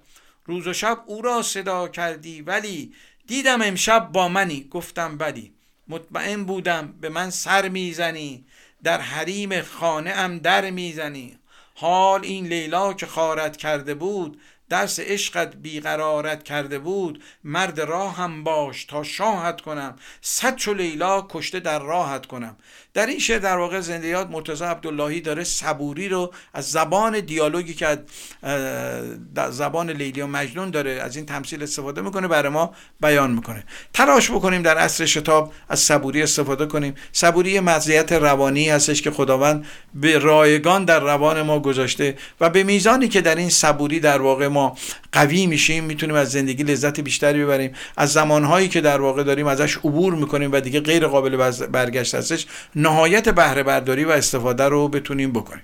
روز 0.45 0.67
و 0.67 0.73
شب 0.73 1.03
او 1.05 1.21
را 1.21 1.41
صدا 1.41 1.87
کردی 1.87 2.41
ولی 2.41 2.93
دیدم 3.27 3.61
امشب 3.61 4.09
با 4.11 4.27
منی. 4.27 4.67
گفتم 4.71 5.17
بلی 5.17 5.53
مطمئن 5.87 6.43
بودم 6.43 6.93
به 7.01 7.09
من 7.09 7.29
سر 7.29 7.69
می‌زنی 7.69 8.45
در 8.83 9.01
حریم 9.01 9.61
خانه 9.61 10.11
ام 10.11 10.39
در 10.39 10.69
می‌زنی. 10.69 11.39
حال 11.75 12.21
این 12.23 12.47
لیلا 12.47 12.93
که 12.93 13.05
خارت 13.05 13.57
کرده 13.57 13.93
بود 13.93 14.41
درس 14.69 14.99
عشقت 14.99 15.55
بیقرارت 15.55 16.43
کرده 16.43 16.79
بود. 16.79 17.23
مرد 17.43 17.81
راه 17.81 18.15
هم 18.15 18.43
باش 18.43 18.85
تا 18.85 19.03
شاهت 19.03 19.61
کنم. 19.61 19.95
صد 20.21 20.55
چو 20.55 20.73
لیلا 20.73 21.27
کشته 21.29 21.59
در 21.59 21.79
راحت 21.79 22.25
کنم. 22.25 22.57
در 22.95 23.05
این 23.05 23.19
شعر 23.19 23.39
در 23.39 23.57
واقع 23.57 23.79
زندیات 23.79 24.29
مرتضی 24.29 24.63
عبداللهی 24.63 25.21
داره 25.21 25.43
صبوری 25.43 26.09
رو 26.09 26.33
از 26.53 26.71
زبان 26.71 27.19
دیالوگی 27.19 27.73
که 27.73 27.87
از 27.87 29.55
زبان 29.55 29.89
لیلی 29.89 30.21
و 30.21 30.27
مجنون 30.27 30.69
داره 30.69 30.91
از 30.91 31.15
این 31.15 31.25
تمثیل 31.25 31.63
استفاده 31.63 32.01
می‌کنه 32.01 32.27
برای 32.27 32.49
ما 32.51 32.73
بیان 33.01 33.31
می‌کنه. 33.31 33.63
تلاش 33.93 34.31
بکنیم 34.31 34.61
در 34.61 34.77
عصر 34.77 35.05
شتاب 35.05 35.53
از 35.69 35.79
صبوری 35.79 36.23
استفاده 36.23 36.65
کنیم. 36.65 36.95
صبوری 37.11 37.59
مزیت 37.59 38.11
روانی 38.11 38.69
هستش 38.69 39.01
که 39.01 39.11
خداوند 39.11 39.65
به 39.93 40.17
رایگان 40.17 40.85
در 40.85 40.99
روان 40.99 41.41
ما 41.41 41.59
گذاشته 41.59 42.17
و 42.41 42.49
به 42.49 42.63
میزانی 42.63 43.07
که 43.07 43.21
در 43.21 43.35
این 43.35 43.49
صبوری 43.49 43.99
در 43.99 44.21
واقع 44.21 44.47
ما 44.47 44.77
قوی 45.11 45.47
میشیم 45.47 45.83
می‌تونیم 45.83 46.15
از 46.15 46.31
زندگی 46.31 46.63
لذت 46.63 46.99
بیشتری 46.99 47.43
ببریم. 47.43 47.73
از 47.97 48.13
زمانهایی 48.13 48.67
که 48.67 48.81
در 48.81 49.01
واقع 49.01 49.23
داریم 49.23 49.47
ازش 49.47 49.77
عبور 49.77 50.15
می‌کنیم 50.15 50.51
و 50.51 50.59
دیگه 50.59 50.79
غیر 50.79 51.07
قابل 51.07 51.51
برگشت 51.67 52.15
هستش. 52.15 52.45
نهایت 52.85 53.29
بهره 53.29 53.63
برداری 53.63 54.03
و 54.03 54.09
استفاده 54.09 54.63
رو 54.63 54.87
بتونیم 54.87 55.31
بکنیم. 55.33 55.63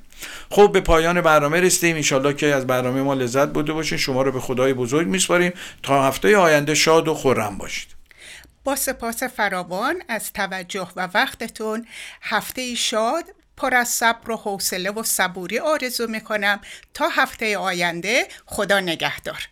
خب 0.49 0.71
به 0.71 0.81
پایان 0.81 1.21
برنامه 1.21 1.59
رسیدیم. 1.59 1.95
انشالله 1.95 2.33
که 2.33 2.55
از 2.55 2.67
برنامه 2.67 3.01
ما 3.01 3.13
لذت 3.13 3.49
بوده 3.49 3.73
باشین. 3.73 3.97
شما 3.97 4.21
رو 4.21 4.31
به 4.31 4.39
خدای 4.39 4.73
بزرگ 4.73 5.07
میسپاریم. 5.07 5.53
تا 5.83 6.03
هفته 6.03 6.37
آینده 6.37 6.75
شاد 6.75 7.07
و 7.07 7.13
خورم 7.13 7.57
باشید. 7.57 7.87
با 8.63 8.75
سپاس 8.75 9.23
فراوان 9.23 10.01
از 10.07 10.33
توجه 10.33 10.87
و 10.95 11.09
وقتتون. 11.13 11.85
هفته 12.21 12.75
شاد 12.75 13.23
پر 13.57 13.75
از 13.75 13.87
صبر 13.87 14.31
و 14.31 14.35
حوصله 14.35 14.91
و 14.91 15.03
صبوری 15.03 15.59
آرزو 15.59 16.07
می‌کنم. 16.07 16.59
تا 16.93 17.09
هفته 17.09 17.57
آینده 17.57 18.27
خدا 18.45 18.79
نگهدار. 18.79 19.47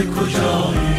سایه 0.00 0.89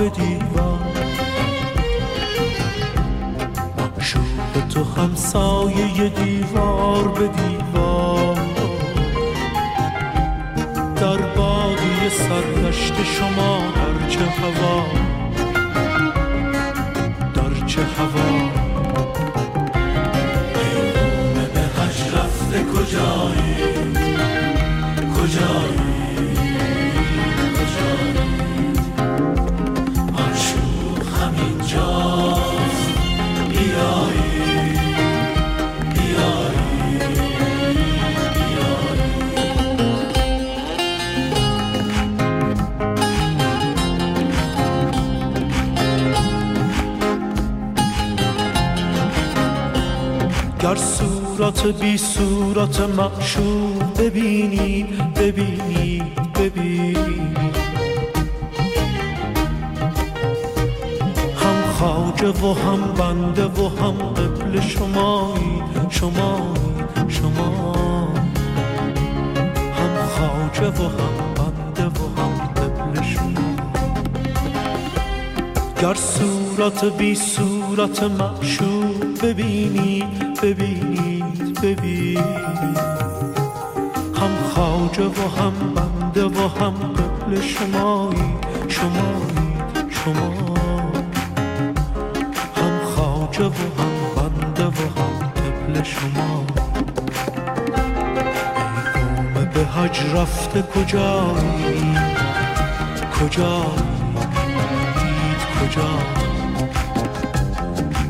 petit 0.00 0.39
صورت 52.72 52.86
معشوق 52.86 53.98
ببینید 53.98 55.14
ببینید 55.14 56.32
ببینید 56.32 57.36
هم 61.36 61.72
خاجه 61.78 62.28
و 62.28 62.54
هم 62.54 62.92
بنده 62.92 63.44
و 63.44 63.68
هم 63.68 63.92
قبل 63.92 64.60
شمایی 64.60 65.62
شمایی 65.90 66.84
شما 67.08 67.74
هم 69.76 69.94
خاجه 70.08 70.68
و 70.68 70.82
هم 70.82 71.34
بنده 71.34 71.86
و 71.86 72.20
هم 72.20 72.34
قبل 72.56 73.02
شما 73.02 73.56
گر 75.82 75.94
صورت 75.94 76.84
بی 76.84 77.14
صورت 77.14 78.02
معشوق 78.02 78.69
ببینید 81.80 82.78
هم 84.16 84.30
خاجه 84.54 85.04
و 85.04 85.28
هم 85.40 85.74
بنده 85.74 86.24
و 86.24 86.48
هم 86.48 86.74
قبل 86.74 87.40
شمایی 87.40 88.34
شمایی 88.68 89.56
شما 89.90 90.54
هم 92.56 92.80
خاجه 92.96 93.44
و 93.44 93.48
هم 93.48 93.94
بنده 94.16 94.66
و 94.66 94.68
هم 94.68 95.18
قبل 95.18 95.82
شما 95.82 96.46
ای 99.36 99.44
به 99.44 99.64
حج 99.64 100.00
رفته 100.14 100.62
کجایی؟ 100.62 101.80
دید 101.80 103.00
کجا 105.60 105.90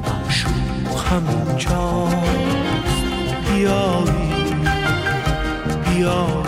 معشوق 0.05 1.07
همینجاست 1.11 1.90
بیایی. 3.61 4.55
بیایی. 5.85 6.40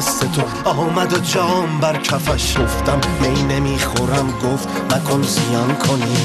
مست 0.00 0.32
تو. 0.32 0.70
آمد 0.70 1.12
و 1.12 1.18
جام 1.18 1.80
بر 1.80 1.96
کفش 1.96 2.58
گفتم 2.58 3.00
می 3.20 3.42
نمی‌خورم. 3.42 4.30
گفت 4.30 4.68
مکن 4.68 5.22
زیان 5.22 5.76
کنی. 5.76 6.16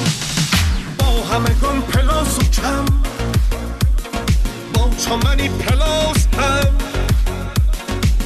با 0.97 1.36
همگان 1.36 1.82
پلاس 1.82 2.38
و 2.39 2.41
کم. 2.41 2.86
با 4.73 4.89
چمنی 4.97 5.49
پلاس 5.49 6.28
هم. 6.38 6.73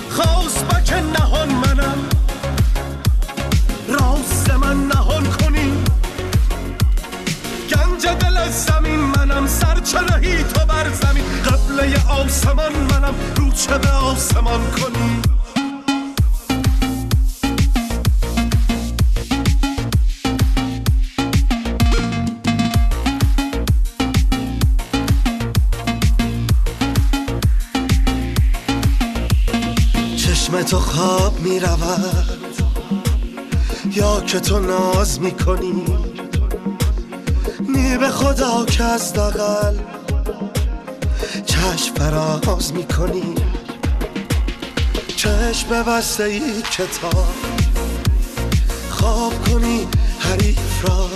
خواست 0.10 0.66
بک 0.66 0.94
نهان 0.94 1.50
منم. 1.50 1.98
راست 3.88 4.50
من 4.52 4.88
نهان 4.88 5.24
کنی. 5.24 5.72
گنج 7.70 8.08
دل 8.20 8.50
زمین 8.50 9.00
منم. 9.00 9.48
سرچرهی 9.48 10.44
تو 10.44 10.66
بر 10.66 10.90
زمین. 10.90 11.24
قبله 11.46 12.10
آسمان 12.10 12.74
منم. 12.92 13.14
رو 13.36 13.52
چه 13.52 13.78
به 13.78 13.90
آسمان 13.90 14.62
کنی؟ 14.72 15.19
خواب 31.00 31.40
می 31.40 31.60
رود 31.60 32.26
یا 33.92 34.22
که 34.22 34.40
تو 34.40 34.60
ناز 34.60 35.22
می 35.22 35.32
کنی 35.32 35.86
نی 37.70 37.98
به 37.98 38.10
خدا 38.10 38.66
که 38.66 38.84
از 38.84 39.14
دقل 39.14 39.78
چشم 41.46 41.94
فراز 41.96 42.74
می 42.74 42.84
کنی 42.84 43.36
چشم 45.16 45.84
بسته 45.84 46.24
ای 46.24 46.62
کتاب 46.62 47.34
خواب 48.90 49.34
کنی 49.50 49.88
حریف 50.20 50.90
را. 50.90 51.10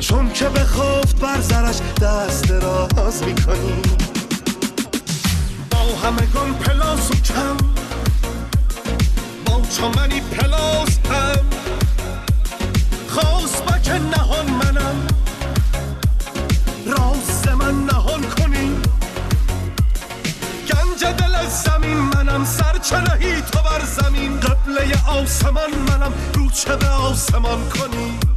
چون 0.00 0.32
که 0.32 0.48
به 0.48 0.60
خفت 0.60 1.20
بر 1.20 1.40
زرش 1.40 1.76
دست 2.02 2.50
راز 2.50 3.22
می 3.22 3.34
کنی 3.34 3.82
با 5.70 6.08
همگان 6.08 6.54
پلاس 6.54 7.10
و 7.10 7.14
کم 7.14 7.73
چمنی 9.76 10.20
پلاس 10.20 10.98
هم. 11.10 11.46
خواست 13.08 13.88
نهان 13.88 14.50
منم. 14.50 15.06
راست 16.86 17.48
من 17.48 17.84
نهان 17.84 18.22
کنی. 18.22 18.76
گنج 20.68 21.04
دل 21.04 21.34
از 21.34 21.62
زمین 21.62 21.96
منم. 21.96 22.44
سرچرهی 22.44 23.40
تو 23.40 23.58
بر 23.58 23.84
زمین. 23.84 24.40
قبله 24.40 25.08
آسمان 25.08 25.70
منم. 25.88 26.12
رو 26.34 26.50
چه 26.50 26.76
به 26.76 26.88
آسمان 26.88 27.68
کنی. 27.68 28.33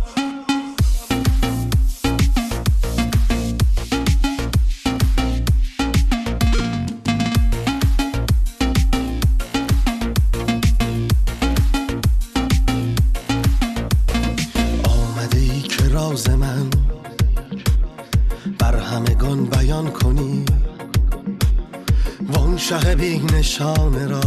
بی 23.47 23.53
نشانه 23.53 24.07
را. 24.07 24.21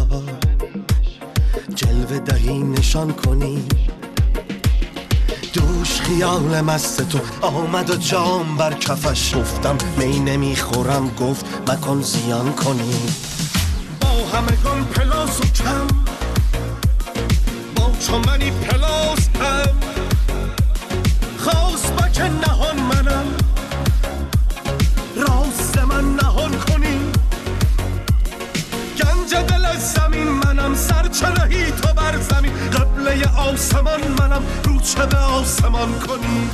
جلوه 1.74 2.18
دهی 2.18 2.58
نشان 2.58 3.12
کنی. 3.12 3.64
دوش 5.52 6.00
خیال 6.00 6.60
مست 6.60 7.08
تو. 7.08 7.18
آمد 7.40 7.90
و 7.90 7.96
جام 7.96 8.56
بر 8.56 8.74
کفش 8.74 9.34
گفتم 9.36 9.78
می 9.98 10.18
نمی‌خورم. 10.20 11.10
گفت 11.14 11.46
مکن 11.68 12.02
زیان 12.02 12.52
کنی. 12.52 12.94
با 14.00 14.08
همگان 14.08 14.84
پلاس 14.84 15.40
و 15.40 15.44
کم. 15.44 15.86
با 17.76 17.90
چمنی 18.06 18.50
پلاس 18.50 19.28
هم 19.40 19.76
خواست 21.38 21.92
بک 21.92 22.20
نهان 22.20 22.59
آسمان 33.52 34.00
منم 34.18 34.42
رو 34.64 34.80
چه 34.80 35.06
به 35.06 35.16
آسمان 35.16 35.98
کنی؟ 35.98 36.50